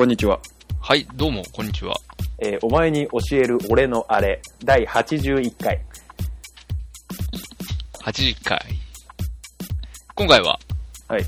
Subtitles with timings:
[0.00, 0.40] こんにちは。
[0.80, 1.94] はい、どうも、こんにちは。
[2.38, 5.78] えーお前に教える俺のあれ、第81回。
[8.02, 8.58] 80回。
[10.14, 10.58] 今回は、
[11.06, 11.26] はい。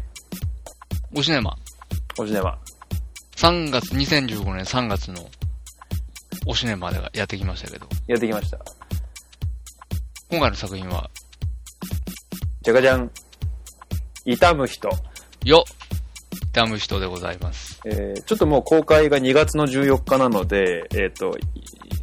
[1.15, 1.55] おシネマ。
[2.19, 2.59] おシネマ。
[3.37, 5.21] 3月、2015年3月の
[6.47, 8.59] おシネマでやってきましたけど、やってきました。
[10.31, 11.11] 今回の作品は、
[12.63, 13.11] じゃがじゃん。
[14.25, 14.89] 痛む人。
[15.45, 15.63] よ
[16.55, 17.72] ダム人でございます。
[17.85, 21.41] えーちょっともう公開が2月の14日なので、えっ、と、い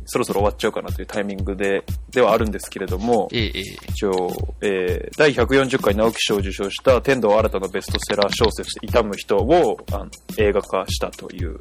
[0.06, 3.62] そろそろ終わっちゃうかなというタイミングで、ではあるんですけれども、ええ、ええ。
[3.90, 4.30] 一応、
[4.62, 11.60] えー第140回直木賞を受賞した天童新たのベストセラー小説、痛む人をあの映画化したという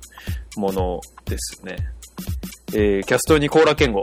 [0.57, 1.77] ものですね。
[2.75, 4.01] えーキャストに高良健吾、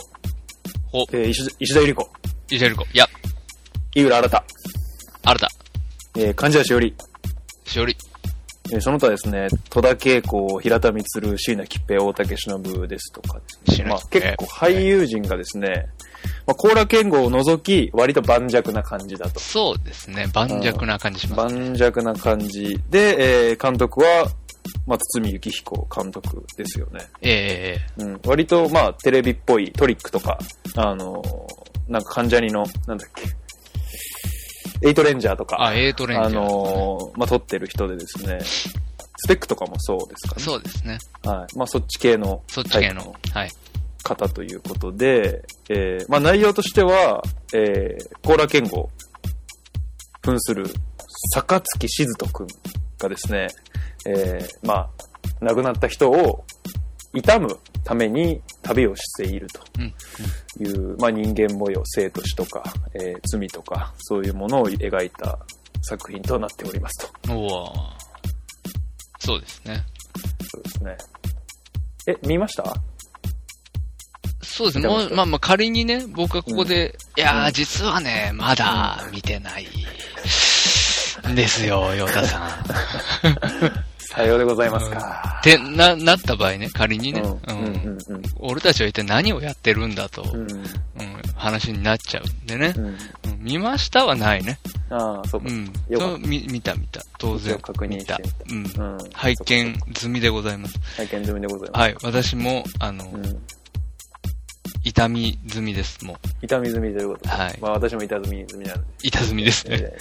[0.92, 2.10] ほ、えー石石田ゆり子、
[2.52, 2.86] イジェルコ。
[2.94, 3.08] いや、
[3.96, 4.44] 井浦新、
[5.24, 5.48] 新た。
[6.18, 6.96] えー、患者しおり、
[7.66, 7.98] しおり。
[8.72, 13.90] えーその他ですね、戸田恵子、平田充、椎名桔平、大竹しのぶですとかですね。
[13.90, 15.88] まあ、結構俳優陣がですね、
[16.48, 19.40] まあ、高良健吾を除き、割と盤石な感じだと。
[19.40, 21.56] そうですね、盤石な感じします。
[21.56, 24.28] 盤石な感じで、えー監督は、
[24.88, 27.02] まあ、堤幸彦監督ですよね。
[27.22, 28.22] ええ、えうん。
[28.26, 30.40] 割と、まあ、テレビっぽいトリックとか、
[30.76, 33.26] あのーなんか関ジャニの、なんだっけ、
[34.86, 36.42] エイトレンジャーとか、あ、エイトレンジャー。
[36.42, 40.42] あのーまあ、撮ってる人でですね、スペックとかもそうですかね。
[40.44, 41.00] そうですね。
[41.24, 41.58] はい。
[41.58, 43.16] まあ、そっち系のそっち系の。
[43.34, 43.52] はい。
[44.04, 47.24] 方ということで、えーまあ、内容としては、
[47.54, 48.92] えー、高良健吾、
[50.22, 50.68] 扮する
[51.34, 52.48] 坂月静人くん
[53.00, 53.48] がですね、
[54.06, 54.90] えーまあ、
[55.42, 56.46] 亡くなった人を
[57.16, 59.48] 悼むために旅をしている
[59.80, 59.94] うん。
[60.58, 62.64] という、まあ、人間模様、生と死とか、
[62.96, 65.38] えー罪とか、そういうものを描いた
[65.82, 67.34] 作品となっておりますと。
[67.34, 67.72] おー
[69.20, 69.84] そうですね。
[70.52, 70.98] そうですね。
[72.08, 72.76] え、見ました？
[74.44, 74.88] そうですね。
[74.88, 79.68] もう、まあまあ仮にね、僕がここで、いやー、うん実はね、まだ見てない。
[81.36, 82.66] ですよ、ヨタさん。
[84.16, 85.40] さようでございますか。
[85.42, 87.98] ってな、なった場合ね、仮にね、うん、
[88.40, 90.52] 俺たちは一体何をやってるんだと、うん。
[90.52, 90.64] うん
[91.36, 92.86] 話になっちゃうんでねう、ん。
[92.86, 92.96] うん
[93.40, 94.58] 見ましたはないね。
[94.90, 95.52] ああ、そうかう。
[95.52, 96.22] ん。
[96.22, 97.02] 見見た見た。
[97.20, 97.60] 当然。
[97.60, 98.14] 確認して
[98.50, 98.80] 見みた。
[98.80, 98.94] うん。
[98.94, 98.98] うん。
[99.14, 100.80] 拝見済みでございます。
[100.98, 101.82] 拝見済みでございます。
[101.82, 101.96] はい。
[102.02, 103.42] 私も、あの、うん。
[104.84, 106.04] 痛み済みです。
[106.06, 107.30] もう、痛み済みということで。
[107.30, 108.88] はいまあ私も痛み済みなんで。
[109.04, 109.78] 痛済みですね。
[109.80, 109.98] え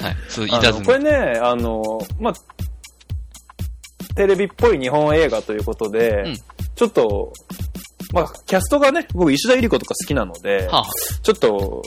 [0.00, 0.16] えはい。
[0.28, 0.78] そう、あ痛済み。
[0.80, 2.34] のこれね、あの、まあ、
[4.20, 6.36] テレビっぽい日本映画ということで、うん
[6.76, 7.32] ちょっと、
[8.14, 10.86] まあ、キャストがね、僕石田ゆり子とか好きなので、はあは
[11.22, 11.82] ちょっと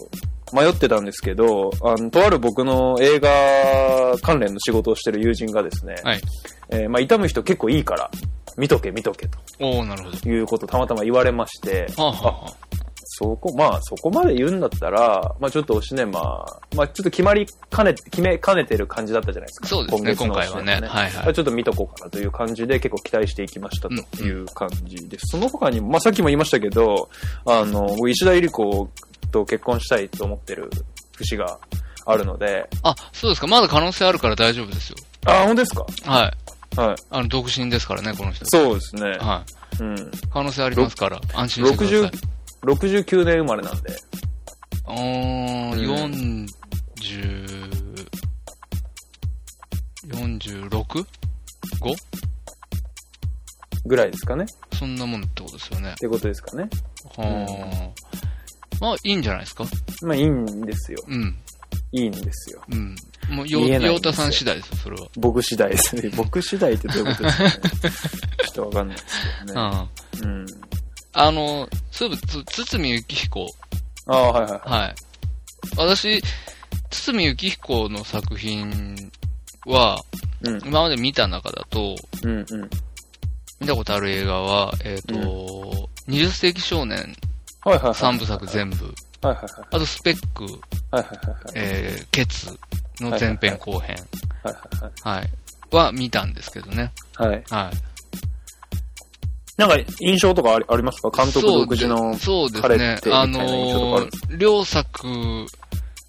[0.53, 6.21] 迷ってたんですけど、あの、とある僕の映画関連の仕事をしてる友人がですね、あはい。
[6.69, 8.11] えーまあ、痛む人結構いいから、
[8.55, 10.29] 見とけ見とけとおー、なるほど。
[10.29, 12.53] いうことをたまたま言われまして、はあ、はあはあ、
[13.05, 19.67] そこ、まあ、そこまで言うんだったら、まあ、ちょっとおシネマ、まあ、ちょっと決まりかね、決めかねてる感じだったじゃないですか。
[19.67, 20.73] そうですね、今回はね。
[20.73, 21.33] はいはいまあ。
[21.33, 25.27] ちょっと見とこうかなという感じで結構期待していきましたという感じです。
[25.27, 27.09] その他にも、まあ、さっきも言いましたけど、
[27.45, 28.89] あの、僕石田ゆり子
[29.31, 30.69] と結婚したいと思ってる
[31.17, 31.59] 節が
[32.05, 33.47] あるので、あ、そうですか。
[33.47, 34.97] まだ可能性あるから大丈夫ですよ。
[35.25, 35.85] あ、本当ですか？
[36.05, 36.33] はい。
[36.75, 36.95] はい。
[37.11, 38.45] あの、独身ですからね、この人。
[38.47, 39.11] そうですね。
[39.19, 39.43] は
[39.79, 39.97] うん。
[39.97, 40.01] い。
[40.31, 42.11] 可能性ありますから、安心してください。
[42.63, 43.93] 69年生まれなんで、
[44.87, 45.77] うーん、うん
[46.99, 48.05] 40、
[50.07, 51.05] 46?5?
[53.85, 54.45] ぐらいですかね。
[54.73, 55.95] そんなもんってことですよねっ。
[55.95, 56.69] てことですかね。
[57.17, 57.91] は
[58.79, 58.79] あ。
[58.79, 59.65] まあ、いいんじゃないですか？
[60.03, 60.99] まあ、いいんですよ。
[61.07, 61.35] うん。
[61.91, 62.61] いいんですよ。
[62.71, 62.95] うん。
[63.29, 65.07] もう、よ、よようたさん次第ですよ、それは。
[65.17, 66.09] 僕次第ですね。
[66.15, 67.51] 僕次第ってどういうことですかね。
[68.45, 69.15] ちょっとわかんないです
[69.45, 69.59] けどね。
[69.59, 69.87] あ
[70.21, 70.45] うん。
[71.13, 73.47] あの、そういえば、つ堤幸彦。
[74.07, 74.69] ああ、はいはい。
[74.69, 74.95] はい。
[75.77, 76.21] 私、
[76.89, 79.11] 堤幸彦の作品
[79.65, 80.03] は、
[80.41, 80.61] うん。
[80.65, 82.69] 今まで見た中だと、うんうん。
[83.59, 87.15] 見たことある映画は、えっ、と、20世紀少年
[87.63, 87.93] はいはいはい。
[87.93, 88.85] 3部作全部、
[89.21, 89.51] はいはいはい。
[89.71, 91.53] あとスペック、はいはいはいはい。
[91.55, 92.47] えー、ケツ
[92.99, 93.95] の前編後編、
[94.43, 94.59] はいは
[95.15, 96.91] いはい、は見たんですけどね。
[97.15, 97.43] はい。
[97.49, 97.92] はい。
[99.57, 99.69] はい。
[99.69, 101.09] なんか、印象とかありますか？
[101.11, 102.15] 監督独自の。
[102.17, 103.09] そうで彼すねって。
[103.09, 105.07] みたあいな印象とかあのるんですー、両作、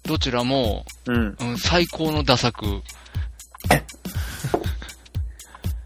[0.03, 1.35] どちらも、うん。
[1.39, 2.81] うん、最高の打作。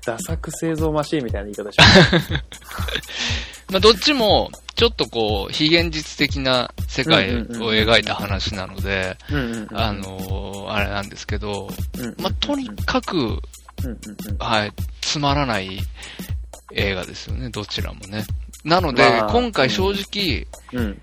[0.06, 2.34] ダサ作製造マシーンみたいな言い方します。
[3.72, 9.18] まあ、どっちも、ちょっとこう、非現実的な世界を描いた話なので、
[9.74, 11.68] あ、のーあれなんですけど、
[11.98, 13.40] うんまあ、とにかく、
[14.40, 15.80] はい、つまらない
[16.74, 18.26] 映画ですよね、どちらもね。
[18.64, 21.00] なので、まあ今回正直、うん。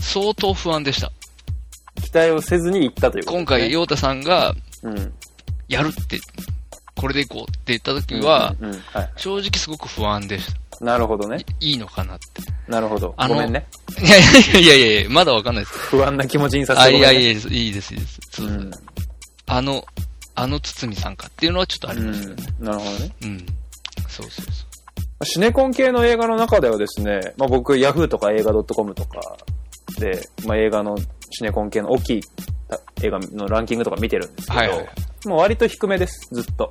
[0.00, 1.12] 相当不安でした。
[1.96, 3.72] 期待をせずに行ったということ今回。
[3.72, 5.12] 陽太さんが、うん。
[5.68, 6.20] やるって、
[6.96, 8.54] これでいこうって言った時は。
[9.16, 10.84] 正直すごく不安でした。
[10.84, 11.44] なるほどね。
[11.60, 12.42] いいのかなって。
[12.68, 13.12] なるほど。
[13.16, 13.66] あのごめんね。
[14.00, 15.78] いやいやいやいやいや、まだわかんないです。
[15.78, 18.20] 不安な気持ちにさせあ、いてねやいやいいです、いいです、いいです。
[18.30, 18.70] そううそうん。
[19.46, 19.84] あの、
[20.36, 22.44] あの堤さんかっていうのはちょっとありますよね。
[22.60, 23.10] うんなるほどね。
[23.22, 23.46] うん。
[24.08, 24.67] そうそうそ
[25.24, 29.36] シネコン系の映画の中ではですね、まあ、僕、ヤフーとか映画 .com とか
[29.98, 30.96] で、まあ、映画の
[31.30, 32.20] シネコン系の大きい
[33.02, 34.56] 映画のランキングとか見てるんですけう。
[34.56, 35.28] ど、はいはいはい。
[35.28, 36.70] もう割と低めです、ずっと。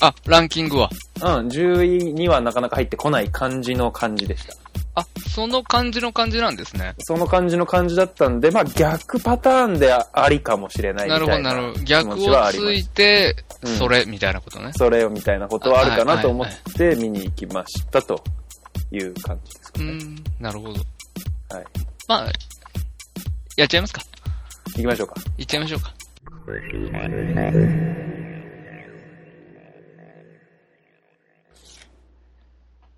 [0.00, 0.90] あ、ランキングは。
[1.22, 4.54] うん、10位にはなかなか入ってこない感じの感じでした。
[4.96, 6.94] あ、その感じの感じなんですね。
[7.00, 11.80] その感じの感じだったんで、まあ逆パターンでありかもしれないみなるほど、たいななるほど。
[11.80, 14.72] 気逆持ちはをついて、うんそれ、みたいなことね。
[14.74, 18.24] それをみたいなことはあるかなと思っはいて見に行きましたと
[18.90, 19.84] いう感じですかね。
[19.84, 20.80] うん、なるほど。
[21.54, 21.64] はい。
[22.08, 22.32] まあ、
[23.58, 24.00] やっちゃいますか。
[24.68, 25.14] 行きましょうか。
[25.36, 25.92] いっちゃいましょうか。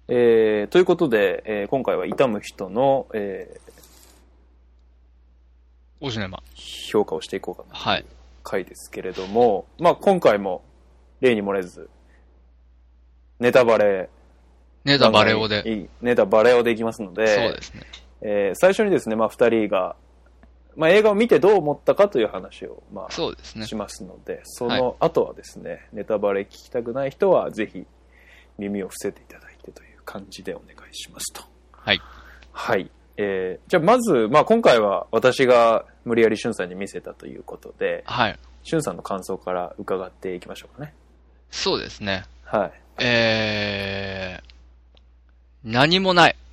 [0.08, 3.60] えー、ということで、えー今回は痛む人の、え
[6.00, 6.38] おシネマ。
[6.38, 8.04] ー評価をしていこうかなはい。
[8.42, 10.62] 回ですけれども、まあ今回も
[11.20, 11.90] 例に漏れず、
[13.38, 14.08] ネタバレ。
[14.84, 15.62] ネタバレオで。
[15.66, 17.82] いいネタバレオでいきますので、そうですね。
[18.22, 19.94] えー最初にですね、まあ二人が、
[20.74, 23.66] まあ映画を見てどう思ったかという話を、まあ、そうですね。
[23.66, 27.84] しますので、その後はですね、ネタバレ聞きたくない人はぜひ
[28.56, 29.47] 耳を伏せていただ
[30.10, 31.42] 感じでお願いしますと。
[31.72, 32.00] はい。
[32.52, 32.90] はい。
[33.18, 38.38] えーじゃあまず、まあ今回は私が無理やりしゅんさんに見せたということで、はい。
[38.62, 40.94] しゅんさんの感想から伺っていきましょうかね。
[41.50, 42.24] そうですね。
[42.44, 42.72] はい。
[43.04, 46.36] えー、何もない。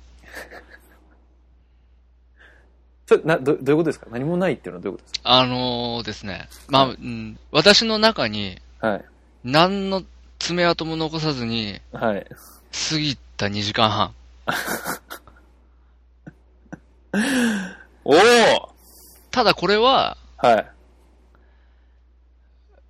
[3.06, 4.06] それなどどういうことですか？
[4.10, 6.48] 何もないっていうのはどういうことですあのーですね。
[6.68, 9.04] まあ、うん、私の中にかはい。
[9.44, 10.02] 何の
[10.38, 12.26] 爪痕も残さずにはい。
[12.90, 14.14] 過ぎた2時間半。
[18.04, 18.16] おお
[19.30, 20.66] ただこれは、はい。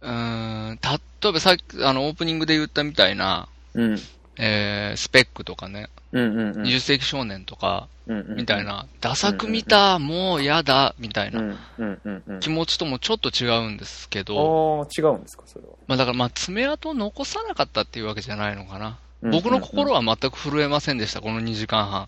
[0.03, 3.99] うーん、例えばさっき、あの、オープニングで言ったみたいな、うん。
[4.39, 6.63] えー、スペックとかね、うんうんうん。
[6.63, 8.65] 20世紀少年とか、うんうんうんみたい。
[8.65, 12.41] な、ダ作見た、もうやだ、みたいなうんうんうんうん。
[12.41, 15.73] 気持ちともちょっと違うんですけど、違うんですかそれは。
[15.87, 18.99] まあだからまあ爪痕を残さなかったっていうわけじゃないのかな。
[19.23, 22.05] うん僕の心は全く震えませんでした、この2時間半。
[22.05, 22.07] っ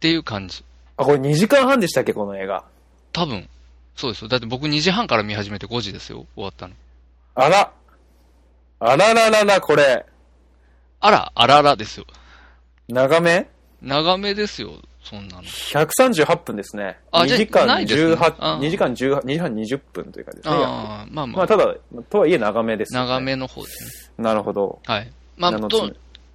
[0.00, 0.64] ていう感じ。
[0.96, 2.64] あ、これ2時間半でしたっけこの映画？
[3.12, 3.48] 多分。
[3.94, 4.28] そうですよ。
[4.28, 6.74] だって僕2時半から見始めて5時ですよ、終わったの。
[7.34, 7.72] あら
[8.80, 10.04] あらららら、これ。
[11.00, 12.06] あら、あららですよ。
[12.88, 13.48] 長め？
[13.80, 15.42] 長めですよ、そんなの。
[15.42, 16.98] 138分ですね。
[17.12, 20.54] 2あじゃあ時間ないですね18、あー2時間18、2時間20分という感じですね。
[20.56, 21.74] ああ、まあまあ、まあ、ただ、
[22.10, 23.00] とはいえ長めです、ね。
[23.00, 23.20] 長。
[23.20, 24.24] めの方ですね。
[24.24, 24.80] なるほど。
[24.84, 25.12] はい。
[25.36, 25.90] まあ、と、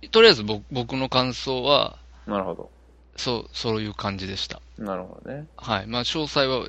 [0.10, 2.72] とりあえず僕僕の感想は、なるほど。
[3.15, 4.62] そう、そういう感じでした。
[4.77, 5.48] なるほどね。
[5.58, 5.88] はい。
[5.88, 6.67] まあ、詳細は、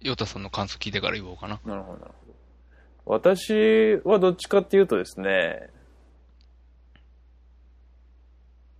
[0.00, 1.60] ヨタさんの感想聞いてから言おうかな。
[1.64, 2.32] なるほど、なるほど。
[3.04, 5.70] 私はどっちかっていうとですね、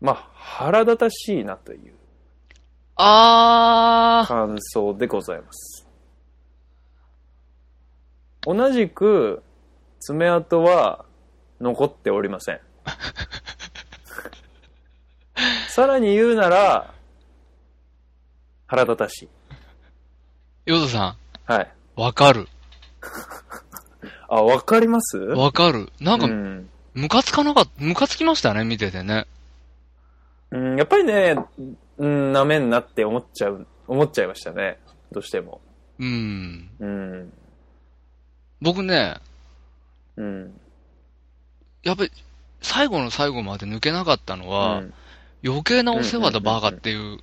[0.01, 1.93] まあ、腹立たしいなという
[2.97, 5.87] あー、感想でございます。
[8.43, 9.43] 同じく、
[10.01, 11.05] 爪痕は
[11.61, 12.61] 残っておりません。
[15.75, 16.93] さらに言うなら、
[18.67, 19.29] 腹立たしい。
[20.67, 21.73] ヨタさはい。
[21.99, 22.47] ん、わかる。
[24.29, 25.17] あ、わかります？
[25.17, 25.91] わかる。
[25.99, 29.27] なんかう、んムカつかなかった、ムカつきましたね、見ててね。
[30.51, 31.37] うん、やっぱりね、
[31.97, 34.79] うん、なめんなって思っちゃう、思っちゃいましたね。
[35.11, 35.63] どうしても。
[35.99, 36.69] うん。
[36.81, 37.33] うん。
[38.61, 39.17] 僕ね、
[40.19, 40.61] うん。
[41.83, 42.13] やっぱり、
[42.61, 44.95] 最後の最後まで抜けなかったのは、うん
[45.45, 47.19] 余計なお世話だバカっていう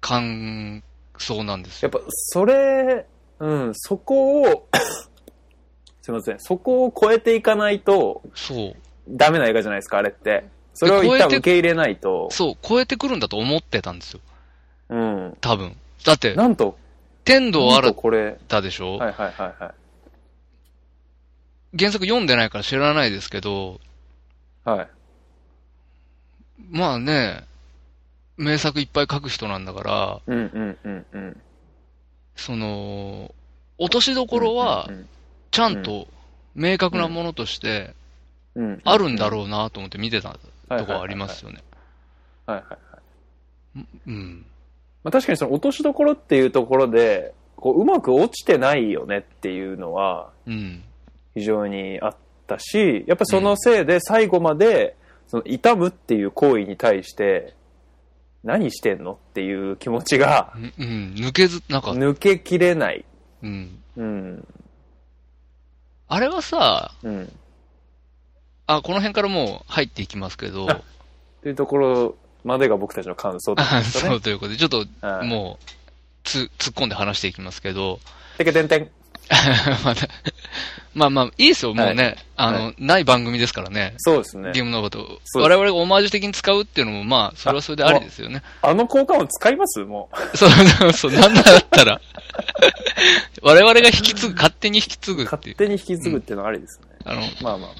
[0.00, 0.82] 感
[1.18, 1.90] 想なんですよ。
[1.92, 3.06] やっぱ、それ、
[3.38, 4.68] うん、そこを、
[6.02, 8.76] すいません、そこを超えていかないと、そう。
[9.08, 10.44] ダメな映画じゃないですか、あれって。
[10.74, 14.20] それを一旦受け入れないと、そう、超えてくるんだと思ってたんですよ。
[14.90, 15.36] うん。
[15.40, 15.76] 多分。
[16.04, 16.76] だって、なんと、
[17.24, 19.74] 天童なんと新これ、たでしょ、はいはいはいはい。
[21.78, 23.80] 原作読んでないから知らないですけど、
[24.64, 24.88] はい。
[26.70, 27.44] まあね、
[28.36, 31.36] 名作いっぱい書く人なんだから、うんうんうんうん。
[32.34, 33.34] その、
[33.78, 35.08] 落としどころはう、ん
[35.50, 36.06] ちゃんと
[36.54, 37.94] 明確なものとして
[38.54, 40.30] うんうん、あるんだろうなと思って見てた
[40.68, 41.62] とこはありますよね。
[42.46, 42.78] はいはいは
[43.78, 43.86] い。
[44.06, 44.46] うん。
[45.04, 50.82] まあ、確かにその落としどころっていうところで、こう、うまく落ちてないよねっていうのはうん。
[51.34, 54.96] 非常にあったし、やっぱそのせいで最後まで、
[55.28, 57.54] その痛むっていう行為に対して、
[58.44, 61.14] 何してんのっていう気持ちがうんうん。
[61.16, 63.04] 抜けず、なんか、抜けきれない。
[63.42, 63.78] うん。
[63.96, 64.48] うん。
[66.08, 67.32] あれはさ、うん。
[68.68, 70.66] あ、この辺からもう入っていきますけど、
[71.42, 74.20] というところまでが僕たちの感想あですそねう。
[74.20, 75.64] ということで、ちょっとはいもう、
[76.24, 78.00] つ、突っ込んで話していきますけど、
[78.38, 78.90] てけてんてん。
[79.84, 80.08] また
[80.94, 82.04] まあまあ、いいですよ、もうね。
[82.04, 83.94] はいあの、はない番組ですからね。
[83.96, 84.60] そうですねゲ。
[84.60, 85.20] ームのこと。
[85.34, 88.42] 我々がオマージュ的に使うっていうのも、まあ、それはそれでありですよね。
[88.60, 89.80] あの効果音使います？
[89.80, 90.16] もう。
[90.36, 92.00] そうそうなんだったら。
[93.42, 95.24] 我々が引き継ぐ、勝手に引き継ぐ。
[95.24, 96.86] 勝手に引き継ぐっていうのはありですね。
[97.06, 97.70] あの、引まあまあ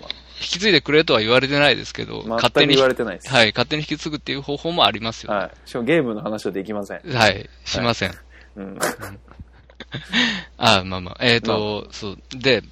[0.46, 2.36] き継いでくれとは言われてないですけど、まあ。
[2.36, 3.28] 勝手に言われてないです。
[3.28, 5.32] はい、勝手に引き継ぐっていう方法もありますよ。
[5.32, 5.50] はい。
[5.68, 7.00] しかもゲームの話はできません。
[7.12, 8.14] はい、しません。
[8.56, 8.78] うん。
[10.58, 11.16] あまあまあ。
[11.20, 12.18] えっ、と、そう。
[12.34, 12.62] で、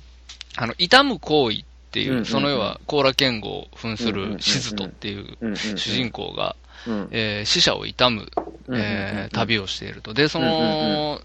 [0.57, 5.37] あの、痛む行為っていう、その要は、コーラケンゴを扮するシズトっていう
[5.77, 6.57] 主人公が、
[6.87, 7.09] うん。
[7.13, 8.31] えー死者を悼む、
[8.73, 10.13] えー旅をしていると。
[10.15, 11.21] で、その、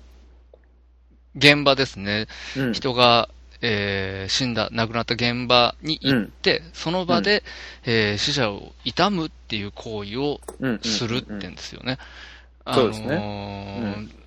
[1.35, 2.27] 現場ですね。
[2.57, 3.29] うん人が、
[3.61, 7.43] えー死んだ、亡くなった現場に行って、その場で、
[7.85, 10.39] えー死者を悼むっていう行為を
[10.83, 11.97] するって言うんですよね。
[12.73, 14.18] そうですねあのーそ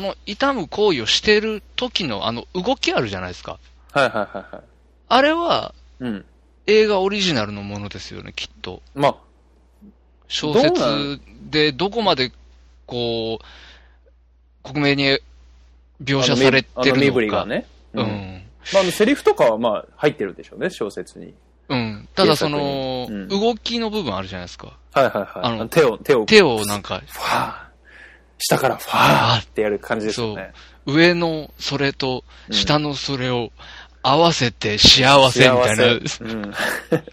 [0.00, 3.58] の痛む行為をしてる時のあの動きあるじゃないですか。
[3.92, 4.64] はいはいはいはい。
[5.08, 6.24] あれはうん。
[6.66, 8.82] 映画オリジナルのものですよね、きっと。
[8.94, 9.16] まあ、
[10.28, 12.32] 小説でどこまで、
[12.86, 13.44] こう、
[14.62, 15.18] 克明に
[16.02, 17.20] 描写されてあの身振。
[17.22, 17.66] りがね。
[17.92, 18.06] ううん。
[18.06, 18.42] ん。
[18.72, 21.34] まああの、セリフとかはまあ、入ってるでしょうね、小説に。
[21.68, 22.08] うん。
[22.14, 24.72] ただその、動きの部分あるじゃないですか。
[24.92, 25.26] はいはいはい。
[25.34, 27.63] あのあの手を、手を、手をなんか、ファー。
[28.46, 30.52] 下からファーってやる感じですよね。
[30.86, 33.50] 上のそれと下のそれを
[34.02, 36.50] 合わせて幸せみたいなうん。
[36.50, 36.56] は
[36.98, 37.04] い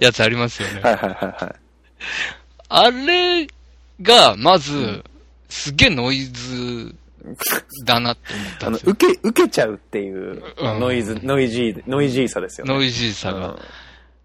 [0.00, 0.80] やつありますよね。
[0.80, 1.54] はいはいはい。
[2.68, 3.46] あれ
[4.02, 5.04] が、まず、ん
[5.48, 6.94] すっげえノイズ
[7.84, 8.92] だなって思ったんですよ。
[8.92, 12.74] 受け、受けちゃうっていう、うんノイズ、ノイジー、ノイジーさですよね。
[12.74, 13.56] ノイジーさが。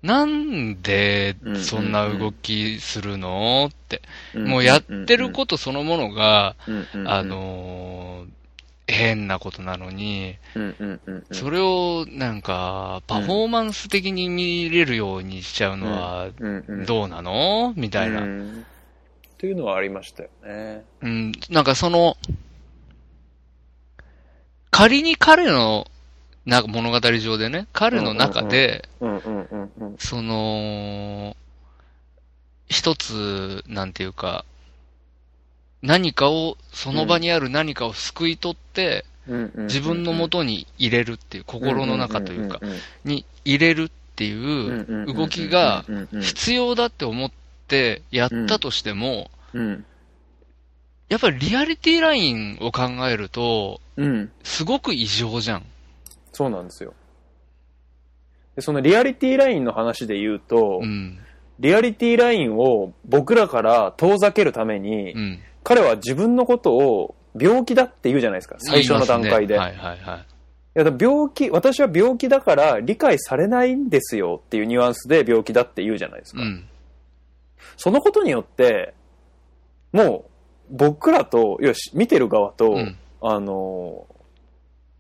[0.03, 4.01] なんで、そんな動きするのって。
[4.33, 6.55] うんもうやってることそのものが、
[7.05, 8.41] あ、のー
[8.87, 10.35] 変なことなのに、
[11.31, 16.29] それをなんか、パフォーマンス的に見れるようにしちゃうのは、
[16.85, 17.73] どうなの？
[17.75, 18.21] みたいな。
[18.21, 18.65] うん。
[19.33, 20.83] っていうのはありましたよね。
[21.01, 22.17] うん、なんかその、
[24.69, 25.87] 仮に彼の、
[26.45, 28.87] なんか物語上でね、彼の中で。
[29.99, 31.35] その、
[32.67, 34.45] 一つ、なんていうか、
[35.81, 42.59] 何かを、その場にある何かを救い取って、自分のもとに入れるっていう、心の中というか、
[43.03, 45.85] に入れるっていう動きが
[46.21, 47.31] 必要だって思っ
[47.67, 49.85] てやったとしても、うん
[51.11, 54.31] やっぱりリアリティラインを考えると、うん。
[54.43, 55.65] すごく異常じゃん。
[56.31, 56.93] そうなんですよ。
[58.55, 61.19] でそのリアリティラインの話で言うと、うん。
[61.59, 65.39] リアリティラインを僕らから遠ざけるために、うん。
[65.63, 69.55] 彼は自分のことを病気だって言うじゃないですか、最初の段階で。
[69.55, 70.25] 言いますねはいはいはい。
[70.73, 76.41] いや病気、私は病気だから理解されないんですよっていうニュアンスで病気だって言うじゃないですか。
[76.41, 76.65] うん。
[77.77, 78.93] そのことによって、
[79.91, 80.25] も
[80.69, 82.97] う僕らと、よし、見てる側と、うん。
[83.21, 84.07] あの、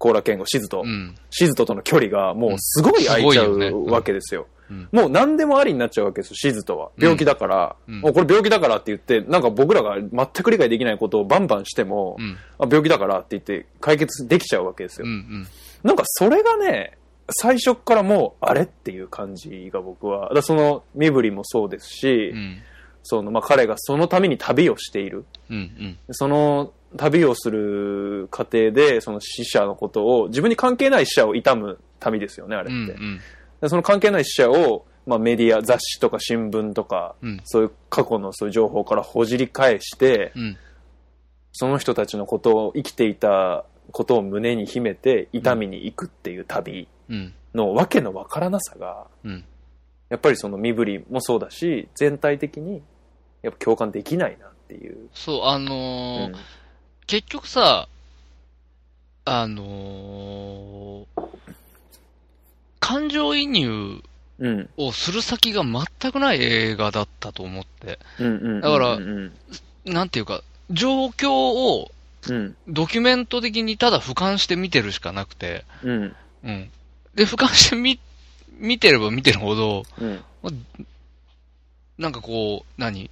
[0.01, 1.15] コーラ健吾、シズと、うん。
[1.29, 4.47] シズととの距離がもうすごい空いちゃうわけですよ。
[4.69, 4.89] うん。
[4.91, 6.89] もう何でもありになっちゃうわけですよ、シズとは。
[6.97, 12.35] 病気だから、うんもうこれ病気だからって言って、なんか僕らが全く理解できないことをバンバンしても、うん。
[12.57, 15.05] あ病気だからって言って解決できちゃうわけですよ。
[15.05, 15.13] うん。
[15.13, 15.47] うん。
[15.83, 16.97] なんかそれがね、
[17.29, 22.57] 最初っからもう、あれっていう感じが僕は、だその身振りもそうですし、うん。
[23.03, 25.25] その、まあ、彼がそのために旅をしている。
[25.49, 25.57] うん。
[25.57, 25.97] うん。
[26.09, 32.83] その旅をする過程で、その死者のことを、自分に関係ない死者を悼む旅ですよね、あれうん。
[32.85, 32.93] って。
[32.93, 33.19] うん。
[33.61, 37.41] でその関係ない死者を、まあ、メディア、雑誌とか新聞とか、うん。
[37.45, 40.57] そういう過去のそういう情報からほじり返して、うん。
[41.53, 47.33] その人たちのことを、生きていたことを胸に秘めて、痛みに行くっていう旅うん。
[47.53, 49.43] のわけのわからなさが、うん。
[50.09, 52.81] やっぱりその身振りもそうだし、全体的に
[53.43, 55.09] やっぱ共感できないなっていう。
[55.13, 56.35] そう、あうのーん。
[57.07, 57.87] 結局さ、
[59.25, 61.31] あのー
[62.79, 64.01] 感情移入
[64.39, 64.69] うん。
[64.75, 67.99] をする先が全くない映画だったと思って。
[68.19, 68.61] うんうんうん。
[68.61, 69.31] だからうん。
[69.85, 70.41] なんていうか、
[70.71, 71.91] 状況を
[72.27, 72.55] うん。
[72.67, 76.15] ドキュメント的にただ俯瞰して見てるしかなくて、うん。
[76.43, 76.71] うん。
[77.13, 77.99] で、俯瞰してみ、
[78.57, 80.23] 見てれば見てるほど、うん。
[81.97, 83.11] なんかこう、何？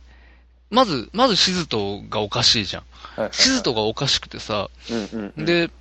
[0.69, 2.83] まず、まずシズトがおかしいじゃん。
[3.15, 3.33] はいはい。
[3.33, 5.71] シズトがおかしくてさ、うんうんうん。、で、ん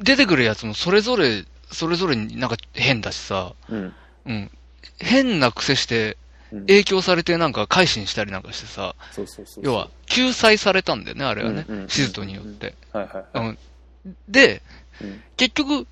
[0.00, 3.94] 出てくるやつもそれぞれ、それぞれになんか変だしさ、うん。
[4.26, 4.50] うん。
[4.98, 6.16] 変な癖して、
[6.52, 9.64] うん影響されてなんか改心したりなんかしてさ、そうそうそう。
[9.64, 11.88] 要は、救済されたんだよね、あれはねうんうんうん。
[11.88, 12.74] シズトによって。
[12.92, 13.56] はいはいはい。
[14.04, 14.16] うん。
[14.28, 14.60] で、
[15.00, 15.86] うん結局、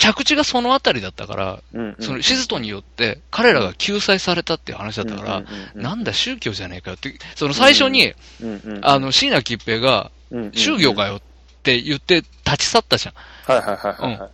[0.00, 10.10] 着地がそのあたりだったから、うんうんそのシズトによって彼らが救済されたっていう話だったから、うんうんうんうんなんだ宗教じゃねえかよって、その最初に、うんうんうんあの、椎名桔平が、
[10.54, 11.20] 宗教かよっ
[11.62, 13.14] て言って立ち去ったじゃん。
[13.52, 14.30] はいはいはい。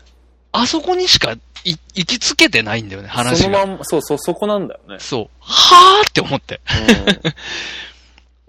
[0.52, 3.44] あそこにしかい行きつけてないんだよね、話が。
[3.44, 4.98] そのまんま、そうそう、そこなんだよね。
[5.00, 5.28] そう。
[5.40, 6.60] はぁって思って。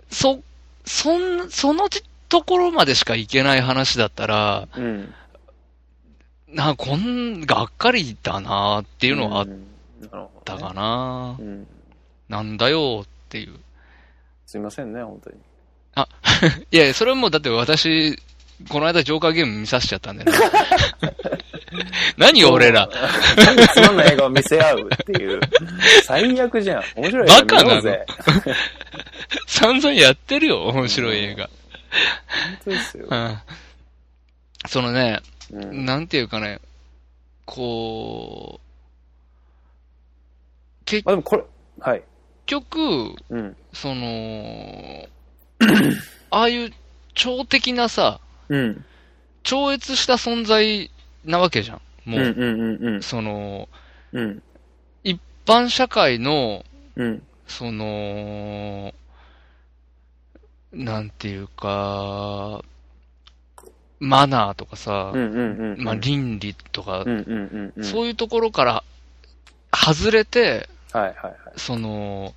[0.10, 0.40] う そ、
[0.86, 1.90] そん、その
[2.30, 4.80] ところまでしか行けない話だったら、ん。
[4.80, 5.14] うん。
[6.50, 9.68] な、こん、がっかりだなっていうのはあっうん
[10.00, 11.68] なるほどねたかな、うん。
[12.30, 13.60] なんだよっていう。
[14.46, 15.38] すいませんね、本当に。
[16.72, 18.18] いやいや、それはもうだって私、
[18.70, 20.38] この間ジョーカーゲーム見させちゃったんだよね。
[22.18, 22.90] 何よ、俺ら。
[23.38, 25.40] 何つまんない映画を見せ合うっていう。
[26.04, 26.84] 最悪じゃん。
[26.96, 28.06] 面白い映画バカなぜ。
[29.48, 31.46] 散々やってるよ、面白い映画。
[31.46, 31.54] 本
[32.66, 33.16] 当ですよう。
[33.16, 33.38] ん。
[34.68, 35.20] そのね、
[35.52, 36.60] うんなんていうかね、
[37.46, 38.68] こう、
[40.86, 41.44] 結まあでもこれ、
[41.80, 42.04] はい。
[42.46, 43.56] 局、うん。
[43.74, 45.08] その、
[46.32, 46.72] ああいう
[47.14, 48.86] 超的なさ、うん。
[49.44, 50.90] 超越した存在
[51.24, 51.82] なわけじゃん。
[52.10, 53.70] もう、うんうんうんその、
[54.14, 54.44] うん。
[55.04, 57.24] 一般社会の、うん。
[57.48, 58.94] その、
[60.74, 62.62] なんていうか、
[64.00, 65.84] マナーとかさ、うんうんうん。
[65.84, 67.84] まあ倫理とか、うんうんうんうん。
[67.84, 68.84] そういうところから
[69.74, 71.36] 外れて、はいはいはい。
[71.58, 72.34] その、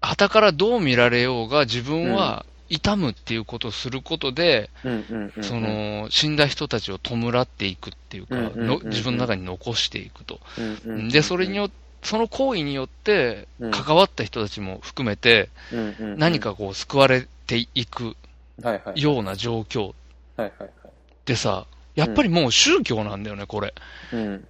[0.00, 5.42] 旗からどう見られようが自分は痛むっていうことをすることで、うんうんうん。
[5.42, 10.40] そ、の、死んだ人たちを弔っていくっていうか、うん自分の中に残していくと。
[11.10, 15.48] で、それによって、その行為によってうん、関わった人たちも含めて、
[16.18, 18.14] 何かこう救われていく。
[18.94, 19.94] ような状況
[20.36, 20.70] はいはいはい。
[21.24, 23.72] でさ、やっぱりもう宗教なんだよね、これ。
[24.12, 24.46] うん。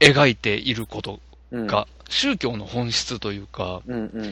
[0.00, 1.66] 描いていることうん。
[1.66, 3.82] が、宗教の本質というか。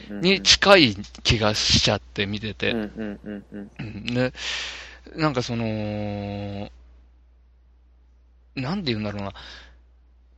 [0.09, 2.73] に近い気がしちゃって見てて。
[5.15, 6.69] なんかその、
[8.55, 9.33] なんて言うんだろうな。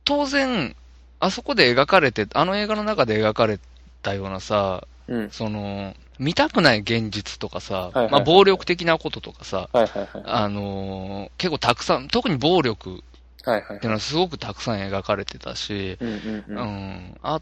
[0.04, 0.74] 当然、
[1.18, 3.58] あそこで描かれて、あの映画の中で描かれ
[4.02, 5.30] たようなさ、うん。
[5.30, 10.22] その、見たくない現実とかさ、いはいはいまあ暴力的なこととかさ、はいはいはい。
[10.24, 13.02] あのー結構たくさん、特に暴力っ
[13.42, 17.40] ていうのはすごくたくさん描かれてたし、うんあ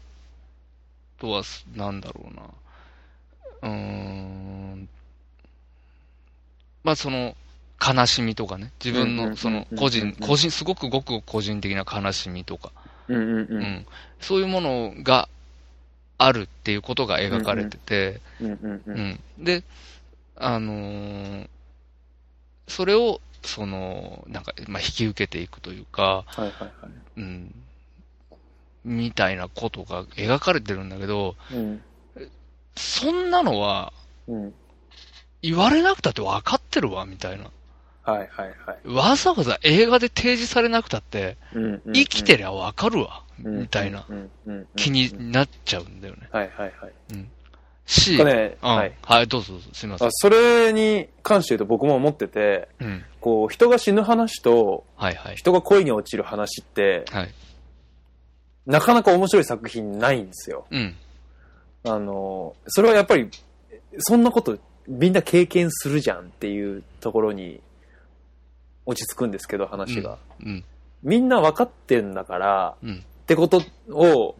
[1.19, 1.43] とは、
[1.75, 2.43] なんだろうな。
[3.61, 4.89] うーん。
[6.83, 7.35] まあ、その、
[7.81, 8.71] 悲しみとかね。
[8.83, 12.71] 自分の、その、個人、個人、すごくごく個人的な悲しみとか、
[13.07, 13.47] うんうんう。
[13.49, 13.85] うんん。
[14.19, 15.29] そういうものが
[16.17, 18.21] あるっていうことが描かれてて。
[19.39, 19.63] で、
[20.35, 21.49] あのー
[22.67, 26.71] それを、その、なんか、まあ、引き受けていくというか、はいはいはい。
[27.17, 27.55] うん。
[28.83, 31.81] みたいなことが描かれてるんだけど、うん。
[32.75, 33.93] そんなのは
[34.27, 34.53] うん。
[35.41, 37.51] 言われなくたって分かってるわ、みたいな。
[38.05, 38.93] はいはいはい。
[38.93, 44.05] わざわざ映画で提示されなくたって、うんうんうん生きてりゃ分かるわ、みたいな
[44.75, 46.29] 気になっちゃうんだよね。
[46.31, 46.93] はいはいはい。
[47.85, 48.27] し、うん
[48.61, 48.93] はい。
[49.01, 50.11] はい、どうぞすみませんあ。
[50.11, 53.03] それに関して言うと僕も思ってて、うん。
[53.21, 55.35] こう、人が死ぬ話と、はいはい。
[55.35, 57.33] 人が恋に落ちる話って、はい。
[58.65, 60.65] なかなか面白い作品ないんですよ。
[60.71, 60.95] うん。
[61.83, 63.29] あの、それはやっぱり、
[63.99, 67.61] そんなことみんな経験するじゃんっていうところに
[68.85, 70.17] 落ち着くんですけど、話が。
[70.43, 70.63] うん。
[71.03, 72.95] みんな分かってんだから、うん。
[72.95, 74.35] ってことを、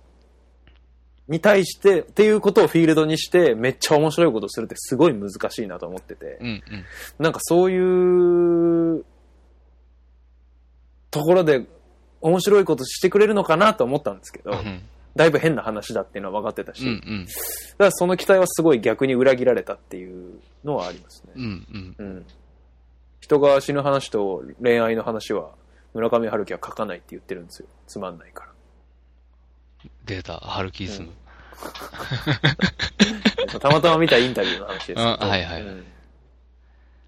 [1.28, 6.38] に対して、っていうことをフィールドにして、めっちゃ面白いことするってすごい難しいなと思ってて。
[6.40, 6.48] うん。
[6.48, 6.64] うん。
[7.20, 9.06] なんかそういう、
[11.16, 11.66] ところで
[12.20, 14.82] 面白いことしてくれるのかなと思ったんですけど、うん。
[15.16, 17.26] だいぶ変な話だっていうのは分かってたし、うんうん。
[17.26, 21.34] だからその期待はすごい逆に裏切られたっていうのはありますね。
[21.36, 21.96] うんうん。
[21.98, 22.26] うん。
[23.26, 25.50] 人が死ぬ話と恋愛の話は
[25.96, 27.68] 村上春樹は書かないって言ってるんですよ。
[27.88, 28.52] つまんないから。
[30.06, 31.10] データ、ハルキイズム。
[33.60, 35.86] たまたま見たインタビューの話ですはいはいはいうん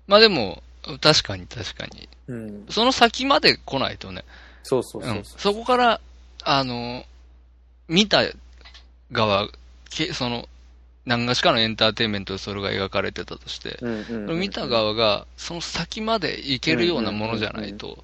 [0.07, 0.63] まあでも、
[1.01, 2.09] 確かに確かに。
[2.29, 2.65] うん。
[2.69, 4.23] その先まで来ないとね。
[4.63, 5.07] そうそううん。
[5.07, 6.01] そうそそこから、
[6.43, 7.05] あの、
[7.87, 8.23] 見た
[9.11, 9.49] 側、
[9.91, 10.47] けその、
[11.07, 13.79] 何がしかのエンターテインメントでそれが描かれてたとして、
[14.27, 18.03] 見た側が、その先まで行けるようなものじゃないと、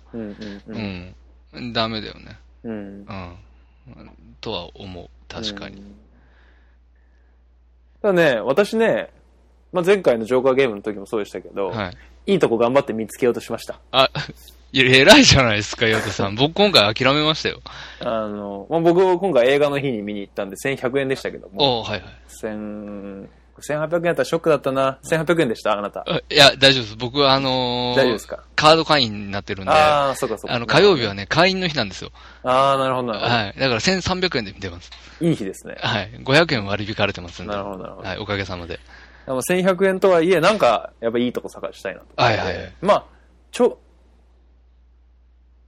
[1.74, 2.40] ダメだよね。
[2.64, 2.74] うん。
[2.74, 3.38] うん。
[4.40, 5.10] とは思う。
[5.28, 5.78] 確かに。
[5.78, 5.96] うん。
[8.02, 9.10] ただね、私ね、
[9.74, 11.98] まあ、前回のジョーカーゲームの時もそうでしたけど、はい。
[12.32, 13.82] いいとこ頑張って見つけようとしました。
[13.92, 14.10] あ、
[14.76, 16.36] いや、偉いじゃないですか、岩田さん。
[16.36, 17.62] 僕今回諦めましたよ。
[18.00, 22.12] あの、まあ、僕今回映画の日に見に行ったんで1100円でしたけども、おはいはい。
[22.42, 23.28] 1000
[23.62, 24.98] 1800円だったらショックだったな。
[25.06, 26.04] 1800円でしたあなた。
[26.08, 26.96] あいや、大丈夫です。
[26.98, 28.44] 僕はあのー大丈夫ですか？
[28.56, 30.58] カード会員になってるんで、あああ、そうかそうか。
[30.58, 32.10] の、火曜日はね、会員の日なんですよ。
[32.42, 33.32] ああ、なるほどなるほど。
[33.32, 33.54] はい。
[33.60, 34.90] だから1300円で見てます。
[35.22, 35.76] いい日ですね。
[35.80, 36.10] はい。
[36.24, 37.52] 500円割り引かれてますんで。
[37.54, 38.08] なるほどなるほど。
[38.08, 38.80] はい、おかげさまで。
[39.28, 42.06] でも1100円とはいえ、なんか、やっぱいいとこ探したいなと。
[42.18, 42.74] はいはいはい。
[42.82, 43.06] まあ、
[43.52, 43.78] ちょ、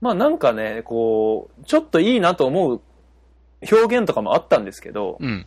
[0.06, 2.80] まあなんかね、こう、ちょっといいなと思う
[3.72, 5.46] 表現とかもあったんですけど、うん。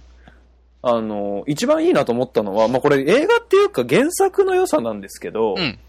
[0.82, 5.80] あの、一番いいなと思ったのは、まあこれ映画っていうか原作の良さなんですけど、うん。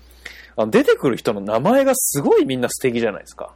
[0.57, 3.53] あの出てくる人の名前がすごいみんな素敵じゃないですか。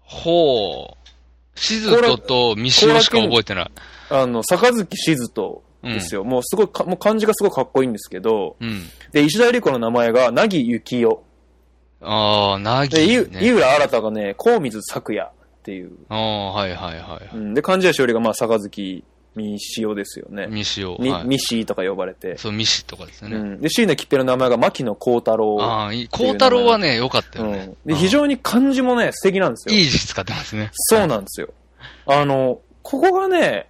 [0.00, 1.08] ほう。
[1.54, 3.70] シズトとミシオしか覚えてない。
[4.10, 6.24] あの、坂月静人ですよ。
[6.24, 8.82] もうすごいか、もう漢字がすごいかっこいいんですけど、うん。
[9.12, 11.22] で、石田ゆり子の名前が、なぎゆきよ。
[12.02, 13.50] ああ、なぎで、ゆ井ね。
[13.52, 15.30] 浦新がね、高水咲夜っ
[15.62, 15.92] ていう。
[16.08, 20.46] ああ、はいはいはいはうん、で、漢字やしおりが、まあ、坂月みしおですよねい。。
[20.48, 20.96] ミシオ。
[21.00, 21.24] み、はい。
[21.24, 22.36] みしとか呼ばれて。
[22.36, 23.36] そう、ミシとかですよね。
[23.36, 23.60] うん。
[23.60, 25.62] で、椎名切手の名前が牧野幸太郎。
[25.62, 26.08] ああ、いい。
[26.08, 27.94] 孝太郎はね、良かったよねうん。。
[27.94, 29.74] で、非常に漢字もね、素敵なんですよ。
[29.74, 30.70] いい字使ってますね。
[30.72, 31.48] そうなんですよ。
[32.06, 33.68] あの、ここがね、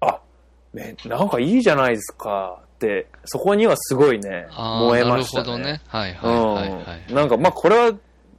[0.00, 0.20] あ、
[0.72, 2.60] ね、なんかいいじゃないですか
[3.24, 5.44] そこにはすごいね、燃えなましたね。
[5.44, 5.80] るほどね。
[5.86, 7.04] はいはいはいはい。
[7.08, 7.14] うん。
[7.14, 7.92] なんか、まあ、これは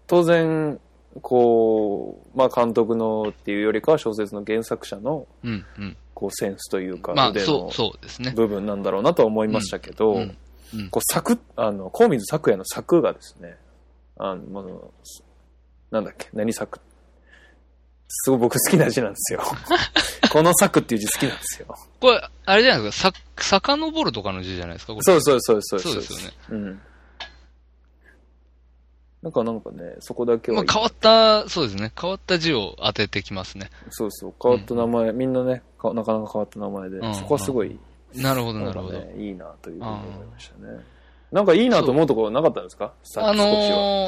[0.07, 0.79] 当然、
[1.21, 5.97] こう、まあ、監督のっていうよりかは小説の原作者の、うんうん。
[6.13, 8.31] こう、センスというか、まあ、腕のそう、ですね。
[8.31, 10.37] 部分なんだろうなとは思いましたけど、うんうん
[10.89, 13.57] こう、作、あの、高水作也の作がですね、
[14.17, 14.93] あの、まあの
[15.91, 16.79] なんだっけ、何作
[18.13, 19.41] すごい僕好きな字なんですよ。
[20.31, 21.67] この作っていう字好きなんですよ。
[21.99, 23.17] これ、あれじゃないですか、さ、
[23.59, 26.33] 遡るとかの字じゃないですか、これそうそうそうそうそうですよね。
[26.49, 26.81] うん。
[29.23, 31.91] なんかなんかね、そこだけはまあ、変わった、そうですね。
[31.99, 33.69] 変わった字を当ててきますね。
[33.91, 37.79] そうそう、変わった名前、みんなね、かなかなか変わった名前で、うんそこはすごい、
[38.15, 38.97] なるほど、なるほど。
[39.17, 40.79] いいなというふうに思いましたね。
[41.31, 42.93] なんかいいなと思うところなかったんですか？
[43.03, 43.33] さあ。
[43.33, 43.43] の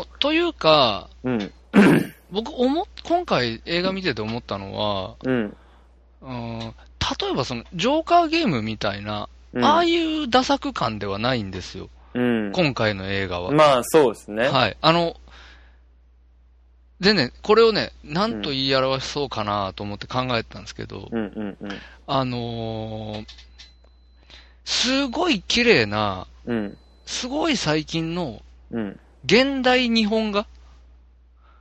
[0.04, 1.52] ー、というか、うん。
[2.34, 5.58] 僕、思っ、今回映画見てて思ったのは、うん。
[6.22, 11.90] うん、例えばその、ジョーカーゲームみたいな、うんああいう打作感ではないんですよ。
[12.16, 12.52] うん。
[12.54, 13.52] 今回の映画は。
[13.52, 14.48] まあ、そうですね。
[14.48, 14.78] はい。
[14.82, 15.16] あの、
[17.00, 21.70] でね、これをね、なんと言い表そうかなと思って考えてたんですけど、うんうんうん。
[22.08, 23.26] あのー
[24.66, 26.78] すごい綺麗な、うん。
[27.06, 28.42] すごい最近の
[28.72, 29.00] うん。
[29.26, 30.48] 現代日本画、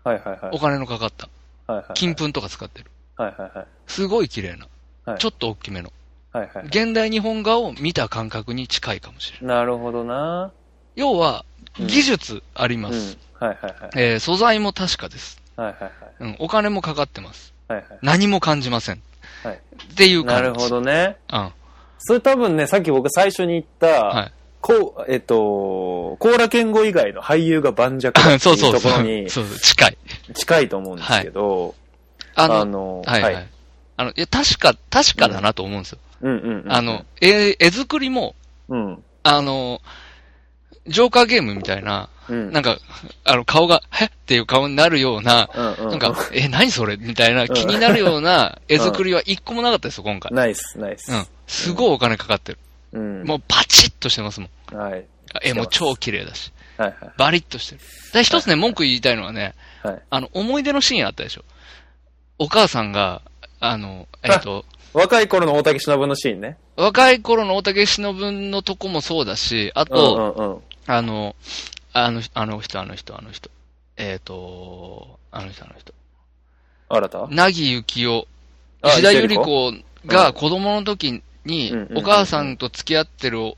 [0.04, 0.50] はいはいはい。
[0.52, 1.28] お金のかかった。
[1.66, 1.94] はいはいはい。
[1.94, 2.90] 金粉とか使ってる。
[3.16, 3.66] はいはいはい。
[3.86, 4.66] すごい綺麗な。
[5.04, 5.92] はいちょっと大きめの。
[6.32, 6.66] はいはい。
[6.66, 9.56] 現代日本画を見た感覚に近いかもしれない。
[9.58, 10.50] なるほどな。
[10.96, 11.44] 要は、
[11.78, 12.82] うん技術ありうん。
[12.82, 13.18] はいます。
[13.40, 13.72] はいはい。
[13.96, 15.40] えー素材も確かです。
[15.56, 15.92] はいはいはい。
[16.20, 17.54] うん、お金もかかってます。
[17.68, 17.98] はいはい。
[18.02, 19.02] 何も感じません。
[19.42, 19.54] はい
[19.92, 20.42] っていう感じ。
[20.42, 21.16] なるほどね。
[21.32, 21.52] うん。
[21.98, 24.32] それ多分ね、さっき僕最初に言った、はい。
[24.62, 29.98] こう、えっと、コーラ健吾以外の俳優が盤石だっていそうところに そうそう、近い。
[30.34, 31.74] 近いと思うんですけど、
[32.36, 33.48] あの、あの、はいはい。
[33.96, 35.98] あの、いや、確か、確かだなと思うんですよ。
[36.22, 36.72] うんうんうん。
[36.72, 38.36] あの、絵、絵作りも、
[38.68, 39.02] うん。
[39.24, 39.80] あの、
[40.86, 42.52] ジョーカーゲームみたいな、うん。
[42.52, 42.78] なんか、
[43.24, 45.90] あの、顔が、へっっていう顔になるような、うんうん。
[45.90, 46.96] なんか、え、何それ？
[46.96, 50.30] みたいな気になるような絵作りは一個もなかったですよ、今回。
[50.32, 51.12] ナイス、ナイス。
[51.12, 51.26] うん。
[51.48, 52.58] すごいお金かかってる。
[52.92, 53.24] うん。
[53.24, 54.76] もうパチッとしてますもん。
[54.76, 55.04] はい。
[55.42, 56.52] 絵も超綺麗だし。
[56.76, 57.12] はいはい。
[57.16, 57.80] バリッとしてる。
[58.12, 60.02] で、一つね、文句言いたいのはね、はい。
[60.10, 61.44] あの、思い出のシーンあったでしょ。
[62.38, 63.22] お母さんが、
[63.60, 66.58] あの、えっ、と、若い頃の大竹しのぶのシーンね。
[66.76, 70.58] 若い頃の大竹しのぶのとこもそうだし、あうんと、うんうん。
[70.86, 71.36] あの、
[71.92, 73.50] あの、あの人、あの人、あの人。
[73.96, 75.94] えっ、と、あの人、あの人。
[76.88, 77.26] 新た？
[77.28, 78.26] なぎゆきお
[78.82, 79.72] あ石田ゆり子？
[80.04, 83.54] が子供の時にうんうんうんう、んお母さんと付き合ってる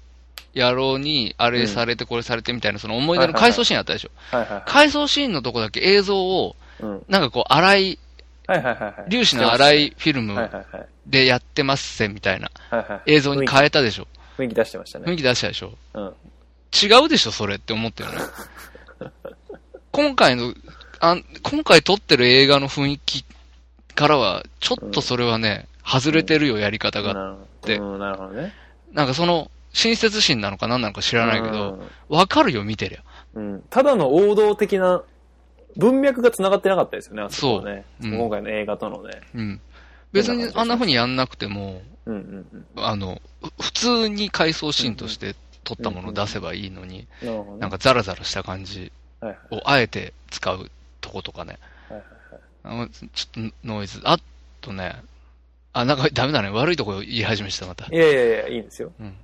[0.54, 4.10] 野郎に、あれされてこれされてみたいな、その思い出の回想シーンあったでしょ？
[4.66, 7.04] 回想シーンのとこだけ映像を、うん。
[7.08, 7.98] なんかこう、荒い。
[9.10, 10.50] 粒子の荒いフィルム。
[11.06, 12.50] でやってますせ、みたいな。
[13.06, 14.06] 映像に変えたでしょ？
[14.38, 15.06] 雰囲気出してましたね。
[15.06, 15.72] 雰囲気出したでしょ？
[15.94, 16.14] うん。
[16.72, 18.18] 違うでしょ、それって思ったよね。
[19.92, 20.54] 今回の、
[21.00, 23.24] あ今回撮ってる映画の雰囲気
[23.94, 27.14] からは、ちょっとそれはね、外れてるよ、やり方が。
[27.14, 27.48] なるほでど。
[27.72, 28.52] うん、なるほどね。
[28.92, 33.02] なんかその、親切心なのか何なのか知らないけど、うんわかるよ、見てりゃ。
[33.34, 33.64] うん。
[33.70, 35.02] ただの王道的な
[35.76, 37.84] 文脈が繋がってなかったですよね、あそこはね。
[38.00, 39.20] そううん今回の映画とのね。
[39.34, 39.60] うん。
[40.12, 42.84] 別にあんな風にやんなくても、うんうんうん。
[42.84, 43.20] あの、
[43.58, 47.58] ふ普通に回想シーンとして撮ったものを出せばいいのに、なるほどね。
[47.58, 51.58] なんかザラザラした感じはいはいをあえて使うとことかね。
[51.88, 52.04] はいはい
[52.66, 54.00] あのちょっとノイズ。
[54.04, 54.18] あ
[54.60, 54.96] とね、
[55.74, 56.48] あ、なんかダメだね。
[56.48, 57.86] 悪いとこ言い始めてた、また。
[57.86, 58.92] いやいやいや、いいんですよ。
[58.98, 59.14] うん。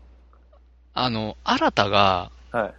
[0.93, 2.75] あの、新たが、はい。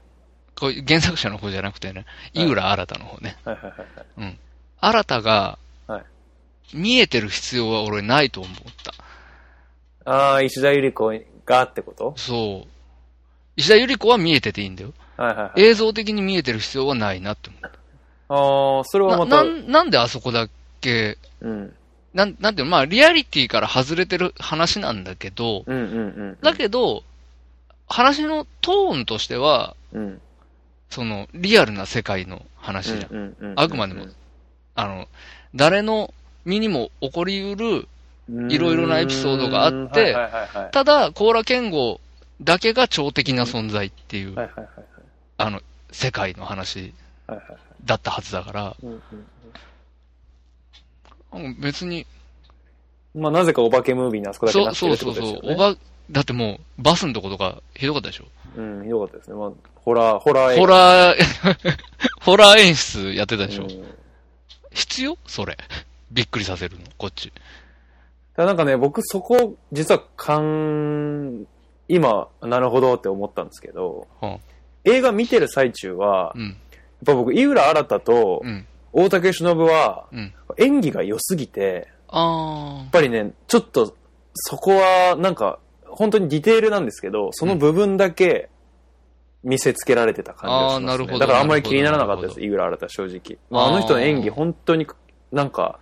[0.59, 2.05] こう原作者の方じゃなくてね、
[2.35, 3.37] はい井浦新たの方ね。
[3.45, 3.75] はいはいは
[4.19, 4.37] いはい。
[4.79, 5.57] 新たが、
[5.87, 6.03] はい
[6.73, 8.53] 見えてる必要は俺ないと思っ
[10.05, 10.11] た。
[10.11, 11.11] ああ、石田ゆり子
[11.45, 12.13] がってこと？
[12.15, 12.69] そう。
[13.57, 14.93] 石田ゆり子は見えてていいんだよ。
[15.17, 15.61] はいはいはい。
[15.61, 17.71] 映像的に見えてる必要はないなって思っ
[18.77, 19.17] ああ、それはた。
[19.17, 20.47] また、ななんであそこだ
[20.79, 21.75] け、うん。
[22.13, 25.97] なん、なんていうの、まあ、リアリティから外れてる話なんだけど、うんうんう
[26.33, 26.37] ん。
[26.41, 27.03] だけど、
[27.87, 30.21] 話のトーンとしては、うん。
[30.89, 33.11] その、リアルな世界の話じゃん。
[33.11, 33.59] うんうんうん。
[33.59, 34.07] あくまでも
[34.75, 35.07] あの、
[35.55, 36.13] 誰の
[36.45, 37.87] 身にも起こりうる、
[38.49, 40.71] いろいろなエピソードがあってうんはいはいはいはい。
[40.71, 41.99] ただ、コーラ健吾
[42.41, 44.69] だけが超的な存在っていう、はいはいはい
[45.37, 46.93] あの、世界の話
[47.85, 49.01] だったはずだから、うんうんうん
[51.59, 52.05] 別に、
[53.15, 55.71] まあ、なぜかお化けムービーにあそこだけなそうってるってそうそうそう、ことですよね。
[55.71, 55.77] おば、
[56.09, 58.25] だってもう、バスのとことかひどかったでしょ。
[58.57, 59.35] うん、ひどかったですね。
[59.35, 61.15] まあ、ホラー、ホラー映画ホラー、
[62.21, 63.63] ホラー演出やってたでしょ。
[63.63, 63.69] うん
[64.73, 65.17] 必要？
[65.27, 65.57] それ。
[66.11, 67.31] びっくりさせるの、こっち。
[68.37, 71.45] ただなんかね、僕そこ、実は、かん、
[71.89, 74.37] 今、なるほどって思ったんですけど、うん。
[74.85, 76.57] 映画見てる最中は、やっうん。
[77.05, 78.65] ぱ僕、井浦新とうん。
[78.93, 80.33] 大竹しのぶは、うん。
[80.57, 83.95] 演技が良すぎて、あやっぱりね、ちょっと、
[84.33, 88.49] そこは、なんか、本当にディテールなんですけど、その部分だけ
[89.43, 90.85] 見せつけられてた感じがします、ね。
[90.91, 93.39] あーなるほどだからあんまり気にならなかったです、井浦新正直。
[93.49, 94.87] まあ、あの人の演技、本当に
[95.31, 95.79] なんか、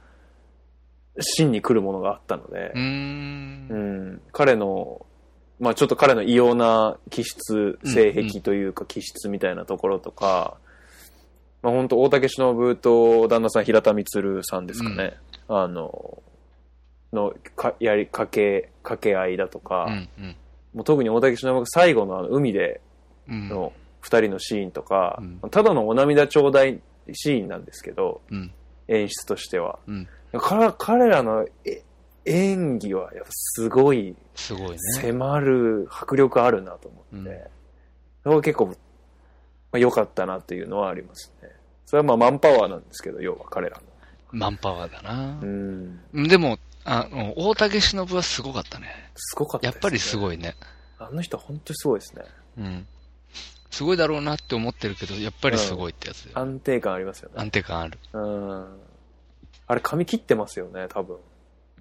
[1.19, 2.61] 芯に来るものがあったのでー。
[2.73, 3.75] う、ーんう。
[4.13, 5.05] ん、彼の、
[5.59, 10.57] まあちょっと彼の異様な気質、性癖というか気質みたいなところとか、
[11.61, 15.17] まあ本当大竹しのぶと旦那さん平田充さんですかね。
[15.47, 16.21] あの、
[17.11, 20.09] の、か、やり、かけ、掛け合いだとか、うん。
[20.19, 20.35] うん。
[20.73, 22.81] もう特に大竹しのぶが最後のあの海で
[23.27, 23.49] うん。
[23.49, 26.79] の二人のシーンとか、うんただのお涙ちょうだい
[27.13, 28.51] シーンなんですけど、うん。
[28.87, 29.79] 演出としては。
[29.87, 30.07] うん。
[30.33, 31.83] 彼彼らのえ
[32.25, 34.77] 演技はやっぱすごいすごいね。
[35.01, 37.39] 迫る迫力あるなと思って、うん
[38.21, 38.75] それは結構、
[39.71, 41.49] まあ、良かったなというのはありますね。
[41.85, 43.83] それはまあマンパワーなんですけど、要は彼らの。
[44.31, 45.45] マンパワーだなう。
[45.45, 45.99] ん。
[46.27, 49.11] でも、あの、大竹しのぶはすごかったね。
[49.15, 49.71] すごかったね。
[49.73, 50.19] やっぱりすい。
[50.19, 50.55] ごいね。
[50.99, 52.23] あの人は本当にすごいですね。
[52.57, 52.87] うん。
[53.71, 56.31] すごいだろうなって思ってるけど、やっぱりすごいってやつで。
[56.33, 57.35] 安定感ありますよね。
[57.37, 57.99] 安定感ある。
[58.13, 58.79] うん。
[59.67, 61.17] あれ髪切ってますよね、多分。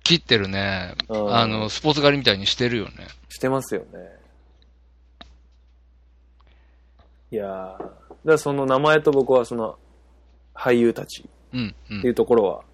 [0.05, 0.95] 切ってるね。
[1.09, 3.09] うんあの、スポーツ狩りみたいにしてるよね。
[3.29, 3.89] してますよね。
[7.31, 7.89] いやーだか
[8.25, 9.79] らその名前と僕はその
[10.55, 11.99] 俳優たちうん、う。
[11.99, 12.65] っていうんところは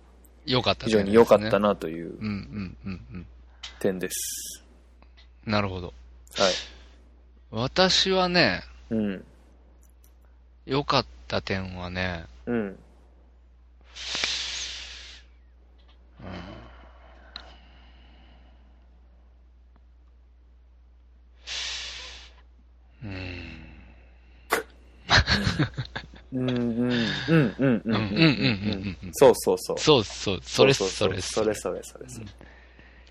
[0.47, 1.69] よかった非常に良かったな。
[1.71, 3.27] なといううん、うん、うん、うん。
[3.79, 4.65] 点です。
[5.45, 5.89] なるほど。
[5.89, 5.93] は
[6.51, 6.53] い。
[7.51, 9.25] 私はね、うん。
[10.67, 12.57] 良かった点はね、うん。
[12.57, 12.79] うん。
[23.05, 23.44] うん、
[26.33, 28.97] うん、うん、うん、うん、うん、うん、うん、うん。
[29.05, 29.79] うんそうそうそう。
[29.79, 32.27] そうそう、それ、そうれ、それ、それ、それ、それ。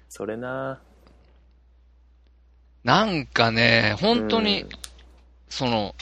[0.09, 0.79] それな
[2.83, 4.65] なんかね、本当に、
[5.49, 5.95] その、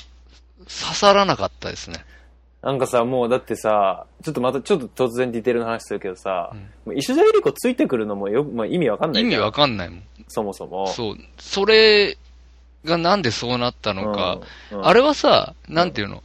[0.59, 2.03] 刺さらなかったですね。
[2.61, 6.53] なんかさ、もうだってさ、ちょっとまたちょっと突然ディテールの話するけどさ、
[6.95, 10.03] 石田ゆり子ついてくるのもよ、まあ、意味わかんない意味わかんないもん。
[10.27, 10.87] そもそも。
[10.87, 11.17] そう。
[11.39, 12.17] それ
[12.85, 14.39] がなんでそうなったのか。
[14.81, 16.23] あれはさ、なんていうの、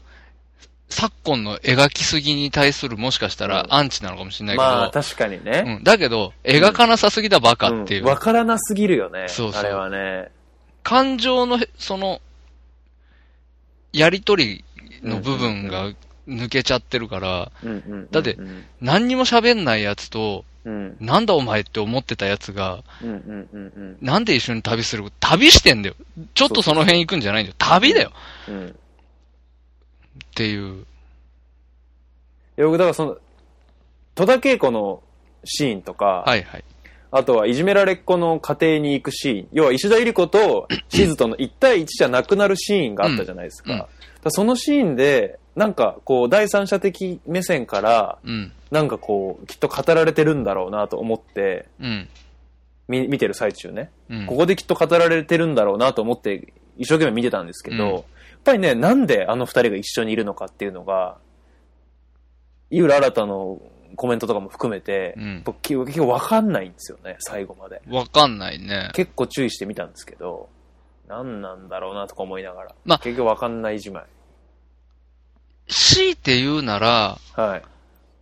[0.89, 5.65] 昨今の描きすぎに対するもしかしたらうんアンチなのかもしれないけど、まあ、確かにね。
[5.79, 8.03] うん、だけど、描かなさすぎだバカっていう。
[8.03, 9.27] うんわからなすぎるよね。
[9.29, 10.31] そうそうあれはね。
[10.83, 12.21] 感情の、その、
[13.93, 14.65] やりとり
[15.03, 15.91] の部分が
[16.29, 17.51] 抜けちゃってるから、
[18.11, 18.37] だって
[18.81, 25.95] 何にも喋んないやつと、うんなんだお前って思ってたやつが、うんうんうんうんなんで一緒に旅する旅してんだよ。
[26.35, 27.55] ちょっとその辺行くんじゃないんだよ。
[27.57, 28.11] 旅だよ。
[28.49, 28.67] うん。
[28.69, 28.73] っ
[30.35, 30.81] ていう。
[32.59, 33.19] いや僕、だからその、
[34.15, 35.03] 戸田恵子の
[35.45, 36.65] シーンとか、はいはい。
[37.13, 43.73] あとはいじめられっ子の家庭に行くシーン、要は石田ゆり子としずとの1対1じゃなくなるシーンがあったじゃないですか。
[43.73, 43.87] うんうん
[44.29, 48.53] そのシーンで、なんかこう、第三者的目線から、うん。
[48.71, 52.09] なんかこう、きっと語られてるんだろうなと思って、うん。
[52.89, 53.91] 見見てる最中ね。
[54.11, 54.27] うん。
[54.27, 57.93] ここできっと語られてるんだろうなと思って、一生懸命見てたんですけど、うん
[58.47, 61.19] やっぱりね、なんであの二人が一緒にいるのかっていうのが、
[62.71, 63.61] 井浦新の
[63.97, 67.83] コメントとかも含めて、うん結構結構わかんないんですよね、最後まで。
[67.89, 68.91] わかんないね。
[68.95, 70.49] 結構注意してみたんですけど、
[71.09, 72.75] 何なんだろうなとか思いながら。
[72.85, 74.05] まあ結局わかんないじまい。
[75.69, 77.63] 強いて言うなら、はい。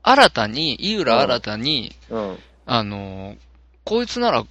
[0.02, 2.38] 新たに、井浦新たに、うん。
[2.66, 3.36] あのー
[3.84, 4.44] こいつなら、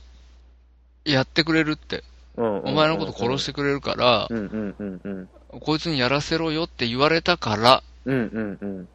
[1.06, 2.04] やってくれるって、
[2.38, 2.60] うん。
[2.66, 5.30] お前のこと殺してくれるから、うんうんうんうん。
[5.60, 8.88] こいつにやらせろよって言われたからうんうんうん。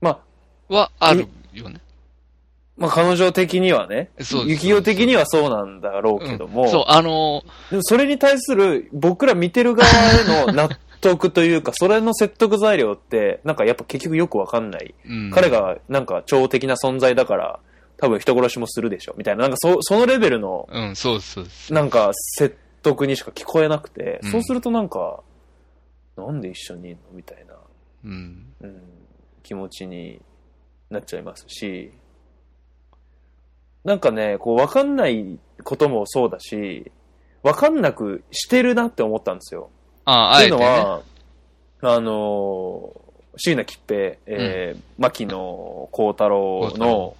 [0.00, 0.20] ま
[0.68, 1.80] あ、はあるよね。
[2.76, 10.68] まあ彼女的にはね、そう幸代的にはそうなんだろうけども、うんそう、あのーでもそれに対する僕ら見てる側への納
[11.02, 14.94] 得というか、それの説得材料って、なんかやっぱ結局よくわかんない。
[15.06, 17.60] うん、彼がなんか超的な存在だから、
[17.98, 21.46] 多分人殺しもするでしょ、みたいな、なんかそそのレベルの、うん、そうそう。
[21.70, 25.22] なんか説得にしか聞こえなくて、うんそうするとなんか、
[26.16, 27.16] なんで一緒にいるの？
[27.16, 27.54] みたいな、
[28.04, 28.46] うん。
[28.60, 28.82] うん、
[29.42, 30.20] 気持ちに
[30.90, 31.92] なっちゃいますし、
[33.84, 36.90] なんかね、こうわかんないこともそうだし、
[37.42, 39.70] わかんなくしてるなって思ったんですよ。
[40.04, 40.82] ああ、っていうあえてね。
[41.82, 47.16] のは、あのー、椎名桔平、えー牧野幸太郎の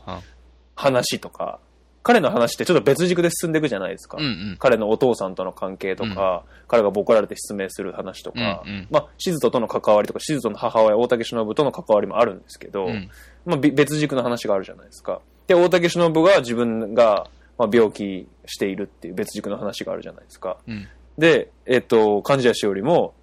[0.76, 1.58] 話とか、
[2.02, 4.18] 彼の話ってちょっと別軸で進んでいくじゃないですか。
[4.18, 4.56] うんうん。
[4.58, 13.10] 彼のお父さんとの関係とか、彼がボコられて失明する話とか、うんうんまあ、静人との関わりとか、静人の母親、大竹しのぶとの関わりもあるんですけど、うん
[13.46, 15.20] まあ、べ別軸の話があるじゃないですか。
[15.46, 20.56] で、大竹しのぶが自分が、まあ、病気しているっていう別軸の話があるじゃないですか。
[20.66, 23.14] うんで、えっと、貫地谷しおりも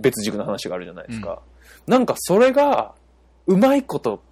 [0.00, 1.40] 別軸の話があるじゃないですか。
[1.86, 2.94] なんかそれが、
[3.46, 4.22] うまいこと、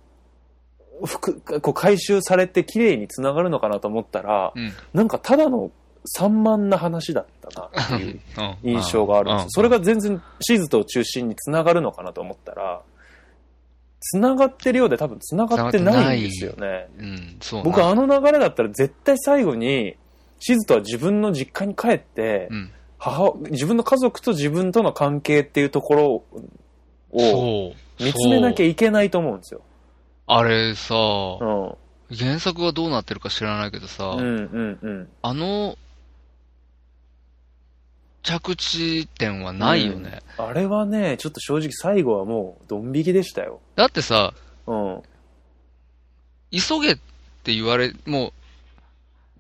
[1.05, 4.73] ふくこう回収されて綺麗に繋がるのかなと思ったら、うん。
[4.93, 5.71] なんかただの
[6.07, 8.21] 散漫な話だったなっていう
[8.65, 9.49] うん印象があるんですよ。
[9.51, 12.83] それが、が全然シーズとを中心に繋がるのかなと思ったら、
[14.01, 16.89] 繋がってるようで多分繋がってないんですよね。
[16.99, 17.65] うん、そうな。
[17.65, 19.97] 僕あの流れだったら絶対最後に、
[20.41, 22.71] シズとは自分の実家に帰って、うん。
[23.05, 26.25] 母自分の家族と自分との関係っていうところ
[27.13, 27.75] を。
[28.01, 29.61] 見つめなきゃいけないと思うんですよ。
[30.27, 31.75] あれさ、うん。
[32.17, 35.09] 原作がどうなってるか知らないけどさ、うんうんうん。
[35.23, 35.77] あの、
[38.23, 40.23] 着地点はないよね。
[40.39, 43.61] あれはね、ちょっと正直最後はもうドン引きでしたよ。
[43.77, 44.33] だってさ、
[44.67, 45.03] うん。
[46.51, 46.97] 急げっ
[47.45, 48.33] て言われ、もう、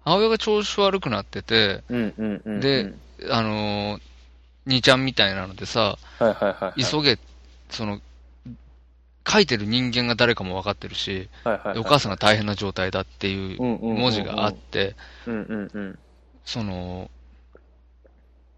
[0.04, 2.60] 母親が調子悪くなってて、うんうんうんうん。
[2.60, 2.92] で、
[3.30, 4.00] あのー
[4.66, 6.82] 兄ちゃんみたいなのでさ、はいはいはい、はい。
[6.82, 7.18] 急げ、
[7.68, 8.00] その、
[9.28, 14.96] 書いてる人間が誰かも分かってるし、はいはいはい、お母さんが大変な状態だっていううんうんうんうん文字があって、
[15.26, 15.98] うんうんうん。
[16.46, 17.10] その、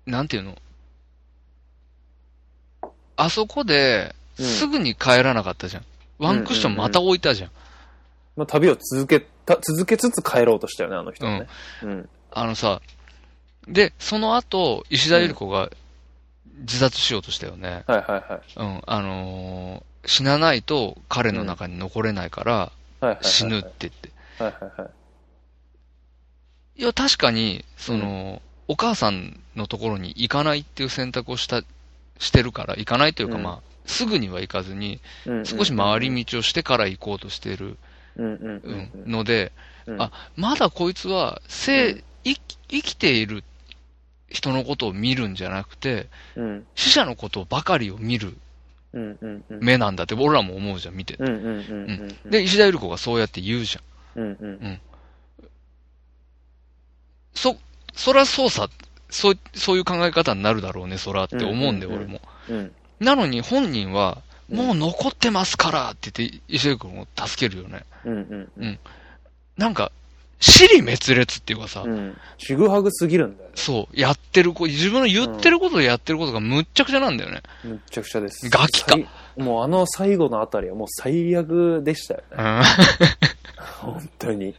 [0.06, 0.56] なんていうの？
[3.16, 5.84] あそこで、うんすぐに帰らなかったじゃん。
[6.18, 7.50] ワンクッションまた置いたじゃん。
[8.36, 11.48] まあ、旅を続けた、続けつつ帰ろうとしたよね、あの人はね。
[11.82, 12.08] うん。
[12.30, 12.80] あのさ、
[13.68, 15.70] で、その後、石田ゆり子が
[16.60, 17.84] 自殺しようとしたよね。
[17.86, 18.40] はいはいはい。
[18.56, 23.24] うん、あのー死なないと彼の中に残れないから、はいはいはいはい。
[23.24, 24.10] 死ぬって言って。
[24.38, 24.90] はいはいはい。
[26.80, 31.62] いや、確かに、その、お母さんのところに行かないっていう選択をした、
[32.18, 37.76] してるから、行かないというか、うんまあ、すぐには行かずに、うんうんうん少し回り道をしてから行こうとしている、
[38.16, 39.10] うんうんううんうん。
[39.10, 39.50] ので、
[39.86, 43.44] うんあ、まだこいつは、生、うん生き生きている
[44.28, 48.36] 人のことを見るんじゃなくて、うん死者のことばかりを見る。
[49.48, 51.16] 目なんだって、俺らも思うじゃん、見て。
[51.18, 52.30] うんうんうんうんうん。
[52.30, 54.22] で、石田ゆり子がそうやって言うじゃん。
[54.22, 54.80] うんうん。
[57.34, 57.56] そ、
[57.94, 58.68] そらそうさ、
[59.10, 62.20] そう、そういう考え方になるだろうね、そらって思うんで、俺も。
[62.48, 67.84] うんなのに本人は、もう残ってますからって言って、石井君を助けるよね。
[69.58, 69.92] なんか、
[70.38, 72.16] 死に滅裂っていうかさ、うん。
[72.38, 73.54] ちぐはぐすぎるんだよね。
[73.56, 77.42] そう、やってる子、自分の言ってることをやってることがむっちゃくちゃなんだよね。
[77.64, 78.48] むっちゃくちゃです。
[78.50, 79.08] ガキか最
[79.38, 82.26] もうあの最後のあたりはもう最悪でしたよね。
[82.36, 82.62] うん。
[83.92, 84.54] 本当に。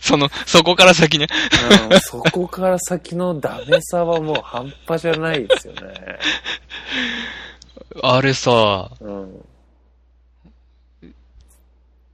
[0.00, 1.26] その、そこから先ね。
[1.90, 5.80] うん、そこから先のダメさはもう半端じゃないですよね。
[8.02, 9.44] あれさ、うん。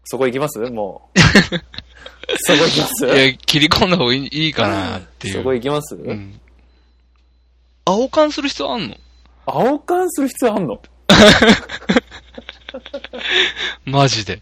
[0.05, 0.59] そこ行きます？
[0.59, 1.21] もう。
[2.39, 3.07] そこ行きます？
[3.07, 5.33] いや、切り込んだ方がいいかなってい。
[5.33, 6.41] そうこ行きます、うん。
[7.85, 8.97] 青缶する必要あんの？
[9.47, 10.81] 青缶する必要あんの？
[13.85, 14.41] マジで。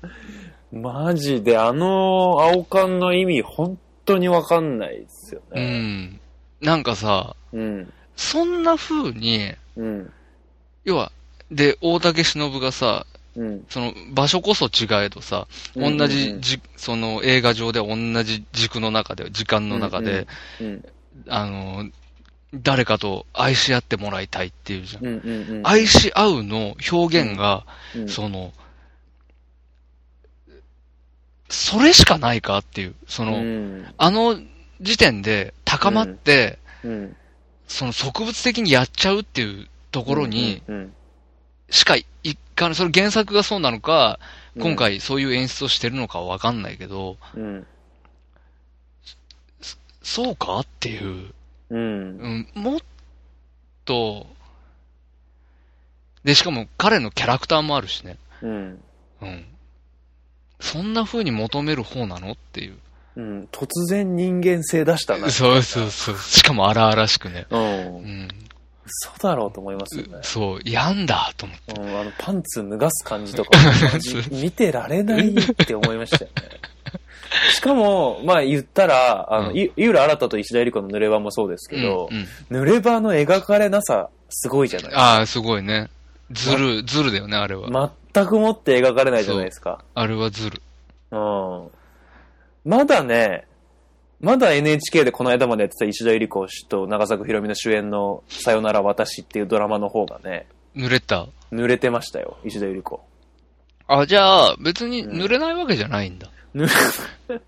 [0.70, 5.78] マジで、あの青缶の意味本当にわかんないですようね。
[5.78, 6.20] ん。
[6.60, 7.92] なんかさ、うん。
[8.16, 10.12] そんな風に、うん。
[10.84, 11.10] 要は、
[11.50, 13.06] で、大竹しのぶがさ、
[13.38, 13.64] うん。
[13.70, 20.26] その場所こそ違えどさ、同じじ、その映画上で同じ軸の中で、時間の中で、
[20.60, 20.84] うん。
[21.28, 21.88] あの、
[22.52, 25.06] 誰かと愛し合ってもらいたいっていうじゃん。
[25.06, 25.12] うん。
[25.18, 25.56] うん。
[25.58, 25.62] うん。
[25.64, 27.64] 愛し合うの表現が、
[27.94, 28.52] うんその、
[31.48, 33.86] それしかないかっていう、その、うん。
[33.96, 34.36] あの
[34.80, 37.16] 時点で高まって、うん。
[37.68, 40.92] その植物的にやっちゃうっていうところに、うん。
[41.70, 47.66] しか一貫、それ原作がそうなのか、うん今回そういう演出をしてるのかはわかんないけど、うん。
[50.02, 51.32] そうかっていう、
[51.70, 52.48] うん。
[52.54, 52.80] うん、もっ
[53.84, 54.26] と、
[56.24, 58.18] で、しかも彼のキャラクターもあるしね。
[58.42, 58.82] うん。
[59.22, 59.44] うん。
[60.60, 62.76] そんな風に求める方なのっていう。
[63.16, 63.48] うん。
[63.52, 65.30] 突然人間性出したな。
[65.30, 66.18] そうそうそう。
[66.18, 67.46] しかも荒々しくね。
[67.50, 68.00] うんう。
[68.00, 68.28] ん。
[68.88, 70.24] 嘘だろうと思いますよねう。
[70.24, 71.80] そう、やんだと思って。
[71.80, 73.50] うん、あの、パンツ脱がす感じとか、
[74.30, 76.58] 見てられないって思いましたよね。
[77.52, 85.02] しかも、まあ言ったら、あの、うんい井浦新と石田ゆり子の濡れ場もそうですけど、うんうん濡れ場の描かれなさ、すごいじゃないですか。
[85.02, 85.88] ああ、すごいね。
[86.30, 87.90] ずる、ずるだよね、あれは。
[88.14, 89.82] 全くもって描かれないじゃないですか。
[89.94, 90.62] あれはずる。
[91.10, 91.68] うん。
[92.64, 93.46] まだね、
[94.20, 101.28] まだ NHK でこの間までやってた石田ゆり子氏と長作ひろみの主演のさよなら私っていうドラマの方がね、濡れた。
[101.52, 103.00] 濡れてましたよ、石田ゆり子。
[103.86, 106.30] あ、じゃあ、別に濡れないわけじゃないんだ。
[106.54, 107.40] 濡れ、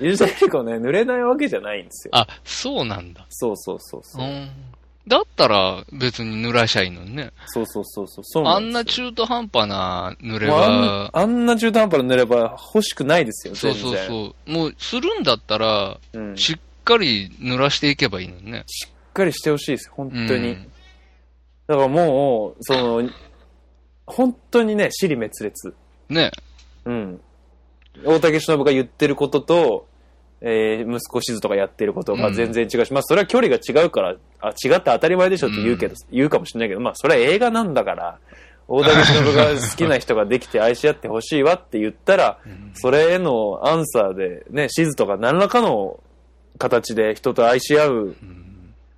[0.00, 2.10] 石田ゆり子ね、濡れないわけじゃないんですよ。
[2.14, 3.24] あ、そうなんだ。
[3.28, 4.28] そうそうそうそうう。
[4.28, 4.50] ん。
[5.06, 7.30] だったら、別に濡らしゃいいのにね。
[7.46, 8.24] そうそうそうそう。
[8.24, 13.74] そうあんな中途半端な濡れもうあんは、あんな中途半端な濡れば欲しくないですよ、そう。
[13.74, 14.50] そうそう。
[14.50, 16.36] もう、するんだったら、うん。
[16.36, 18.58] ししっかり濡らしていけばいいのにね。
[18.58, 20.50] っかりしてほしいです、本当に。
[20.50, 20.70] うん
[21.66, 23.10] だからもう、その、
[24.04, 25.74] 本当にね、尻滅裂。
[26.10, 26.30] ね。
[26.84, 27.20] うん。
[28.04, 29.88] 大竹しのぶが言ってることと、
[30.46, 38.18] えー息子しずとかやってることが全然違うし、まあそれは距離が違うから、あ、違って当たり前でしょって言うけど、言うかもしれないけど、まあそれは映画なんだから、
[38.68, 42.38] 大竹しのぶが好きな人ができて 愛し合ってほしいわって言ったら、
[42.74, 45.98] それへのアンサーでね、しずとか何らかの
[46.58, 48.16] 形で人と愛し合う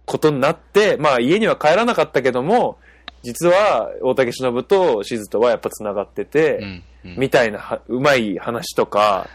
[0.04, 2.78] ことになって、まあ家には帰らなかったけども、
[3.22, 6.82] 実は大竹しのぶとしずとはやっぱ繋がってて、
[7.16, 9.28] みたいなは、うまい話とか、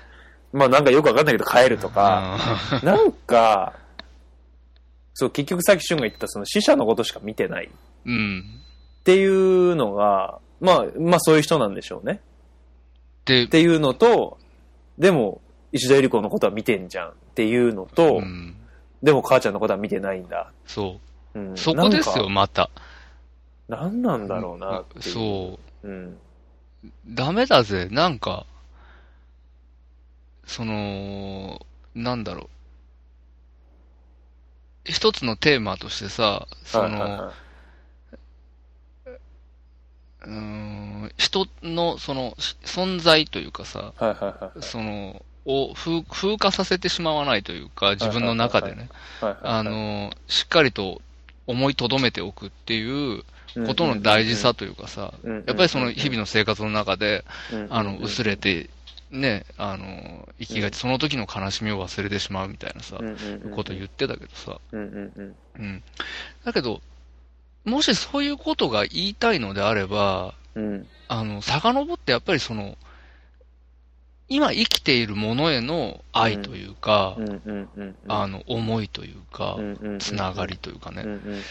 [0.53, 3.73] まあなんかよくわかんないけど帰るとか、あなんか、
[5.13, 7.69] そう、結局さっき俊が言ったその死者のことしか見てない
[8.05, 8.43] うん。
[9.03, 12.21] ていうのが、まあ、まあそういう人なんでしょうね。
[13.25, 14.37] でっ、ていうのと、
[14.97, 15.41] でも、
[15.71, 18.55] 石田ゆり子のことは見てんじゃんっていうのと、うん。
[19.03, 20.51] でも母ちゃんのことは見てないんだ。
[20.65, 20.99] そ
[21.35, 21.39] う。
[21.39, 22.69] うん、そこですよ、また。
[23.67, 25.01] 何なんだろうなう。
[25.01, 25.87] そう。
[25.87, 25.91] う。
[25.91, 26.17] ん。
[27.07, 28.45] ダメだぜ、なんか、
[30.45, 31.65] その、
[31.95, 32.49] なんだろう。
[34.85, 37.33] 一つのテーマとしてさ、その、はいはいは
[40.23, 44.03] うーん、人の、その、し存在というかさ、い。
[44.03, 44.61] はいはいはい。
[44.61, 48.89] その、を風風化させてしまわないというか、自分の中でね、
[50.27, 51.01] しっかりと
[51.47, 53.23] 思いとどめておくっていう
[53.65, 58.69] ことの大事さというかさ、うんうんうん、やっぱりその日々の生活の中で、うん、あの、薄れて、
[59.11, 65.35] ね、あの、生きがち、その時の悲しみを忘れてしまうみたいなさうん、うんうんうん、こと言ってたけどさ、うんうんうん。
[65.59, 65.83] うん。
[66.45, 66.81] だけど、
[67.65, 70.87] もしそういうことが言いたいのであれば、うん。
[71.07, 72.77] あの、遡ってやっぱりその、
[74.29, 77.95] 今生きているものへの愛というか、うんうんうんうん。
[78.07, 81.41] あの、思いというかうん、うんうん、つながりというかね、うんうんうん。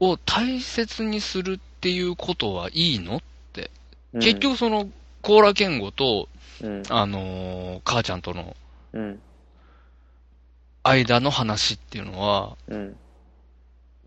[0.00, 3.20] を大切にするっていうことはいいのっ
[3.52, 3.70] て
[4.14, 4.88] うん結、局その、
[5.22, 6.28] コーラ健吾と、
[6.62, 6.82] うん。
[6.88, 8.56] あのー母ちゃんとの
[8.92, 9.20] うん。
[10.82, 12.96] 間の話っていうのは、うん。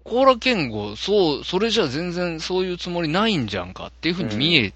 [0.03, 4.73] コーラ健吾、そう、それじゃ全然そういうつもりないんじゃんかっていうふうに見え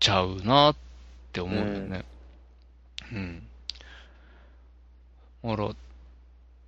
[0.00, 0.76] ちゃうなっ
[1.32, 2.04] て思うよね。
[3.12, 3.42] うん。
[5.44, 5.70] だから、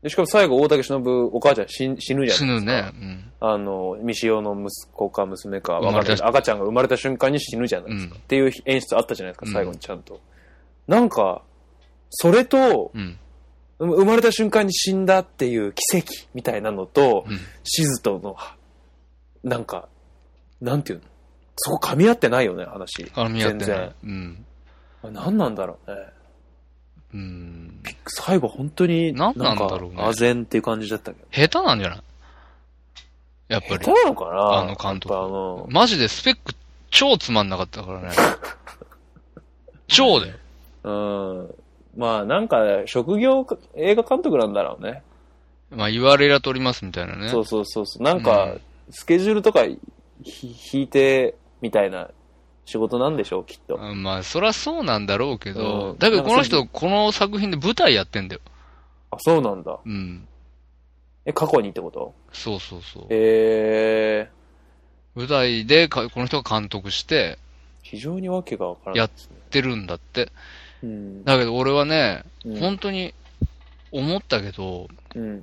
[0.02, 2.72] でしかも最後、大竹しのぶ、お母ちゃん死ん死ぬじゃ死ないですか。
[2.72, 2.92] ぬね。
[3.00, 3.32] うん。
[3.40, 8.14] あの、未使用の息子か娘か、生まれたわかんないけど赤ちゃんが生まれた瞬間に死ぬじゃないですか。
[8.14, 10.20] うんっていう演出あったじゃないですか、うん最後にちゃんと。
[10.86, 11.42] なんか、
[12.10, 13.18] それと、うん。
[13.78, 17.38] う生まれた瞬間に死んだっていう奇跡みたいなのと、うん。
[17.64, 18.36] シズとの、
[19.44, 19.88] なんか、
[20.60, 21.04] なんていうの？
[21.56, 23.04] そこ噛み合ってないよね、話。
[23.04, 23.94] 絡み合って全ない。
[24.02, 24.46] うん。
[25.02, 25.12] 然。
[25.12, 25.96] 何なんだろうね。
[27.12, 27.82] うん。
[28.06, 31.26] 最後本当に、何なんだろうねか、あぜんっていう感じだったけど。
[31.30, 32.02] 下手なんじゃない？
[33.48, 33.92] やっぱり下手。
[33.92, 34.52] なのかな？
[34.58, 36.54] あの監督あの、マジでスペック
[36.90, 38.08] 超つまんなかったからね。
[39.88, 40.34] 超だよ。
[40.84, 40.90] う
[41.44, 41.54] ん。
[41.96, 45.02] まあなんか、職業映画監督なんだろうね。
[45.70, 47.28] まあ言われりゃ取りますみたいなね。
[47.28, 48.02] そうそうそうそう。
[48.02, 48.60] なんか、うん
[48.92, 49.60] スケジュールとか
[50.24, 52.10] ひ引いてみたいな
[52.70, 53.74] 仕事なんでしょう、きっと。
[53.74, 58.40] うんまあ、そりゃそうなんだろうけど、うんだけどこの人、この作品で舞台やってんだよ。
[59.10, 59.76] あ、そうなんだ。
[59.84, 60.28] うん。
[61.24, 62.14] え、過去にってこと？
[62.32, 63.06] そうそうそう。
[63.10, 67.38] えー、舞台でか、この人が監督して、
[67.82, 69.10] 非常にわけがわからないやっ。
[69.50, 70.30] てるんだって。
[70.84, 71.24] うん。
[71.24, 73.14] だけど俺はね、うん本当に
[73.90, 75.42] 思ったけど、うん。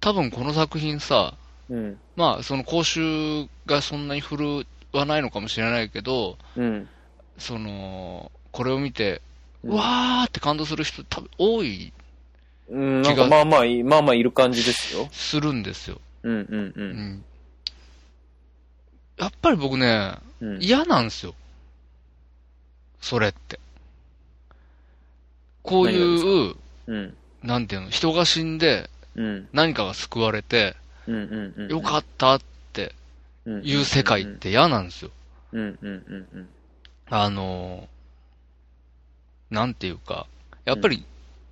[0.00, 1.32] 多分この作品さ、
[1.70, 1.98] うん。
[2.16, 4.36] まあ、その講習がそんなに振
[4.94, 6.88] るわないのかもしれないけど、うん。
[7.36, 9.20] その、これを見て、
[9.64, 11.90] うんうわーって感動する人多分多い、
[12.68, 15.08] うん、なん気がかまあまあまあまあいる感じですよ。
[15.10, 16.02] するんですよ。
[16.22, 16.72] うんうんう。
[16.76, 17.24] うんん。
[19.16, 21.34] やっぱり僕ね、うん、嫌なんですよ。
[23.00, 23.58] それって。
[25.62, 26.54] こういう、
[26.88, 27.16] うん。
[27.42, 29.48] なんていうの、人が死んでうん。
[29.54, 30.76] 何かが救われて、
[31.08, 31.70] うんうんうん。
[31.70, 32.53] よかったってた
[33.46, 35.10] いう世界って嫌なんですよ。
[35.52, 36.48] うんうんうんうん。
[37.10, 40.26] あのー、なんていうか、
[40.64, 41.04] やっぱり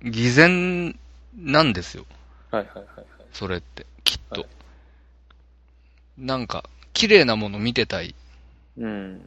[0.03, 0.97] 偽善
[1.37, 2.05] なんですよ。
[2.51, 3.05] はいはいはいはい。
[3.31, 4.41] それって、きっと。
[4.41, 4.49] はい
[6.17, 6.63] なんか、
[6.93, 8.13] 綺麗なもの見てたい
[8.77, 9.21] うん。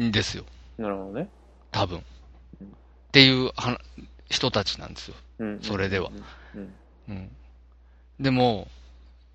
[0.00, 0.44] んですよ。
[0.78, 1.28] なるほどね。
[1.70, 2.02] 多分。
[2.60, 2.70] うんっ
[3.12, 3.78] ていうは
[4.30, 5.14] 人たちなんですよ。
[5.40, 5.60] うん。
[5.60, 6.10] それでは
[6.54, 6.74] うん。
[7.10, 7.30] うん。
[8.18, 8.68] でも、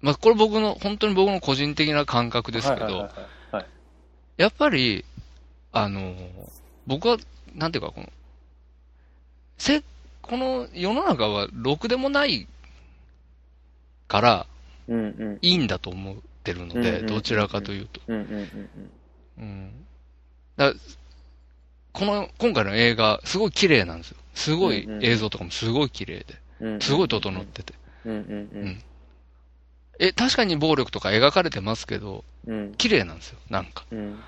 [0.01, 3.09] まあ、これ僕の、本当に僕の個人的な感覚ですけど。
[4.37, 5.03] やっぱり、
[5.71, 6.31] あのー
[6.85, 7.17] 僕は、
[7.53, 8.09] なんていうか、この、
[9.57, 9.83] せ、
[10.21, 12.47] この世の中はろくでもない
[14.07, 14.47] から。
[15.41, 17.99] いいんだと思ってるので、どちらかというと。
[20.55, 20.73] だ
[21.91, 24.17] この、今回の映画、すごい綺麗なんですよ。
[24.33, 26.25] すごい映像とかもすごい綺麗
[26.59, 26.79] で。
[26.81, 27.73] すごい整ってて。
[29.99, 32.73] え、確かに暴力とか描かれてますけど、うん。
[32.75, 33.39] 綺麗なんですよ。
[33.49, 33.85] なんか。
[33.91, 34.19] うん。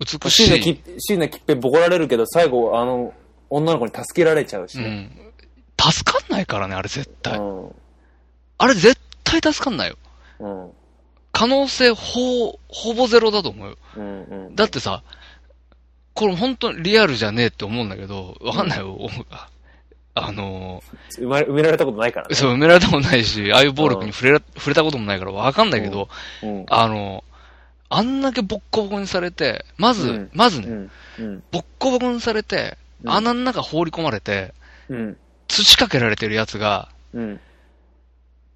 [0.00, 0.82] 美しい。
[0.98, 3.12] 椎名っぺボコられるけど、最後、あの、
[3.50, 4.88] 女の子に助けられちゃうしうね。
[4.90, 5.32] ん。
[5.80, 7.38] 助かんないからね、あれ絶対。
[7.38, 7.74] うん。
[8.58, 9.96] あれ絶対助かんないよ。
[10.40, 10.70] うん。
[11.32, 13.76] 可能性ほ、ほぼゼロだと思うよ。
[13.96, 14.56] うんうん。
[14.56, 15.02] だってさ、
[16.14, 18.98] これ本当にリアルじゃねえって思うんだけど、わかんないよ。
[20.26, 22.34] あの埋まれ埋められたことないからー、ね。
[22.34, 26.08] そう、埋められたことないし、ああいう暴力に触れら、触れたこともないからわかんないけど、
[26.42, 26.66] うん。
[26.68, 30.90] あのー、あんだけボッコボコにされて、まず、うんまずね、うん。
[31.18, 31.42] うん。
[31.50, 34.52] ボッコボコにされて、うん穴の中放り込まれて、
[34.88, 35.16] うん。
[35.46, 37.40] 土かけられてるやつが、うん。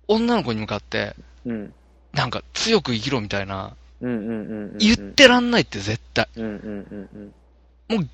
[0.08, 1.14] 女の子に向かって、
[1.46, 1.72] うん。
[2.12, 4.32] なんか強く生きろみたいな、うんうんう
[4.74, 4.78] ん。
[4.78, 6.28] 言ってらんないって絶対。
[6.36, 8.10] うんうんうん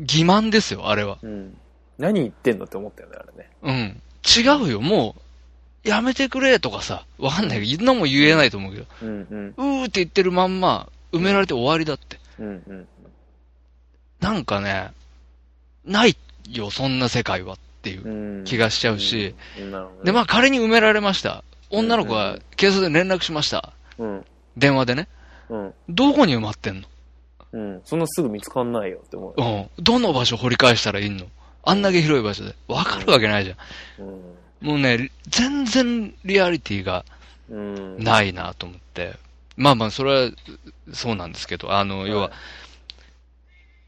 [0.00, 1.18] 欺瞞ですよ、あれは。
[1.22, 1.30] うん。
[1.30, 1.58] うん。
[1.98, 3.50] 何言ってんのって思ったよね、あれね。
[3.62, 4.02] うん。
[4.24, 5.14] 違うよ、も
[5.84, 9.54] う、やめてくれとかさ、わかんないけど、言うのも言えないと思うけど、うんうん。
[9.56, 12.18] うーって言ってるまんま、埋められて終わりだって。
[12.38, 12.88] うんうん。
[14.20, 14.92] なんかね、
[15.84, 16.16] ない
[16.48, 18.44] よ、そんな世界はっていううん。
[18.44, 20.04] 気がしちゃうし、うん、なるほどね。
[20.04, 21.42] で、まあ仮に埋められました。
[21.70, 23.72] 女の子は警察で連絡しました。
[23.98, 24.24] うん。
[24.56, 25.08] 電話でね。
[25.48, 25.74] うん。
[25.88, 26.88] どこに埋まってんの？
[27.52, 27.80] うん。
[27.84, 29.34] そんなすぐ見つかんないよって思う。
[29.36, 29.68] うん。
[29.82, 31.26] どの場所掘り返したらいいの？
[31.64, 32.54] あんだけ広い場所で。
[32.68, 34.04] わかるわけないじゃん。
[34.06, 34.68] うん。
[34.68, 37.04] もうね、全然リアリティが
[37.50, 37.98] うん。
[37.98, 39.14] ないなと思って。
[39.56, 40.30] まあまあ、それは、
[40.92, 42.32] そうなんですけど、あの、要は、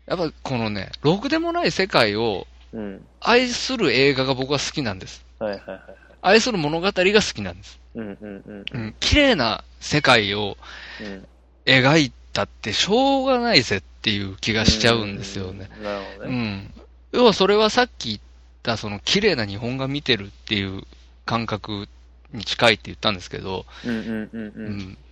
[0.07, 3.07] やっぱこのね、ろくでもない世界をうん。
[3.21, 5.25] 愛する映画が僕は好きなんです。
[5.39, 5.81] はいはいはい。
[6.23, 7.79] 愛する物語が好きなんです。
[7.95, 8.65] うんうんうん。
[8.73, 8.95] うん。
[9.01, 10.57] 綺麗な世界を
[11.01, 11.27] うん。
[11.67, 15.71] 描いだってしょうがないぜっていう気がしちゃうんですよね。
[15.83, 16.37] なるほどね。
[16.37, 16.41] う
[16.81, 16.84] ん。
[17.15, 18.21] 要はそれはさっき言っ
[18.65, 20.83] た、その綺麗な日本が見てるっていう
[21.25, 21.89] 感覚
[22.33, 23.65] に近いって言ったんですけど、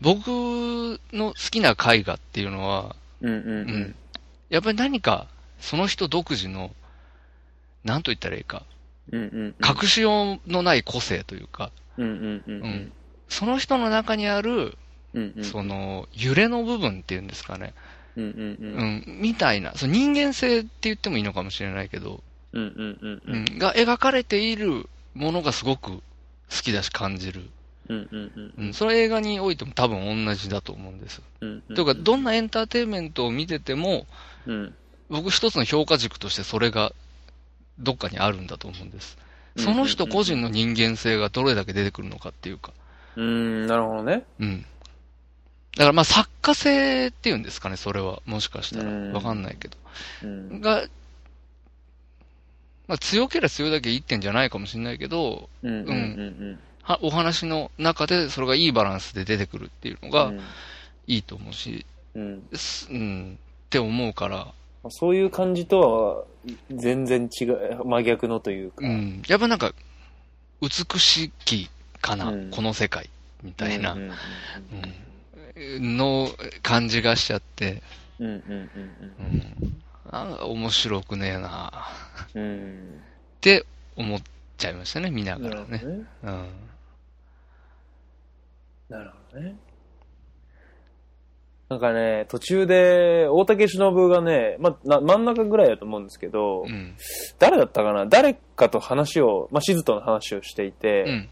[0.01, 0.27] 僕
[1.13, 2.97] の好きな絵画っていうのは。
[4.51, 5.29] やっぱり何か、
[5.61, 6.75] その人独自の、
[7.85, 8.65] なんと言ったらいいか、
[9.13, 9.55] うんうん。
[9.65, 11.71] 隠しようのない個性というか。
[13.29, 14.77] その人の中にある。
[15.43, 17.75] その、揺れの部分っていうんですかね。
[18.17, 19.05] うんうんう。
[19.07, 23.45] うんん、みたいな、その人間性って言ってもいいのかもしれないけど、うんうんうんううん。
[23.57, 26.01] ん、が描かれているものがすごく好
[26.63, 27.43] きだし感じる。
[27.89, 31.21] うんうんうんうん、それは映画においても多分同じだと思うんです。
[31.41, 31.63] うん。
[31.63, 34.07] というか、どんなエンターテインメントを見てても、
[34.47, 34.75] うん。
[35.09, 36.93] 僕一つの評価軸としてそれが
[37.79, 39.19] どっかにあるんだと思うんです。
[39.59, 42.73] その人個人の人間性がどれだけ出てくるのかっていうか。
[43.17, 44.25] うーん、なるほどね。
[44.41, 44.65] うん。
[45.77, 48.21] だからまあ作家性っていうんですかね、それは。
[48.27, 48.91] もしかしたら。
[48.91, 49.77] うんわかんないけど。
[50.23, 50.61] うん。
[50.61, 50.85] が、
[52.89, 60.11] まあ強ければ強いだけいいってんじゃないかもしれないけど、うんうんうんはお話の中でそれがいいバランスで出てくるっていうのうん。
[60.11, 60.41] がうん
[61.07, 62.43] いいと思うし、うん。
[62.55, 64.53] すうん、って思うから、
[64.91, 66.25] そういう感じとは
[66.71, 68.87] 全然違う、真逆のというか。
[68.87, 69.73] うん、やっぱなんか、
[70.61, 71.71] 美しき
[72.01, 73.09] かな、うんこの世界、
[73.43, 74.11] みたいなうん
[75.81, 76.29] の
[76.63, 77.83] 感じがしちゃって、
[78.19, 78.71] うんうんうん
[79.19, 79.23] う
[79.69, 81.89] ん、なんか面白くねえな
[82.35, 83.03] うんうん。
[83.39, 83.65] って
[83.97, 84.21] 思っ
[84.57, 85.43] ちゃいましたね、見なうん。
[85.43, 85.69] がらね。
[85.71, 86.07] なるほどね。
[86.23, 86.49] うん。
[88.89, 89.57] なるほどね。
[91.69, 96.95] なんかね、途中で、大竹しのぶがね、まあ、な真ん中ぐらいだと思うんですけど、うん。
[97.39, 98.05] 誰だったかな？
[98.05, 101.29] 誰かと話を、まあ、しずとの話をしていて、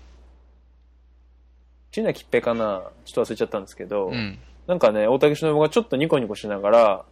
[1.90, 2.02] うん。
[2.02, 2.82] 椎名桔平かな？
[3.04, 4.38] ちょっと忘れちゃったんですけど、うん。
[4.66, 7.04] なんかね、大竹しのぶがちょっとニコニコしながら、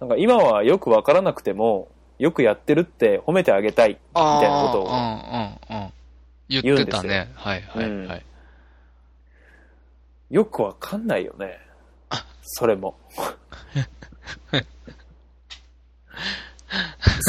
[0.00, 4.86] なんか今はよくわからなくても、よくやってるって褒めてあげたい、みたいなことを。
[4.86, 5.92] うんうんうん。
[6.48, 7.30] 言ってたね。
[7.34, 8.22] はいはいうんはい。
[10.30, 11.58] よくわかんないよね。
[12.42, 12.96] それも。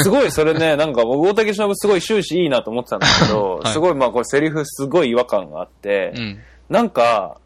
[0.04, 6.40] すごい、それね、なんか僕、大竹しのぶすごい終始いいなと思ってたんですけど、 はいすごい、まあこれセリフすごい違和感があって、うん。
[6.70, 7.40] なんか、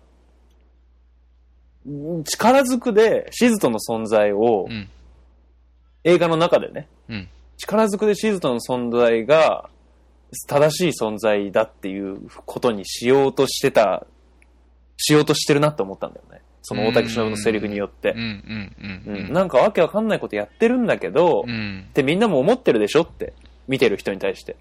[2.23, 4.89] 力ずくで、シズトの存在を、うん。
[6.03, 7.29] 映画の中でね、うん。
[7.57, 9.69] 力ずくでシズトの存在が、
[10.47, 14.05] 正しい存在だっていうことにしようとしてた、
[14.97, 16.41] しようとしてるなって思ったんだよね。
[16.61, 18.13] その大竹しのぶのセリフによって。
[18.13, 21.87] なんかわけわかんないことやってるんだけど、っうん。
[21.93, 23.33] てみんなも思ってるでしょって、
[23.67, 24.55] 見てる人に対して。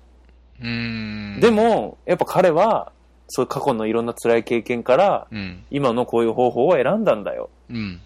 [0.62, 1.38] うん。
[1.40, 2.92] で、も、やっぱ彼は、
[3.28, 5.64] そういう過去のいろんな辛い経験から、うん。
[5.70, 7.50] 今のこういう方法を選んだんだよ。
[7.70, 8.00] うん。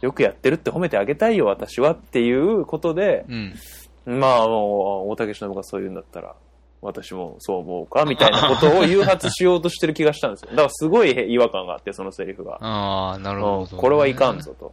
[0.00, 4.20] よくやってるって褒めてあげたいよ、私はっていうことで、うん。
[4.20, 6.34] まあもう、大竹しのぶがそう言うんだったら、
[6.82, 10.50] 私もそう思うか、みたいなことを誘発しようとしてる気がしたんですよ。
[10.54, 12.58] だからすごい違和感があって、そのセリフが。
[12.60, 13.60] ああ、なるほど。
[13.60, 14.40] うんこれはいかん。
[14.40, 14.72] ぞと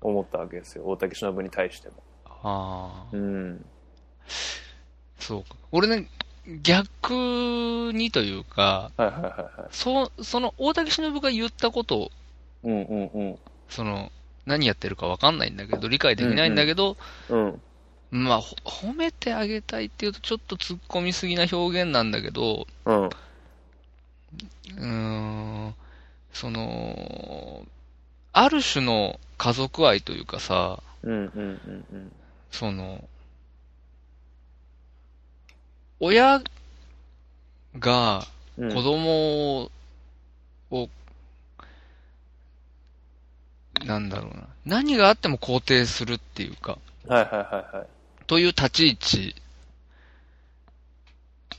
[0.00, 1.94] 思ったわけですよ、大竹しのぶに対しても。
[2.26, 3.06] ああ。
[3.12, 3.64] うん。
[5.18, 5.56] そうか。
[5.70, 6.08] 俺ね、
[6.46, 9.68] 逆にというか、はいはいはいはい。
[9.70, 12.10] そ、その、大竹しのぶが言ったことを、
[12.64, 13.38] うんうんうん。
[13.68, 14.10] その、
[14.44, 16.96] 何やってるかわかんないんだけど、理解できないんだけど、
[17.28, 17.62] うん。
[18.10, 23.04] まあ、ほ褒めてあげたいっていうとちょっと突っ込みすぎな表現なんだけど、うん。
[23.06, 25.74] うーん、
[26.32, 27.64] その、
[28.32, 32.12] ある種の家族愛というかさ、うんうんうんうん。
[32.50, 33.08] その、
[36.04, 36.42] 親
[37.78, 38.26] が
[38.58, 39.70] うん子供
[40.72, 40.88] を、
[43.86, 47.86] なんだろうな、何があっても肯定するっていうか、はいはいはいはい。
[48.26, 49.36] という立ち位置
[51.52, 51.54] っ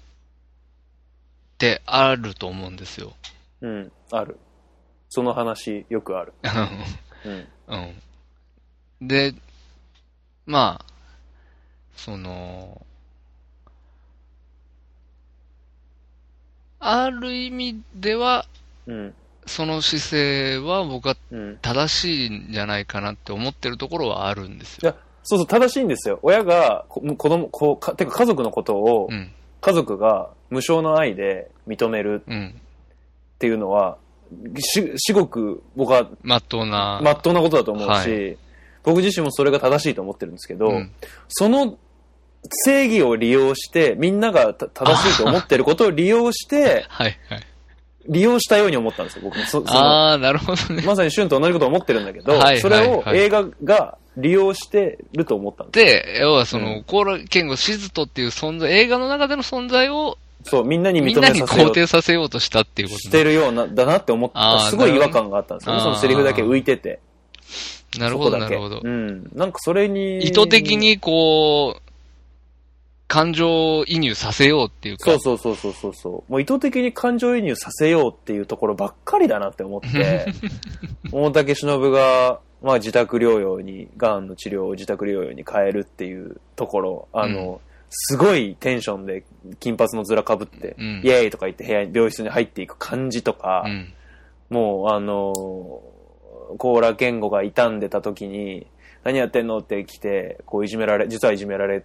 [1.57, 3.13] てあると思うんですよ。
[3.61, 3.91] うん。
[4.11, 4.37] ある。
[5.07, 6.33] その話、よくある。
[7.25, 7.47] うん。
[9.01, 9.07] うん。
[9.07, 9.33] で、
[10.45, 10.93] まあ、
[11.95, 12.85] その、
[16.83, 18.45] ある意味では、
[18.87, 19.13] うん。
[19.45, 21.57] その姿勢は僕はうん。
[21.61, 24.79] 正しいんじゃないかなって思ってるところはあるんですよ。
[24.83, 26.19] いや、そうそう、正しいんですよ。
[26.21, 29.31] 親が、こ子供、こう、か、てか家族のことを、うん。
[29.61, 32.55] 家族が無償の愛で認めるうん。
[32.55, 33.97] っていうのは、
[34.59, 36.99] し、至極僕はまっとうな。
[37.03, 38.35] 真っ当なことだと思うし、は
[38.83, 40.91] 僕自身もそれが正しいと思ってるんですけど、うん
[41.29, 41.77] その
[42.65, 47.43] 正義を利用して、みんながた正しいと思ってることを利用して、 はいはい。
[48.09, 49.45] 利用したように思ったんですよ、僕も。
[49.45, 50.83] そそのああ、なるほどね。
[50.85, 64.59] まさにシュンと同じこと思ってるんだけど、はいはいはいそれを映画が利用してると思ったんですで、要はそうの、んコーラケンゴ、シズトっていう存在、映画の中での存在をそう、みんなに認みんなにめさせよう肯定させようとしたっていうことしてるような、だなって思った。
[64.69, 65.81] すごい違和感があったんですよね。
[65.81, 66.99] そのセリフだけ浮いてて。
[67.97, 68.89] なるほど、なるほどう。
[68.89, 69.29] ん。
[69.33, 70.19] なんかそれに。
[70.19, 70.77] 意図的。
[70.77, 71.82] にこう、
[73.13, 75.11] 感情移入させようっていうか。
[75.11, 76.31] そうそうそうそうそうそう。
[76.31, 80.33] もう意図的に感情移入させようっていうところばっかりだなって思って、
[81.13, 87.61] 大竹しのぶが、まあ自宅療養に、がんの治療を自宅療養に変えるっていうところ、あの、
[87.91, 89.23] すごいテンションで
[89.59, 93.93] 金髪の面かぶって、うんイエーイとか言って部屋に、病室に入っていく感じとか、うん。
[94.49, 95.33] もうあの、
[96.57, 98.65] コーラ健吾が傷んでた時に、
[99.03, 101.83] 何やってんのって来て、こういじめられ、実はいじめられ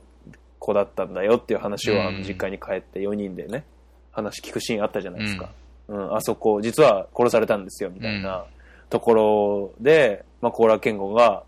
[0.59, 3.65] 子だったんだよっていう話をあうんの実家に帰って4人でね、
[4.13, 5.51] 話聞くシーンあったじゃないですか。
[5.89, 8.45] うん、あそこ、実は殺されたんですよ、みたいな
[8.91, 11.45] ところで、まあ、コーラ健吾が、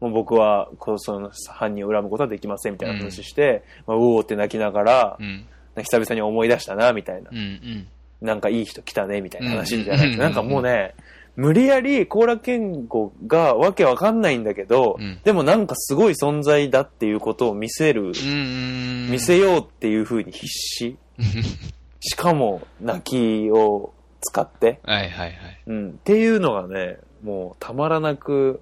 [0.00, 5.46] もう僕は、こう、その犯人を恨むことはできません、みたいな話して、まあ、うおーって泣きながらう、ん。
[5.76, 7.38] 久々に思い出したな、みたいなうん。
[7.38, 7.88] うん。
[8.20, 10.24] なんかいい人来たね、みたいな話じゃないですか。
[10.24, 10.94] うんなんかもうね、
[11.36, 19.10] 無理やりコーラ健吾がわけわかんないんだけど、うんでもなんかすごい存在だっていうことを見せる、うん。
[19.10, 20.96] 見せようっていう風に必死。
[22.00, 25.36] しかも、泣きを使って、はいはいはい。
[25.66, 28.60] うん、っていうのがね、もうたまらなく、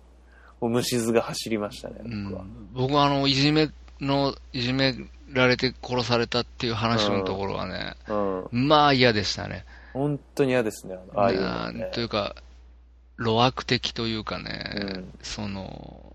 [0.61, 2.45] 虫図が走りましたね、僕は。
[2.75, 4.95] 僕はあの、いじめの、いじめ
[5.33, 8.69] られて殺されたっていう話のところはね、うん。
[8.69, 9.64] まあ嫌でしたね。
[9.93, 12.01] 本当に嫌ですね、あのああいうのねと。
[12.01, 12.35] いうか、
[13.19, 16.14] 路悪的というかね、うんその、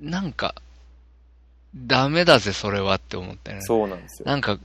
[0.00, 0.54] なんか、
[1.74, 3.60] ダメだぜ、それはって思ってね。
[3.60, 4.26] そうなんですよ。
[4.26, 4.58] なんか、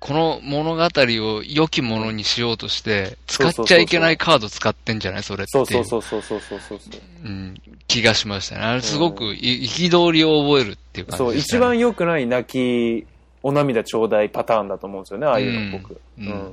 [0.00, 5.22] この物語を良きものにしようとして、使っちゃいけないカード使ってんじゃない？
[5.24, 7.00] それっていそうそうそうそうそうそうそう。
[7.24, 7.54] うん、
[7.88, 8.62] 気がしましたね。
[8.62, 11.58] あれすごくい憤りを覚えるっていう感そう、じでした、ね。
[11.58, 13.06] 一番良くない泣き、
[13.42, 16.00] お涙ちょうだいパターンだと思うんですよね、ああいうの僕。
[16.18, 16.52] うんうん。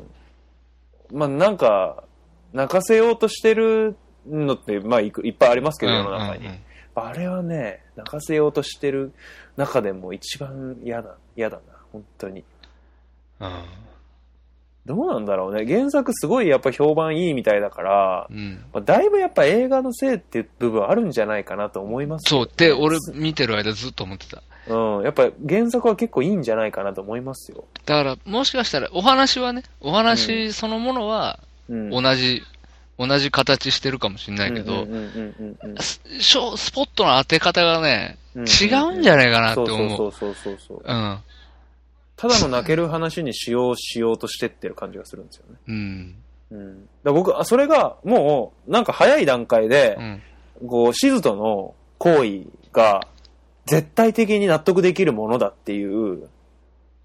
[1.12, 2.04] まあなんか、
[2.54, 3.96] 泣かせようとしてる
[4.28, 6.48] のって、まあいくいっぱいありますけど、世の中に。
[6.96, 9.14] あれはね、泣かせようとしてる
[9.58, 12.44] 中でも一番嫌だ、嫌だな、本当に。
[13.40, 13.64] うん
[14.86, 15.66] どうなんだろうね。
[15.66, 18.64] 原作すごいやっぱ評判いいみたいだから、うん。
[18.72, 24.44] まあだいぶやっぱ映画のせいっていう部分あるんじゃないかなと思いますよそうって、俺見てる間ずっと思ってた。
[24.68, 25.04] うん。
[25.04, 27.66] やっぱ原作は結構いいんじゃないかなと思いますよ。
[27.86, 31.40] だから、もしかしたら、お話はね、お話そのものは、
[31.70, 31.90] うん。
[31.90, 32.42] 同じ、
[32.98, 34.88] 同じ形してるかもしれないけど
[35.82, 39.98] スショスポットの当て方がね、うん違うんじゃないかなってそう思う。
[39.98, 40.82] そうそうそうそう。
[40.84, 41.20] うん。
[42.18, 45.56] ただの泣ける話にしようしようとしてってる感じがするんですよね。
[45.68, 46.16] うん。
[46.52, 46.90] うん。
[47.04, 49.96] だ僕、あそれがもう、なんか早い段階で
[50.62, 50.68] う、ん。
[50.68, 52.42] こう、シズとの行為
[52.74, 53.08] が
[53.66, 56.30] 絶対的に納得できるものだっていう、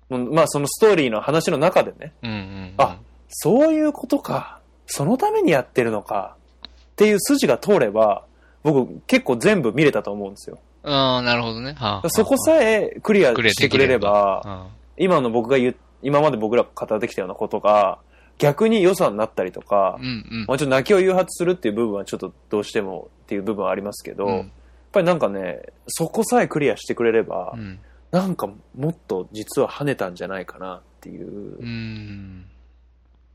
[0.09, 2.31] まあそのストーリーの話の中でね、うん。
[2.31, 2.75] うん。
[2.79, 2.99] あ、
[3.29, 4.61] そういうことか。
[4.87, 6.37] そのためにやってるのか。
[6.65, 8.25] っていう筋が通れば、
[8.63, 10.59] 僕結構全部見れたと思うんですよ。
[10.83, 11.75] ああ、なるほどね。
[11.79, 17.99] はあはあそこさえクリアしてくれれば、あ今の僕が言う、今まで僕らが語ってきたようなことが、
[18.39, 20.45] 逆に良さになったりとかうん、うん。
[20.49, 24.53] もうちょっと泣きを誘発するっていう部分はちょっとどうしてもっていう部分はありますけど、うん
[24.93, 27.78] ぱりなんかね、そこさえクリアしてくれれば、うん。
[28.11, 32.47] なんかもっと実は跳ねたんじゃないかなっていううん。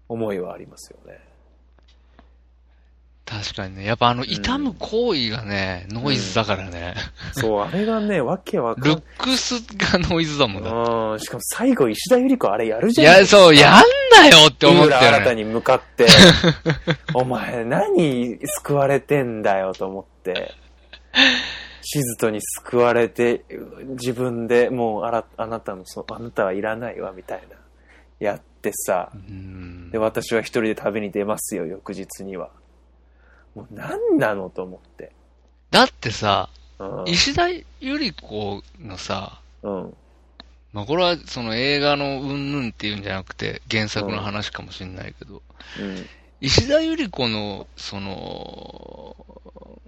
[0.10, 1.20] 思いはありますよね。
[3.26, 3.86] 確かにね。
[3.86, 6.94] やっぱあの、痛む行為がね、ノイズだからね。
[7.34, 10.72] そう、あれがね、わけわかんルックスがノイズだもんだ。
[10.72, 13.26] うん、しかも最後石田ゆり子あれやるじいや、ゃん。
[13.26, 15.26] そう、やんなよって思っ井浦たよね。
[15.26, 16.06] 新に向かって、
[17.16, 20.54] お前何救われてんだよと思って、
[21.82, 23.46] シズトに救われて、
[23.90, 27.58] 自分でもうあら、あなたのそ、あなたはいらないわみたいな、
[28.20, 32.50] やってさ、うんで、私は一人で旅に出ますよ、翌日には。
[33.54, 35.12] もう何なのと思って。
[35.72, 36.50] だってさ、
[36.80, 37.04] うん。
[37.08, 37.50] 石田
[37.80, 39.94] ゆり子のさ、うん。
[40.74, 45.42] まあこれはその映画のうんぬんっていうんじゃなくて原作の話かもしれないけど、
[45.80, 46.06] うん。
[46.46, 49.16] 石田ゆり子の、その、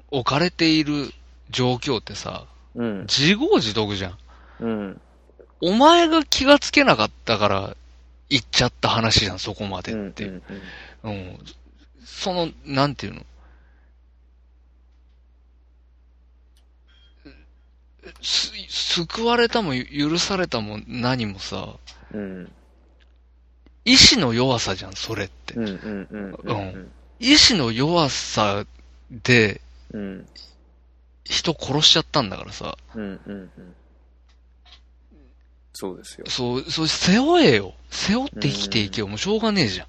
[0.09, 1.11] 置かれている
[1.51, 3.01] 状況ってさ、うん。
[3.01, 4.17] 自業自得じゃん。
[4.61, 5.01] うん。
[5.61, 7.77] お前が気がつけなかったから
[8.31, 10.09] 行っちゃった話じゃん、そこまでうん。
[10.09, 10.25] って。
[10.25, 10.41] うん
[11.03, 11.39] うん。
[12.03, 13.21] その、なんていうの？
[18.23, 21.75] す、救われたも許されたも何もさ、
[22.11, 22.51] うん。
[23.87, 25.53] 意志の弱さじゃん、それって。
[25.53, 28.65] うん意志の弱さ
[29.11, 29.61] で
[29.93, 30.27] うん。
[31.23, 33.49] 人殺しちゃったんだからさ、うんうんうん。
[35.73, 36.25] そうですよ。
[36.27, 37.73] そう、そう、背負えよ。
[37.89, 39.07] 背負って生きていけよ。
[39.07, 39.87] もうしょうがねえじゃん。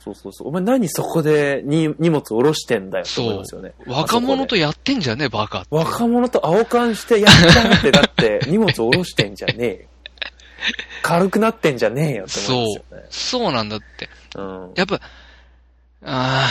[0.00, 0.48] そうそうそう。
[0.48, 3.74] お前何そこでに荷物下ろしてんだよって思いますよね。
[3.86, 9.88] 若者とあやってんじゃねえ、バカ若者と青缶してやったって、だって荷物下ろしてんじゃねえよ。
[11.02, 13.06] 軽くなってんじゃねえよって思いますよね。
[13.10, 14.08] そうなんだって。
[14.36, 14.72] うん。
[14.74, 15.00] やっぱ、
[16.04, 16.48] あ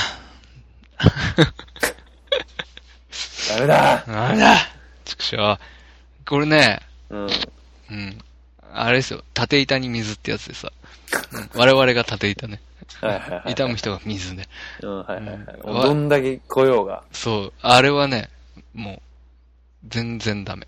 [3.49, 4.57] ダメだあ、なんだ
[5.05, 5.57] ちくしょう。
[6.25, 6.79] これね、
[7.09, 7.27] うん。
[7.91, 8.17] うん。
[8.73, 9.23] あれですよ。
[9.33, 10.71] 縦板に水ってやつでさ。
[11.31, 12.59] うん我々が縦板ね。
[13.01, 13.51] はいはいはい。
[13.51, 14.47] 痛む人が水ね。
[14.81, 15.37] うん、はいはいはい。
[15.63, 17.03] どんだけ来ようが。
[17.11, 17.53] そう。
[17.61, 18.29] あれはね、
[18.73, 19.01] もう、
[19.87, 20.67] 全然ダメ。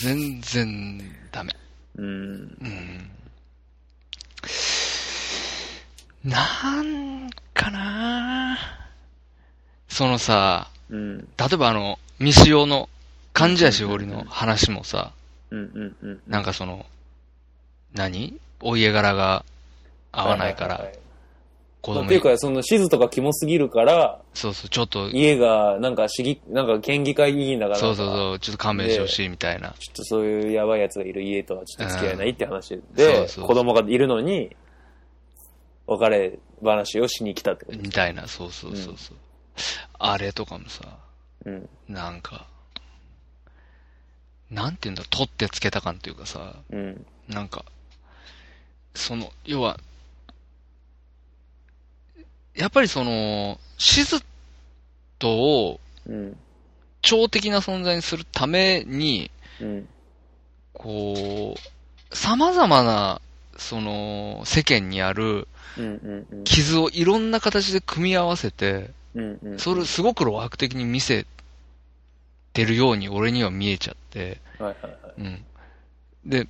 [0.00, 1.00] 全然
[1.32, 1.52] ダメ。
[1.96, 2.04] うん。
[2.04, 3.10] うん。
[6.24, 8.58] なんかな
[9.88, 11.18] そのさ、うん。
[11.18, 12.88] 例えばあの、未使用の
[13.32, 15.12] 患者しおりの話もさ。
[16.26, 16.86] なんかその、
[17.92, 18.40] 何？
[18.60, 19.44] お家柄が
[20.10, 20.84] 合わないから、
[21.84, 28.10] 子供っていうか、その、地図とかキモすぎるから、そうそう、ちょっと、家が、なんか、市議、なんか、県議会議員だから、そうそうう。
[28.10, 29.74] そう、ちょっと勘弁してほしいみたいな。
[29.78, 34.56] ちょっとそういうやばい奴がいる家とはちょっと付き合えないって話で、そう子供がいるのに、
[35.86, 37.78] 別れ話をしに来たってこと。
[37.78, 39.16] みたいな、そうそうそうそう。
[39.98, 40.96] あれとかもさ、
[41.44, 41.68] うん。
[41.86, 42.46] なんか、
[44.50, 47.06] なんて言うんだ、取ってつけた感というかさ、うん。
[47.28, 47.66] なんか、
[48.94, 49.78] その、要は、
[52.54, 54.22] やっぱりその、シズ
[55.18, 56.36] トをうん。
[57.02, 59.30] 超的な存在にするために、
[59.60, 59.88] うん。
[60.72, 63.20] こう、様々な、
[63.56, 65.48] その、世間にある。
[66.44, 68.90] 傷をいろんな形で組み合わせて。
[69.58, 71.26] それすごく露白的に見せ
[72.52, 74.40] てるように俺には見えちゃって。
[76.24, 76.48] で、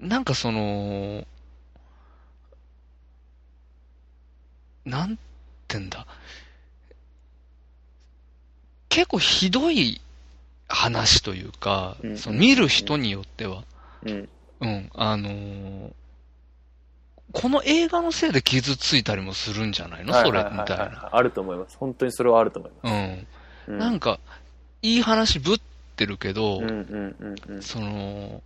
[0.00, 1.26] なんかその、
[4.84, 5.18] なん
[5.68, 6.06] てんだ。
[8.88, 10.00] 結構ひどい
[10.66, 13.62] 話というか、うんその見る人によっては、
[14.04, 14.28] うん。
[14.60, 15.92] うん、あのー
[17.30, 20.14] この映画のせいで傷ついたりもするんじゃないの？
[20.14, 20.84] それ、はいはいはいみたいな。
[20.84, 21.76] はいあると思います。
[21.76, 23.26] 本当にそれはあると思いまうん。
[23.66, 23.70] す。
[23.70, 24.18] うなんか、
[24.80, 25.60] いい話ぶっ
[25.94, 27.62] てるけど、うんうんうんうん。
[27.62, 28.42] その、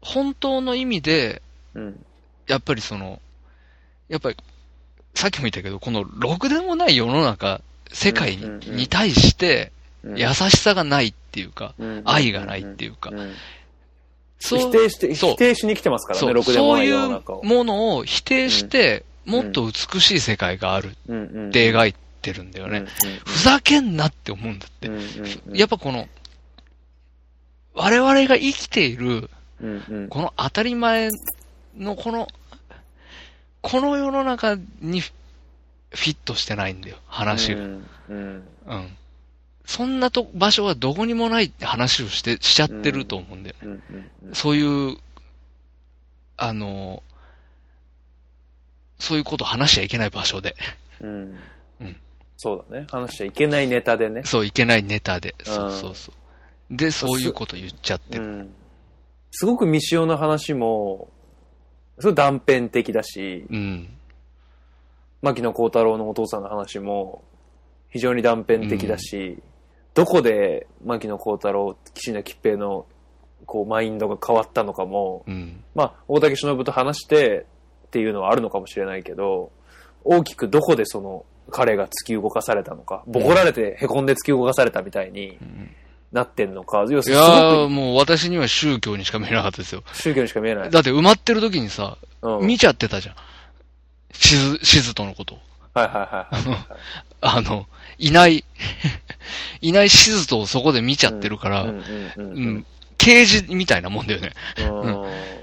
[0.00, 1.42] 本当の意味で、
[1.74, 2.06] うん。
[2.46, 3.20] やっぱりその、
[4.08, 4.36] やっぱり、
[5.18, 7.60] さっきも言ったけど、このろくでもない世の中、
[7.92, 9.72] 世界に対して、
[10.04, 10.16] うん。
[10.16, 12.02] 優しさがないっていうか、うん。
[12.04, 13.10] 愛がないっていうか。
[13.10, 13.32] うん。
[14.38, 17.20] そう否定して、否定しに来てますからね、でもないそういう。
[17.42, 19.30] ものを否定して、ん。
[19.32, 20.92] もっと美しい世界があるっ
[21.50, 22.78] て描いてるんだよね。
[22.78, 22.86] うん。
[23.26, 24.88] ふざけんなって思うんだって。
[25.52, 26.08] やっぱこの、
[27.74, 29.28] 我々が生きている、
[30.10, 31.10] この当たり前
[31.76, 32.28] のこの、
[33.62, 37.60] この世の中にフィットしてないんだよ、話が。
[37.60, 38.96] うんうんうん。
[39.64, 43.80] そんなと場所はどこにもないって話をして、しちゃってると思うんだよね。
[44.32, 44.96] そういう、
[46.36, 47.02] あの、
[48.98, 50.56] そういうこと話しちゃいけない場所で。
[51.00, 51.38] うん
[51.80, 51.96] うん
[52.40, 52.86] そうだね。
[52.88, 54.22] 話しちゃいけないネタでね。
[54.24, 55.34] そう、いけないネタで。
[55.42, 56.12] そうそうそ
[56.70, 56.76] う。
[56.76, 58.24] で、そういうこと言っちゃってる。
[58.24, 58.54] うん
[59.30, 61.10] すごく未使用の話も、
[61.98, 63.88] すごい断片的だし、うん。
[65.20, 67.24] 牧野幸太郎のお父さんの話も
[67.88, 69.42] 非常に断片的だし、
[69.94, 72.86] どこで牧野幸太郎、岸田吉平の
[73.46, 75.64] こうマインドが変わったのかも、うん。
[75.74, 77.46] まあ、大竹しのぶと話して
[77.86, 79.50] っていうのはあるのかもしれないけど、
[80.04, 85.38] 大きくどこでその彼が突き動かされたのか、ボコられて凹んで突き動かされたみたいに
[86.12, 89.82] なってんのか、要すいるにすやー、ごもう私には宗教にしか見えなかったですよ。
[89.82, 90.70] く宗教にしか見えない。
[90.70, 93.14] だって埋まってる時にさ、うん、見ちゃってたじゃん。
[94.12, 95.38] しず、しずとのことを。
[95.74, 96.66] はいはいはいはい。
[97.20, 97.66] あの、
[97.98, 98.44] いない、
[99.60, 101.84] いないしずとをそこで見ちゃってるから、うんう
[102.16, 104.32] うんうんん、刑事みたいなもんだよね。
[104.58, 105.38] うんうん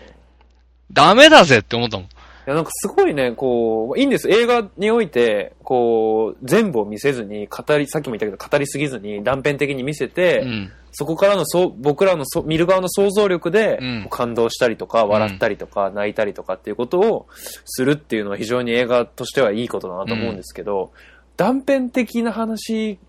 [0.91, 2.09] ダメだぜって思ったもん。
[2.47, 4.29] いや、なんかすごいね、こう、いいんです。
[4.29, 10.71] 映画において、こう、全部を見せずに、語り、さっきも言ったけど、語りすぎずに、断片的に見せて、うん。
[10.91, 17.27] そこからのそう、僕らのそ見る側の想像力で、うん感動したりとか、笑ったりとか、泣いたりとかっていうことを
[17.65, 20.91] するっていうのは非常に映画としてはいいことだなと思うんですけど、
[21.37, 22.99] 断片的な話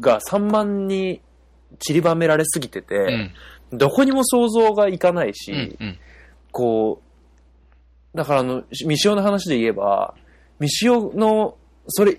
[0.00, 1.20] が散漫に
[1.78, 3.30] 散りばめられすぎてて、
[3.72, 3.78] うん。
[3.78, 5.58] どこにも想像がいかないし、うん。
[5.58, 5.98] うん。
[6.52, 7.05] こう、
[8.16, 10.14] だからあの、ミシオの話で言えば、
[10.58, 11.56] ミシオの、
[11.88, 12.18] それ、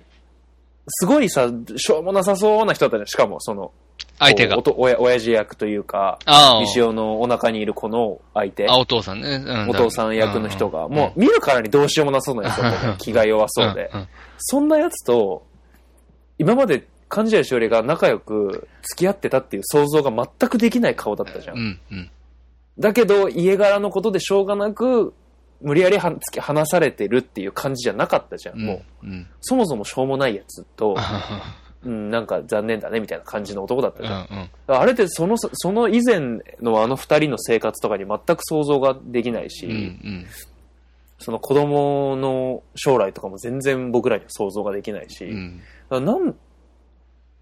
[0.87, 3.07] すごいさ、しょうもなさそうな人だったじゃん。
[3.07, 3.71] しかも、その、
[4.19, 4.59] 相手がこう。
[4.59, 6.61] おと親親父役というか、ああ。
[6.61, 9.43] ミシオのお腹にいる子の相手、あ、お父さんね。
[9.43, 13.89] うんお父さん役の人が、うんもう見るからにどうしようもなそうなやつだったの気が弱そうで。
[13.93, 15.45] んんそんなやつと、
[16.37, 21.57] 今まで幹事しおりが仲良く付き合ってたっていう想像が全くできない顔だったじゃん。
[21.57, 21.79] うん。
[21.91, 22.09] うん。
[22.79, 25.13] だけど、家柄のことでしょうがなく、
[25.61, 28.59] 無理やりは突き放されてるっていう感じじゃなかったじゃん。
[28.59, 28.65] うん。
[28.65, 29.27] もう、うん。
[29.41, 30.95] そもそもしょうもないやつと、う
[31.87, 34.21] うん、なんか残念だねみたいな感じの男だったじゃん。
[34.23, 34.49] ん。
[34.67, 34.75] うん。
[34.75, 36.19] あれってその、その以前
[36.61, 39.73] のあの二人の生活とかに全く想像ができないし、うん。
[39.73, 40.25] うん。
[41.19, 45.61] その子供の将来とかも全然僕らには想像ができないし、うん。
[45.89, 46.35] あなん、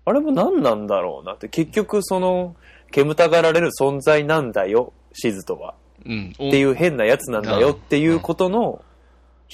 [0.05, 2.55] あれも何なんだろうなって、結局その、
[2.91, 5.73] 煙たがられる存在なんだよ、シズとは。
[6.05, 6.33] うん。
[6.33, 8.83] っていう変なやつなんだよっていうことの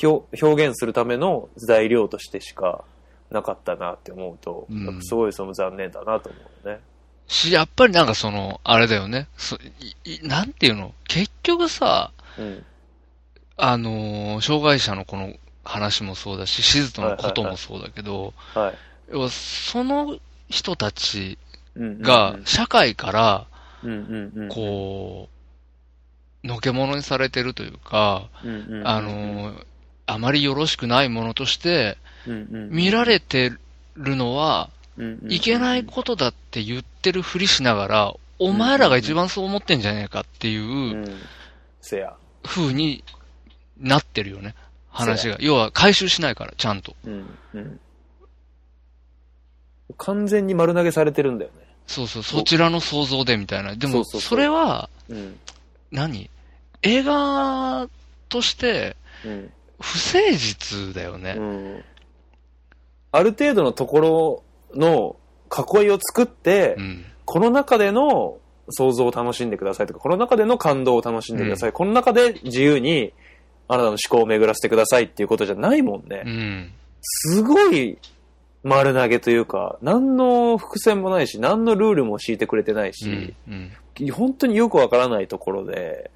[0.01, 2.83] 表表現するための材料としてしか
[3.29, 4.67] なかったなって思うと、
[5.01, 6.79] すごいその残念だなと思うね。
[7.27, 9.27] し、やっぱりなんかその、あれだよね。
[9.37, 9.57] そ
[10.23, 10.93] なんていうの？
[11.07, 12.65] 結局さ、うん。
[13.57, 15.33] あのー障害者のこの
[15.63, 18.75] 話もそうだし、シズとのこともそうだけど、はい。
[19.13, 20.17] 要はその
[20.49, 21.37] 人たち
[21.77, 23.45] が社会から、
[23.83, 25.40] うんうんうん、こう、
[26.43, 28.29] のけものにされてるというか、
[28.83, 29.65] あのー
[30.07, 33.53] あまりよろしくないものとして見られて
[33.95, 34.69] るのは、
[35.29, 40.67] いけないことだって言ってるふりしながら、お前らが一番そう思ってんじゃねえかっていうう
[41.01, 41.17] ん。
[41.79, 42.13] せや。
[42.43, 43.03] 風に
[43.79, 44.55] なってるよね。
[44.89, 45.37] 話が。
[45.39, 46.95] 要は回収しないから、ちゃんと。
[49.97, 51.67] 完全に丸投げされてるんだよね。
[51.87, 53.75] そうそう、そちらの想像でみたいな。
[53.75, 55.39] でも、それは、うん。
[55.91, 56.29] 何？
[56.83, 57.89] 映画
[58.29, 59.51] としてうん。
[59.79, 61.35] 不誠実だよね。
[61.37, 61.83] うん。
[63.11, 64.43] ある程度のところ
[64.75, 65.15] の
[65.51, 67.05] 囲いを作って、うん。
[67.25, 68.37] この中での
[68.69, 71.73] 想像を楽しんでくださいとか、この中での感動を楽しんでください。
[71.73, 73.13] この中で自由に
[73.67, 76.23] あなたの思考を巡らせてくださいっていうことじゃないもんね。
[76.25, 76.71] うん。
[77.01, 77.97] すごい
[78.63, 83.71] 丸投げというか、何の伏線もないし、何のルールも敷いてくれてないし、うん。
[84.09, 86.09] 本当によくわからないところで、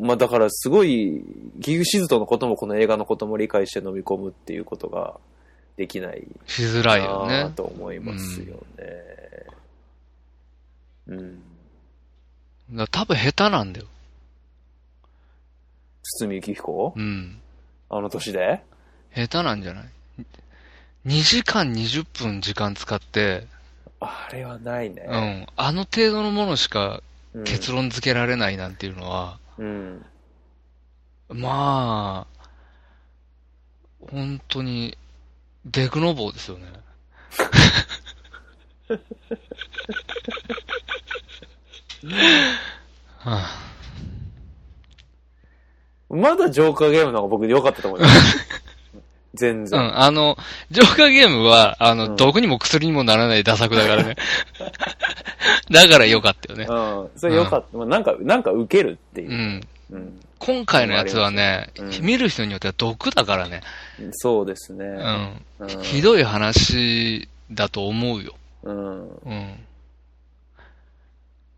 [0.00, 1.24] まあだからすごい、
[1.58, 5.18] ギグシズトのこともこの映画のことも理解して飲み込むっていうことが
[5.76, 7.44] できないしづらいよね。
[7.44, 8.84] なと思いますよね。
[11.06, 11.42] うん。
[12.72, 13.86] だから多分下手なんだよ。
[16.02, 16.92] 堤幸彦？
[16.96, 17.40] うん。
[17.88, 18.62] あの年で？
[19.14, 19.84] 下手なんじゃない
[21.06, 23.46] ?2 時間20分時間使って、
[24.00, 25.06] あれはないね。
[25.08, 25.46] うん。
[25.56, 27.02] あの程度のものしか
[27.34, 30.04] うん結論付けられないなんていうのは、うん。
[31.28, 32.48] まあ、
[34.00, 34.96] 本当に、
[35.64, 36.66] デクノボーですよね。
[43.18, 43.66] は あ
[46.08, 48.48] まだジョーカーゲームの方が僕良かったと思います。
[49.36, 49.80] 全然。
[49.80, 50.36] うん、あの、
[50.70, 54.16] ジョーカーゲームは、あの、うん毒にも薬にもならないダ作だからね。
[55.70, 56.66] だから良かったよね。
[56.68, 57.18] うん。
[57.18, 57.76] それ良かった。
[57.76, 59.34] まあなんか、なんか受けるっていうう。
[59.34, 59.60] ん。
[59.90, 60.20] うん。
[60.38, 63.62] 今回のやつはね、うん見る人によっては毒だからね。
[64.12, 64.84] そうですね。
[64.84, 65.44] うん。
[65.60, 65.68] うん。
[65.82, 68.34] ひどい話だと思うよ。
[68.62, 69.08] うん。
[69.08, 69.66] うん。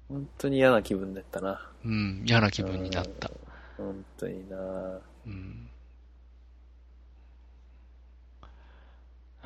[0.09, 1.61] 本当に嫌な気分だったな。
[1.85, 2.23] うん。
[2.27, 3.31] 嫌な気分になった。
[3.77, 4.57] 本当にな。
[5.27, 5.68] うん。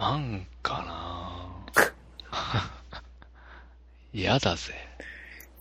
[0.02, 0.84] なんか
[1.76, 1.82] な
[4.12, 4.72] 嫌だぜ。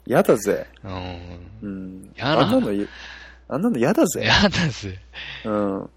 [0.07, 0.65] 嫌だぜ。
[0.83, 1.39] うん。
[1.61, 2.13] うん。
[2.17, 2.87] 嫌なあんなのい、
[3.47, 4.23] あんなの嫌だぜ。
[4.23, 4.97] 嫌だぜ。
[5.45, 5.89] うん。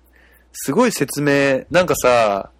[0.52, 1.64] すごい説明。
[1.70, 2.50] なんかさ、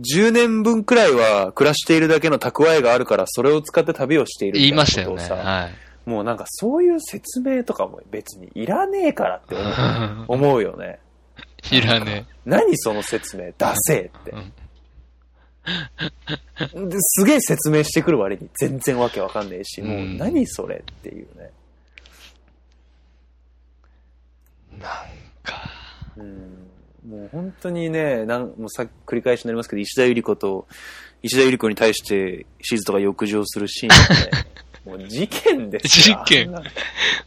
[0.00, 5.22] 10年分くらいは暮らしているだけの蓄えがあるから、それを使って旅をしている言いましたよね。
[5.28, 5.70] は
[6.06, 6.10] い。
[6.10, 10.98] もうなんかそういう説明とかも別にいらねえからって思う思うよね。
[11.70, 13.52] いらね何その説明？
[13.56, 14.52] 出せってうん。
[15.64, 21.50] ですげえ説明してくる割に全然わけわかんねえし、もううん何それっていうね。
[24.76, 24.78] え。
[24.78, 24.82] なん
[25.42, 25.70] か。
[26.16, 26.66] うん
[27.08, 30.66] もう本当にね、なんもうさ繰り返しになりますけど、石田ゆり子と、
[31.22, 34.30] 石田ゆり子に対して、シズとが浴場するシーンっ
[34.84, 36.22] て、 もう事件ですよ。
[36.26, 36.54] 事件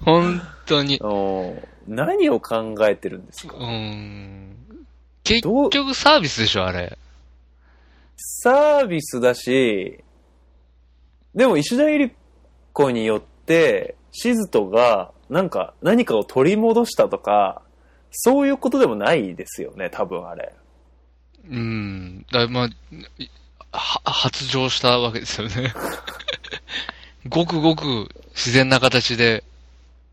[0.01, 0.99] 本当に。
[1.01, 1.55] お
[1.87, 3.57] 何を考えてるんですか？
[3.57, 4.55] うん。
[5.23, 6.97] 結局サービスでしょ、あれ。
[8.25, 10.01] サービスだし、
[11.35, 12.15] でも石田ゆり
[12.71, 17.61] 子によって、シズトが、なんか、何かを取り戻したとか、
[18.11, 20.53] そういうことでもないですよね、多分あれ。
[21.49, 22.25] うん。
[22.31, 22.69] だま
[23.73, 25.73] あ、発情したわけですよね。
[27.27, 29.43] ごくごく自然な形で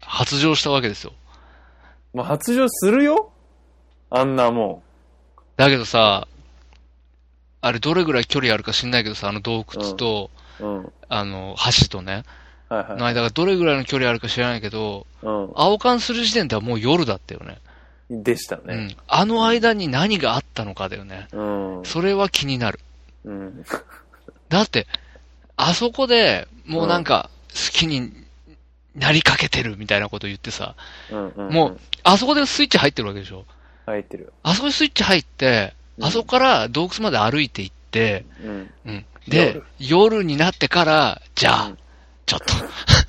[0.01, 1.13] 発情したわけですよ。
[2.13, 3.31] まあ、発情するよ？
[4.11, 4.83] あんなも
[5.57, 6.27] だけどさ、
[7.63, 10.31] あれどれぐらい距離あるか知んないけどさ、あの洞窟と、
[10.61, 10.65] ん。
[10.65, 10.93] うん。
[11.09, 12.25] あの、橋とね、
[12.69, 12.99] はいはい。
[12.99, 17.59] の間がどれぐらいの距離あるか知らないけど、う青缶する時点ではもう夜だったよね。
[18.15, 18.23] ん。
[18.23, 18.63] でしたね。
[18.69, 18.97] うん。
[19.09, 21.29] あの間に何があったのかだよね。
[21.33, 21.43] う
[21.81, 21.83] ん。
[21.85, 22.81] それは気になる。
[23.25, 23.65] うん。
[24.49, 24.87] だって、
[25.57, 28.13] あそこでもうなんか好きに
[28.95, 30.75] なりかけてるみたいなこと言ってさ、
[31.11, 31.29] うん。
[31.29, 31.53] うん。
[31.53, 33.45] もう、あそこでスイッチ入ってるわけでしょ。
[33.87, 34.33] 入ってる。
[34.43, 38.70] あそこでスイッチ入って、うんあそこから洞窟まで歩いていって、うん。
[38.86, 39.05] うん。
[39.28, 41.78] で、夜になってから、じゃあ、うん
[42.30, 42.55] ちょっと、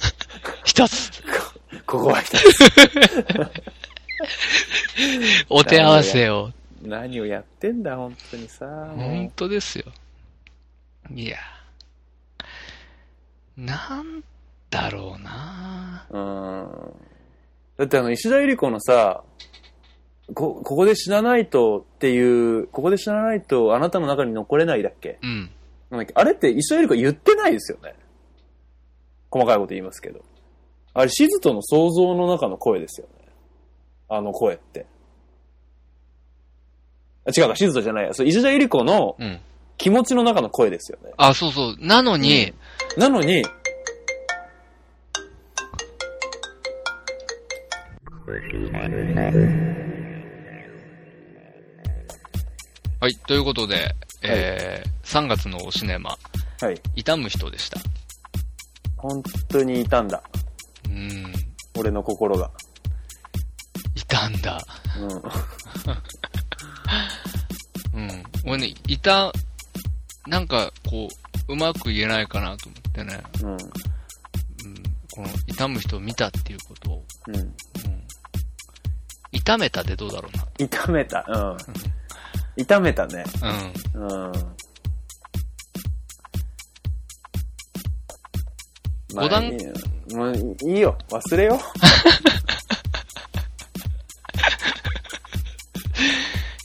[0.66, 1.12] 一つ、
[1.86, 2.42] ここは一つ。
[5.48, 6.52] お手合わせを。
[6.82, 8.66] 何をやってんだ、本当にさ。
[8.96, 9.86] 本当ですよ。
[11.14, 11.38] いや。
[13.56, 14.24] なん
[14.72, 16.68] だろうなうん。
[17.78, 19.24] だってあの、石田ゆり子のさ、
[20.34, 25.20] こ、ここで死なないとっていう、ここで死なないとあなたの中に残れないだっけ？
[25.22, 25.50] うん。
[25.90, 26.14] なんだっけ？
[26.16, 27.96] あれって石田ゆり子言ってないですよね。
[29.30, 30.22] 細かいこと言いますけど。
[30.94, 33.28] あれ、シズとの想像の中の声ですよね。
[34.10, 34.86] あの声って。
[37.26, 38.14] あ違うか、シズとじゃないや。
[38.14, 39.40] そう、石田ゆり子のうん。
[39.78, 41.12] 気持ちの中の声ですよね。
[41.18, 41.76] あ、そうそう。
[41.80, 42.54] なのに、
[42.98, 43.44] なのに、
[53.02, 53.16] はい。
[53.16, 56.16] ということで、えー、3月のおシネマ、
[56.62, 56.80] はい。
[56.96, 57.80] 痛む人でした。
[58.96, 60.22] 本当にいたんだ。
[60.88, 61.34] うん。
[61.80, 62.52] 俺の心が。
[63.96, 64.64] いたんだ。
[67.96, 68.04] うん。
[68.04, 68.24] うん。
[68.46, 69.32] 俺ね、いた、
[70.28, 71.08] なんか、こ
[71.50, 73.52] う、うまく言えないかなと思ってね、うん。
[73.54, 73.58] うん、
[75.12, 77.36] この、痛む人を見たっていうことを、うん。
[77.36, 77.56] うん。
[79.32, 80.46] 痛めたでどうだろうな。
[80.60, 81.26] 痛めた。
[81.28, 81.58] うん。
[82.58, 83.24] 痛めたね。
[83.96, 84.08] うん。
[84.08, 84.32] うん。
[89.14, 89.74] 五段まあいいよ
[90.16, 90.98] もういいよ。
[91.10, 91.60] 忘れよ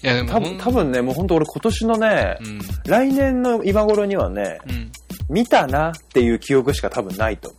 [0.03, 0.25] いや、でう。
[0.25, 2.61] も多分、多分ね、もう本当俺今年のねう、ん。
[2.87, 4.93] 来年の今頃にはね、うん。
[5.29, 7.53] 見たなっていう記憶しか多分ないと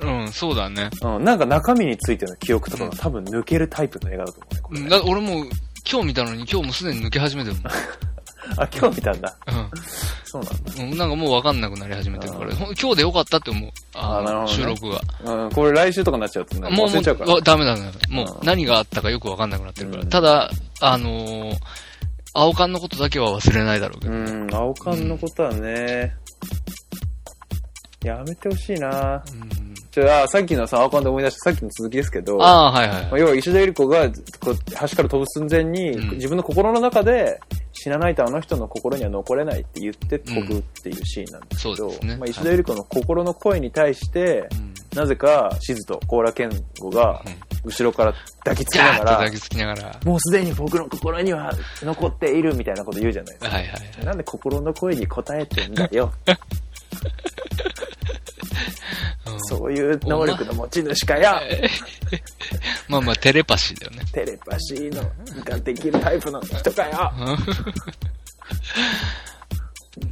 [0.00, 0.90] うん、そうだね。
[1.00, 1.18] 思う。
[1.18, 1.24] うん。
[1.24, 5.48] なんか中身についての記憶とかが多分抜けるタイプの映画だと思うねこれうんだ俺もう、
[5.90, 7.64] 今日見たのに今日もうすでに抜け始めてるもん。
[8.56, 9.34] あ、今日見たんだ。
[9.46, 9.70] うん
[10.24, 10.82] そうなんだ。
[10.82, 10.98] うん。
[10.98, 13.70] なんかもうわかんなくなり始めてるから、今日でよかったって思う。
[13.94, 15.00] あのあなるほどね収録が。
[15.24, 17.90] うん、これ来週とかになっちゃうとね、もう、もうダメだね。
[18.10, 20.02] もううん何があったかよくわかんなくなってるから。
[20.02, 21.56] うんただ、あのー、
[22.34, 24.12] 青缶のことだけは忘れないだろうけど。
[24.12, 26.14] うん、青缶のことはね、
[28.04, 34.08] やめてほしいなうんちょあさっきのさ、青缶で思い出したさっきの続きですけど、ああ、はいはいまあ要は石田ゆり子が
[34.38, 37.40] こう橋から飛ぶ寸前に、うん自分の心の中で
[37.72, 44.68] 死なないとあの人の心には残れないって言って飛ぶっていうシーンなんですけど、そうですねまあ、石田ゆり子の心の声に対して、うん。
[44.94, 46.50] なぜか静と甲羅健
[46.80, 49.88] 吾がうん後ろから抱きつきなが抱、きつきながら。
[49.88, 51.52] はいもうすでに僕の心には
[51.82, 53.56] 残っているみたいなこと言うじゃないですか。
[53.56, 54.04] はいはい。
[54.04, 56.12] なんで心の声に応えてんだよ。
[59.26, 61.40] うんそういう能力の持ち主かよ。
[62.88, 64.04] まあまあ、テレパシーだよね。
[64.12, 65.02] テレパシーの
[65.44, 67.12] ができるタイプの人かよ。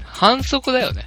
[0.04, 1.06] 反則だよね。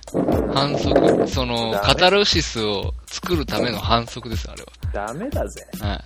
[0.54, 1.28] 反則。
[1.28, 5.68] その、カタルシスを作るための反則です、あれダメだぜ。
[5.80, 5.88] は。
[5.88, 6.04] は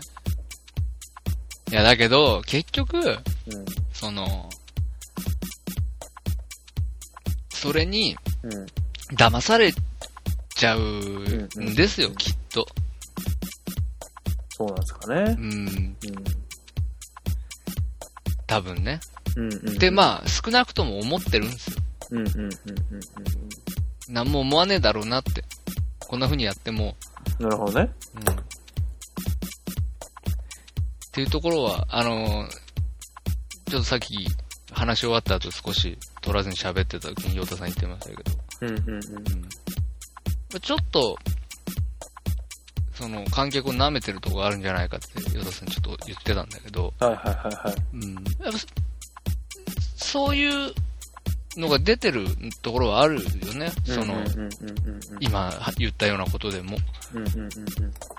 [1.70, 1.72] い。
[1.72, 3.18] いや、だけど、結局、うん。
[3.94, 4.50] その、
[7.50, 8.66] それにうん。
[9.12, 9.72] 騙され
[10.56, 12.68] ちゃうんですよ、きっと。
[14.56, 15.42] そうなんですかねう。
[15.42, 15.98] ん、うん。
[18.48, 19.00] 多分ね。
[19.36, 19.78] うんうん。
[19.78, 21.78] で、まあ、少なくとも思ってるんですよ。
[22.12, 22.50] うんうんうんうん
[24.10, 25.44] 何も思わねえだろうなって。
[26.00, 26.96] こんな風にやっても、
[27.40, 27.46] うん。
[27.46, 27.90] なるほどね。
[28.16, 28.34] うん。
[28.34, 28.36] っ
[31.12, 32.64] ていうところは、あのー
[33.74, 34.28] ちょっとさっき
[34.72, 38.32] 話し終わった後少し取らずに喋ってた時に、ヨタさん言ってましたけど、
[38.68, 39.02] うんうんうん。
[40.54, 40.60] うん。
[40.62, 41.18] ちょっと、
[42.94, 47.76] その、観客を舐めてるとこがあるんじゃないかって、ヨタさんちょっと言ってたんだけど、はいはいはいはい。
[47.94, 48.14] うん。
[48.14, 48.60] やっぱ、
[49.96, 50.74] そういう
[51.58, 52.26] のが出てる
[52.62, 53.22] ところはあるよ
[53.54, 53.72] ね。
[53.86, 56.78] その、うんうんうんうんうん今言ったようなことでも。
[57.14, 57.52] うんうんうんうん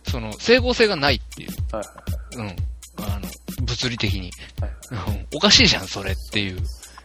[0.07, 1.51] その、整合性がないっていう。
[1.75, 1.93] はいは
[2.37, 2.49] いはい。
[2.49, 2.57] うん。
[3.05, 3.29] あの、
[3.65, 4.31] 物理的に。
[4.61, 6.59] はいうんおかしいじゃん、それっていう。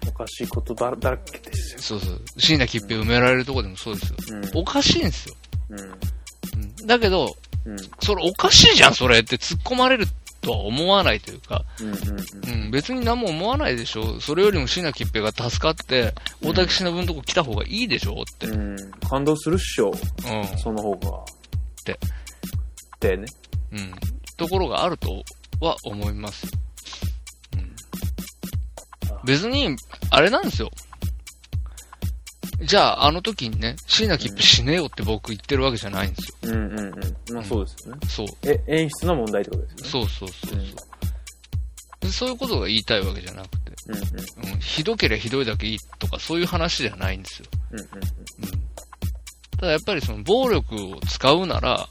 [0.07, 1.81] おかしいことだだらけですよ。
[1.81, 2.21] そうそう。
[2.37, 4.17] 椎名桔平埋められるとこでもそうですよ。
[4.31, 5.35] うんおかしいんですよ。
[5.69, 7.35] うんうんだけど、
[7.65, 10.07] うんそれおかしいじゃん、それって突っ込まれる
[10.41, 14.19] とは思わないというか、うんうんうん、別に何も思わないでしょ。
[14.21, 18.47] それよりも椎名桔平が助かって、大竹しのぶのとこ来た方がいいでしょって。
[19.07, 19.91] 感動するっしょ。
[19.91, 20.57] うん。
[20.57, 21.25] その方が。
[21.83, 21.93] て。
[21.93, 21.97] っ
[22.99, 23.25] てね。
[23.71, 23.93] うん。
[24.37, 25.23] ところがあると
[25.59, 26.47] は思います。
[29.09, 29.17] うん。
[29.25, 29.75] 別に、
[30.11, 30.71] あれなんですよ。
[32.61, 36.35] じゃあ、あの時にね、椎名桔平死ねよって僕言ってるわけじゃないんですよ。
[36.43, 37.33] うんうんうん。
[37.33, 38.01] まあそうですよね。
[38.07, 38.27] そう。
[38.43, 40.07] え、演出の問題ってことですよね。
[40.09, 40.89] そうそうそうそう。
[41.99, 47.45] でそういうことが言いたいわけじゃなくて、うんうんうん、ひどければひどいだけいいとかそういう話じゃないんですよ。
[47.71, 47.91] うんうんうん。
[49.59, 51.89] ただやっぱりその暴力を使うなら、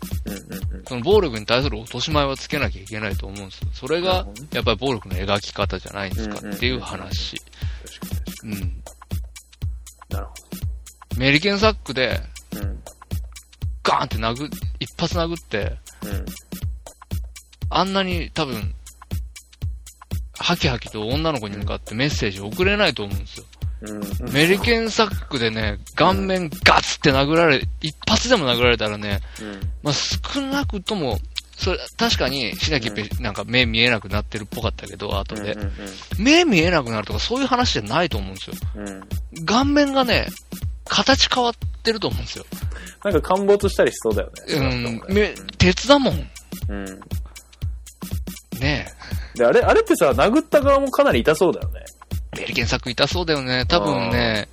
[0.87, 3.69] その暴力に対する落とし前はつけなきゃいけないと思うんですよ。
[3.75, 7.37] それがやっぱり暴力の描き方じゃないんですかっていう話。
[8.45, 8.51] うん。
[8.53, 8.73] に。
[10.09, 10.33] なるほ
[11.19, 12.21] メリケンサックで。
[13.83, 14.51] ガーンって殴、
[14.81, 16.25] 一発殴って、うん。
[17.71, 18.75] あんなに多分、
[20.39, 23.45] ハキハキと女の子に向かってメッセージを送れないと思うんですよ。
[23.81, 24.33] うん。
[24.33, 29.61] メリケンサックでね、顔面ガツって殴られ、一発でも殴られたらね、うん。
[29.83, 31.19] まあ、少なくとも、
[31.57, 35.55] それ、確かに、しなきゃなんか目見えなくなってるっぽかったけど、後で。
[35.55, 35.73] うん
[36.19, 38.57] 目見えなくなるとかそういう話じゃないと思うんですよ。
[39.45, 40.29] 顔面がね、
[40.85, 41.53] 形変わっ
[41.83, 42.45] てると思うんですよ。
[43.05, 45.03] なんか陥没したりしそうだよね。
[45.09, 46.31] うん、め、鉄だもん。
[46.69, 46.85] うん。
[48.61, 48.89] ね
[49.35, 51.85] で、あれ、あれってさ、殴った側もかなり痛そうだよね。
[52.37, 52.41] え。
[52.41, 53.65] メリケンサック痛そうだよね。
[53.67, 54.49] 多分ね、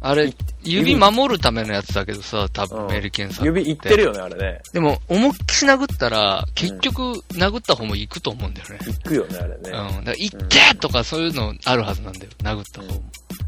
[0.00, 3.46] あれ、指守るためのやつだけどさ、多分うんメリケンサック。
[3.46, 4.60] 指いってるよね、あれね。
[4.72, 7.00] でも、思いっきし殴ったら、結局、
[7.32, 8.78] 殴った方も行くと思うんだよね。
[8.88, 9.56] いくよね、あれね。
[9.56, 9.62] うん。
[9.62, 12.30] だから、行ってとかそういうのあるはずなんだよ。
[12.42, 13.02] 殴った方も。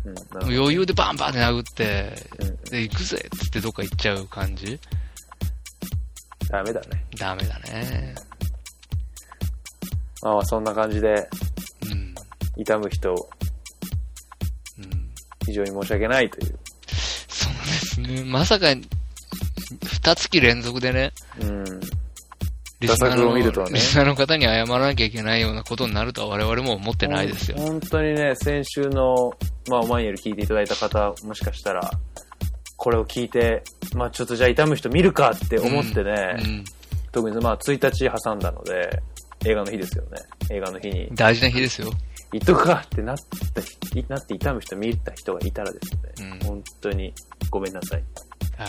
[0.05, 0.14] うん。
[0.14, 2.12] なるほもう余裕でバンバンって殴って、
[2.44, 4.78] んで、行くぜっつってどっか行っちゃう感じ
[6.51, 7.05] ダメだね。
[7.18, 8.14] ダメだね。
[10.22, 11.28] まあ、そんな感じで、
[11.90, 12.14] うん。
[12.56, 13.38] 痛む人、うん。
[15.48, 16.58] 非常に申し訳ないという。
[16.86, 18.24] そうですね。
[18.24, 21.64] まさか、二月連続でね、うん。
[22.80, 27.56] リスナーを見るとねリスナーの方に謝らなきゃいけないようなことになるとは我々も思ってないですよ。
[27.58, 29.32] 本当にね、先週の、
[29.68, 31.90] まあ、オマニエル聞いていただいた方、もしかしたら、
[32.76, 33.64] これを聞いて、
[33.94, 36.64] まあ、ちょっとじゃあ痛む人見るかって思ってね、うん。
[37.10, 39.02] 特にまあ、1日挟んだので、
[39.46, 40.18] 映画の日ですよね。
[40.50, 41.90] 映画の日に、大事な日ですよ。
[42.32, 43.16] 言っとくかってなっ
[43.55, 47.14] た人、なって痛む人見た人がいたらですね、うん本当に
[47.50, 48.05] ごめんなさい。
[48.56, 48.68] はい。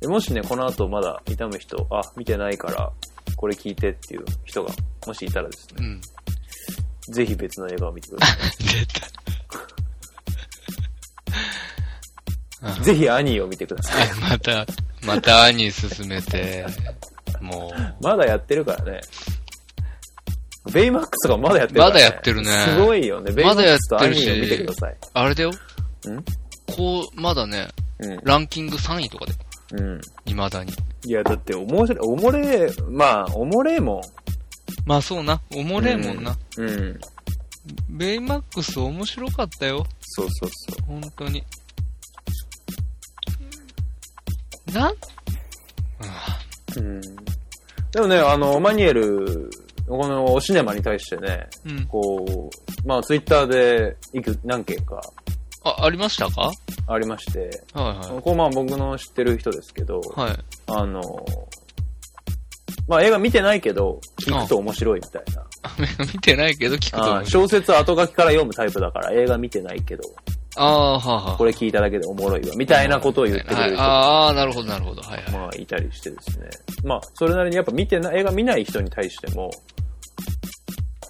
[0.00, 2.92] でもしね、この後まだ痛む人、あ、見てないから、
[3.36, 4.70] これ聞いてっていう人が、
[5.06, 6.00] もしいたらですね、うん。
[7.14, 8.86] ぜひ別の映画を見てくださ出
[12.70, 12.80] た。
[12.80, 12.84] い。
[12.84, 14.08] ぜひアニーを見てください。
[14.08, 14.66] はい、また、
[15.06, 16.66] また兄進めて、
[17.40, 19.00] もまだやってるからね。
[20.72, 21.84] ベイマックスがまだやってるね。
[21.84, 23.32] まだやってるねすごいよね。
[23.32, 24.92] ベイマックスとアニまだやってるしーを見てください。
[24.92, 25.50] う、あれだよ。
[25.50, 25.54] ん？
[26.74, 27.68] こう、まだね、
[27.98, 28.20] うん。
[28.24, 29.32] ランキング3位とかで、
[29.72, 30.00] うん。
[30.26, 30.72] 未だに。
[31.06, 34.02] いや、だって、おもしろい、おもれ、まあ、おもれも
[34.86, 36.32] まあそうな、おもれえもんな。
[36.32, 36.36] ん。
[36.56, 37.00] うん。
[37.88, 39.86] ベイマックス面白かったよ。
[40.02, 40.84] そうそうそう。
[40.86, 41.44] 本当に。
[44.72, 44.94] なん、
[46.76, 47.00] うん。
[47.92, 49.50] でもね、あの、マニエル、
[49.86, 51.86] このおシネマに対してね、うん。
[51.86, 52.50] こ
[52.84, 55.00] う、まあ、ツイッターで、いく、何件か
[55.62, 56.50] あ、ありましたか？
[56.86, 60.30] ありまして、はいこう、まあ、僕の知ってる人ですけど、はい。
[60.30, 60.38] はい。
[60.68, 61.02] あの、
[62.86, 65.44] まあ、映画見てないけど、聞くと面白いみたいな。
[66.12, 67.22] 見てないけど聞くとあ思う。
[67.22, 70.02] ー小説後書きから読むタイプだから、映画見てないけど、
[70.56, 71.36] ああ、はあ、はあ。
[71.36, 75.02] これ聞いただけでおもろいわ、みたいなことを言ってくれる人はいああ、なるほど、なるほど。
[75.02, 75.32] はいはい。
[75.32, 76.48] まあ、いたりしてですね。
[76.84, 79.50] まあ、それなりにやっぱ見てな、映画見ない人に対しても、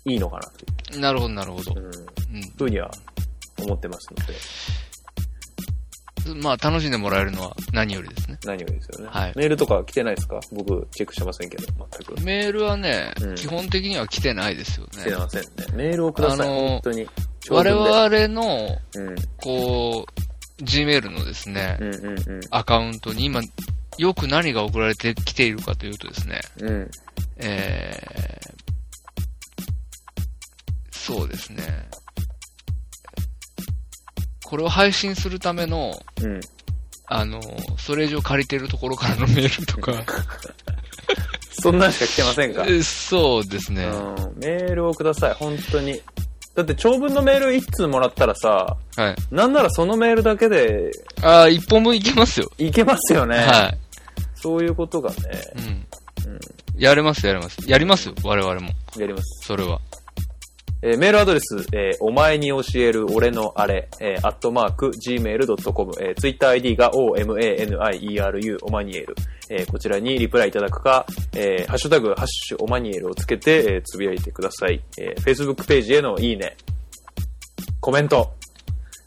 [0.06, 0.42] いいのかな
[0.90, 1.78] といなるほど、なるほどう、。
[1.78, 1.90] うん、う
[2.58, 2.90] ふうには
[3.62, 4.32] 思ってますので、
[6.34, 6.42] ん。
[6.42, 8.38] まあ、楽しんでもらえるのは何よりですね。
[8.44, 9.08] 何よりですよね。
[9.10, 10.40] はいメールとか来てないですか？
[10.52, 11.74] 僕、チェックしてませんけど、全
[12.16, 12.20] く。
[12.22, 15.16] メールはね、うん基本的には来てないですよね来て。
[15.16, 15.48] ませんね。
[15.74, 17.08] メールをください、あのー本当に。
[17.40, 20.12] 長我々の、うん、こう、
[20.62, 22.40] Gmail のですね、うん、うん、うん。
[22.50, 23.42] アカウントに今、
[23.98, 26.90] よく何が送られてきているかというとですね、うん。
[27.36, 28.13] え
[31.34, 31.88] ですね。
[34.44, 36.40] これを配信するための、うん。
[37.06, 37.40] あの、
[37.76, 39.92] ストレージを借りてるところからのメールとか、
[41.60, 42.64] そんなんしか来てませんか？
[42.66, 43.84] えそうですね。
[43.84, 44.38] うん。
[44.38, 46.00] メールをください、本当に。
[46.54, 49.16] だって長文のメール一通もらったらさ、はい。
[49.30, 50.90] なんならそのメールだけで
[51.22, 52.50] ああ、一本分いけますよ。
[52.58, 53.38] いけますよね。
[53.38, 53.78] はい。
[54.34, 55.16] そういうことがね、
[55.56, 55.64] うん。
[55.64, 56.40] うん
[56.76, 57.58] やれます、やれます。
[57.66, 58.70] やりますよ、我々も。
[58.98, 59.46] やります。
[59.46, 59.80] それは。
[60.86, 69.14] えーメールアドレス、えーお前に教える俺のあれ、えー、アットマーク、gmail.com、えー、ツイッター ID が omanieru、オマニエル。
[69.48, 74.82] えーこちらにリプライいただくか、えーハッシュタグ、ハッシュオマニエルをつけて、えーつぶやいてください。
[74.98, 76.54] えー Facebook ページへのいいね、
[77.80, 78.34] コメント、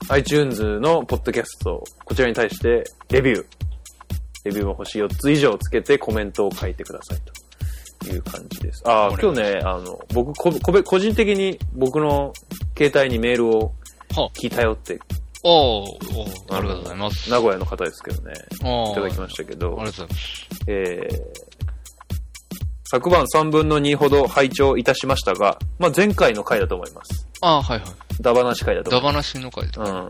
[0.10, 3.45] iTunes のポッドキャスト、こちらに対して、レビュー。
[4.45, 7.36] レビューも星4つ以上つけてコメントを書いてくださいと
[8.06, 8.84] いう感じです。
[8.86, 12.34] ああ、今日ね、あの、僕ここべ、個人的に僕の
[12.78, 13.74] 携帯にメールを
[14.15, 14.99] は聞いたよって、
[15.44, 17.30] おーおーありがとうございます。
[17.30, 18.34] 名古屋の方ですけどね、
[18.91, 20.48] いただきましたけどあり、がとうございます。
[20.68, 21.48] えー、
[22.86, 27.28] 昨晩3分の2ほど拝聴いたしましたが、まあ、前回の回だと思います。
[27.41, 27.90] ああ、はいはい。
[28.22, 29.74] ダバなし回だとダ思いまバなしの回で。
[29.74, 29.80] す。
[29.80, 30.07] うん。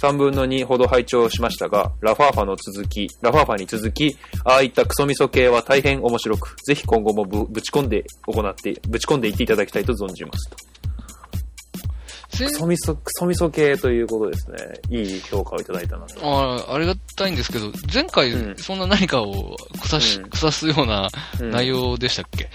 [0.00, 10.56] 3分の2ほど拝聴しましたが、ラファーファの続き、ラファーファに続き、ああいったクソ味噌系は大変面白く、ぜひ今後もぶぶち込んで行って、ぶち込んでいっていただきたいと存じますと。
[12.32, 14.56] せクソ味噌、クソ味噌系ということですね。
[14.88, 16.24] いい評価をいただいたなと。
[16.24, 21.08] ああ、ありがたいんですけど、前回うん、そんな何かを腐し、うん腐すような
[21.40, 22.48] うん内容でしたっけ？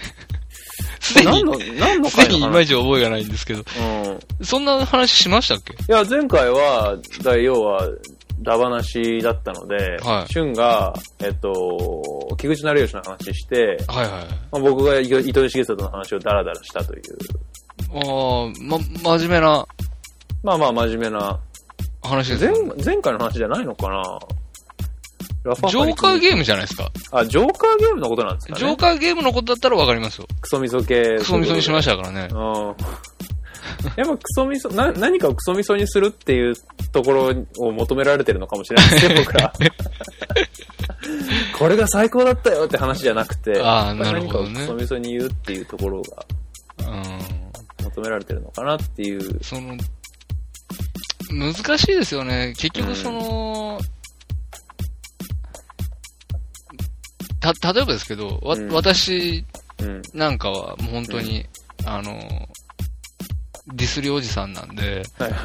[1.06, 4.44] すでに、何の、何のすでにいまいち覚えがないんですけど、うん。
[4.44, 5.72] そんな話しましたっけ？
[5.72, 7.88] いや、前回は、だ要は、
[8.40, 10.32] ダバなしだったので、はい。
[10.32, 14.24] シュンが、えっと、菊池成吉の話して、はいはい。
[14.52, 17.02] まあ、僕が糸井重里の話をダラダラしたという、
[17.94, 18.78] ああ、ま、
[19.16, 19.66] 真面目な
[20.42, 21.40] まあまあ真面目な、
[22.02, 22.84] 話です前。
[22.84, 24.18] 前回の話じゃないのかな？
[25.54, 26.90] ジョーカーゲームムじゃないですか。
[27.12, 30.26] あ、ジョーカーゲームのことなんですかねジョーカーゲームのことだったらわかりますよ。
[30.40, 31.18] クソ味噌系。
[31.18, 32.36] クソ味噌にしまししたからねた。。
[32.36, 32.76] うん。
[33.96, 36.54] やっぱクソ味噌、な、何かをクソ味噌にするっていう
[36.92, 39.52] ところを求められてるのかもしれないですね、 僕ら。
[41.58, 46.24] これが最高だったよって話じゃなくて、あーなるほどね何かをクソ味噌に言うっていうところが
[46.78, 47.84] うん。
[47.84, 49.42] 求められてるのかなっていう。
[49.42, 49.76] その、
[51.30, 52.54] 難しいですよね。
[52.56, 53.65] 結局その、
[57.54, 59.44] た、例えばですけど、わ、うん私
[59.78, 60.02] うん。
[60.14, 61.46] なんかはもう本当に、
[61.84, 62.18] あの、
[63.68, 65.36] ディスりおじさんなんで、はいは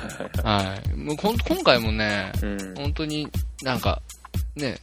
[0.44, 0.72] いはい。
[0.74, 0.96] はい。
[0.96, 2.76] もう今回もね、うん。
[2.76, 3.28] 本当に
[3.64, 4.02] なんか、
[4.56, 4.78] ね、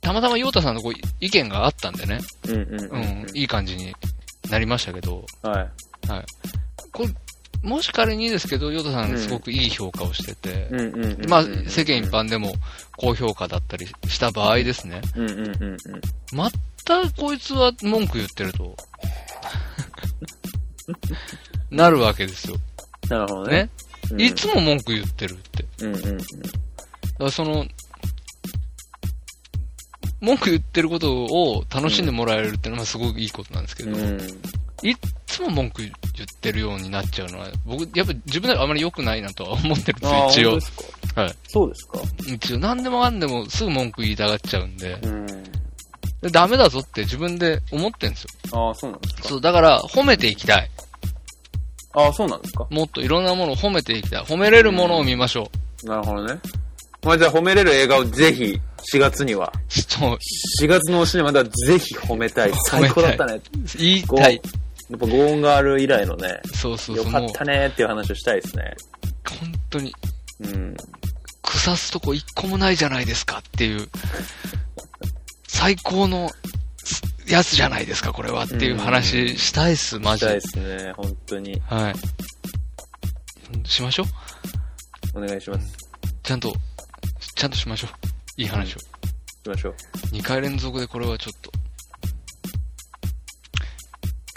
[0.00, 2.18] たまたまヨータさんとこう意見があったんでね、
[2.48, 3.26] うんうんううんん。
[3.34, 3.94] いい感じに
[4.50, 5.68] なりましたけど、はい。
[6.92, 7.08] これ、
[7.62, 10.68] もし仮にですけど、ヨタさうんんすごくいい評価をしてて。
[11.28, 12.54] まあ、世間一般でも
[12.96, 15.02] 高評価だったりした場合ですね。
[16.32, 16.50] ま
[16.84, 18.76] たこいつは文句言ってると、
[21.70, 22.56] なるわけですよ。
[23.08, 23.56] なるほどね。
[23.64, 23.70] ね。
[24.12, 25.64] うんいつも文句言ってるって。
[25.84, 26.18] うんうんうん。
[26.18, 26.28] だか
[27.18, 27.66] らその、
[30.20, 34.18] 文句言ってることを楽しんでもらえるっていうのはすごくいいことなんですけど、うん。
[34.82, 34.96] いっ
[35.26, 35.92] つも文句言っ
[36.40, 41.34] てるようになっちゃうのは、僕、やっぱ自分ではあまり良くないなとは思ってるんですよ、一応はい。
[41.48, 41.98] そうですか？
[42.26, 45.26] 一応、何でもかんでもすぐ文句言いたがっちゃうんで、うん。
[45.26, 48.28] でダメだぞって自分で思ってんですよ。
[48.52, 49.28] ああ、そうなんですか？
[49.28, 50.70] そう、だから褒めていきたい。
[51.92, 52.66] ああ、そうなんですか？
[52.70, 54.22] もっといろんなものを褒めていきたい。
[54.24, 55.50] 褒めれるものを見ましょ
[55.84, 56.38] なるほどね。
[57.02, 58.60] まあじゃあ褒めれる映画をぜひ、
[58.94, 59.50] 4月には。
[59.56, 59.72] う。
[59.72, 60.18] そう、
[60.62, 62.52] 4月のおしねまではぜひ褒めたい。
[62.66, 63.40] 最高だったね。
[63.78, 64.40] 言いたい。
[64.90, 67.06] やっぱゴーンガール以来のね、そうそうそう。
[67.06, 68.74] よかっ、たねっていう話をしたいですね。
[69.24, 69.94] 本当に、
[70.40, 70.76] うん。
[71.42, 73.88] 腐すとこ一個もないじゃないですかっていう、
[75.46, 76.30] 最高の
[77.28, 80.78] やつじゃないですか、これはっていう話したいっす、マジでしたいで。
[80.78, 80.92] すね。
[80.92, 81.62] 本当に。
[81.66, 81.94] はい。
[83.68, 84.04] しましょ
[85.14, 85.76] うお願いします。
[86.22, 86.52] ちゃんと、
[87.36, 88.42] ちゃんとしましょう。
[88.42, 88.78] いい話を。
[88.78, 88.86] し
[89.46, 89.74] ましょう。
[90.12, 91.50] 2回連続でこれはちょっと。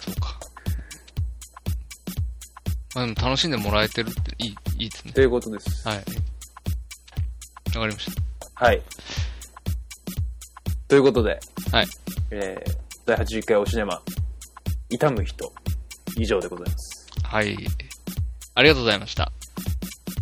[0.02, 0.40] そうか。
[2.96, 5.14] まあでも楽しんでもらえてるっていい、いいですね。
[5.14, 5.88] ということです。
[5.88, 5.98] はい。
[5.98, 8.12] わかりまし
[8.54, 8.82] はい。
[10.88, 11.40] ということで、
[11.72, 11.78] た。
[11.78, 11.88] はい。
[12.32, 12.72] えー、
[13.06, 14.02] 第81回おシネマ、
[14.90, 15.52] 痛む人、
[16.18, 17.08] 以上でございます。
[17.24, 17.58] はい。
[18.56, 19.24] ありがとうございました。
[19.24, 19.32] あ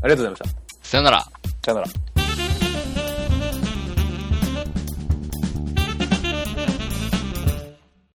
[0.07, 0.87] りがとうございました。
[0.87, 1.25] さよなら。
[1.65, 2.10] さよなら。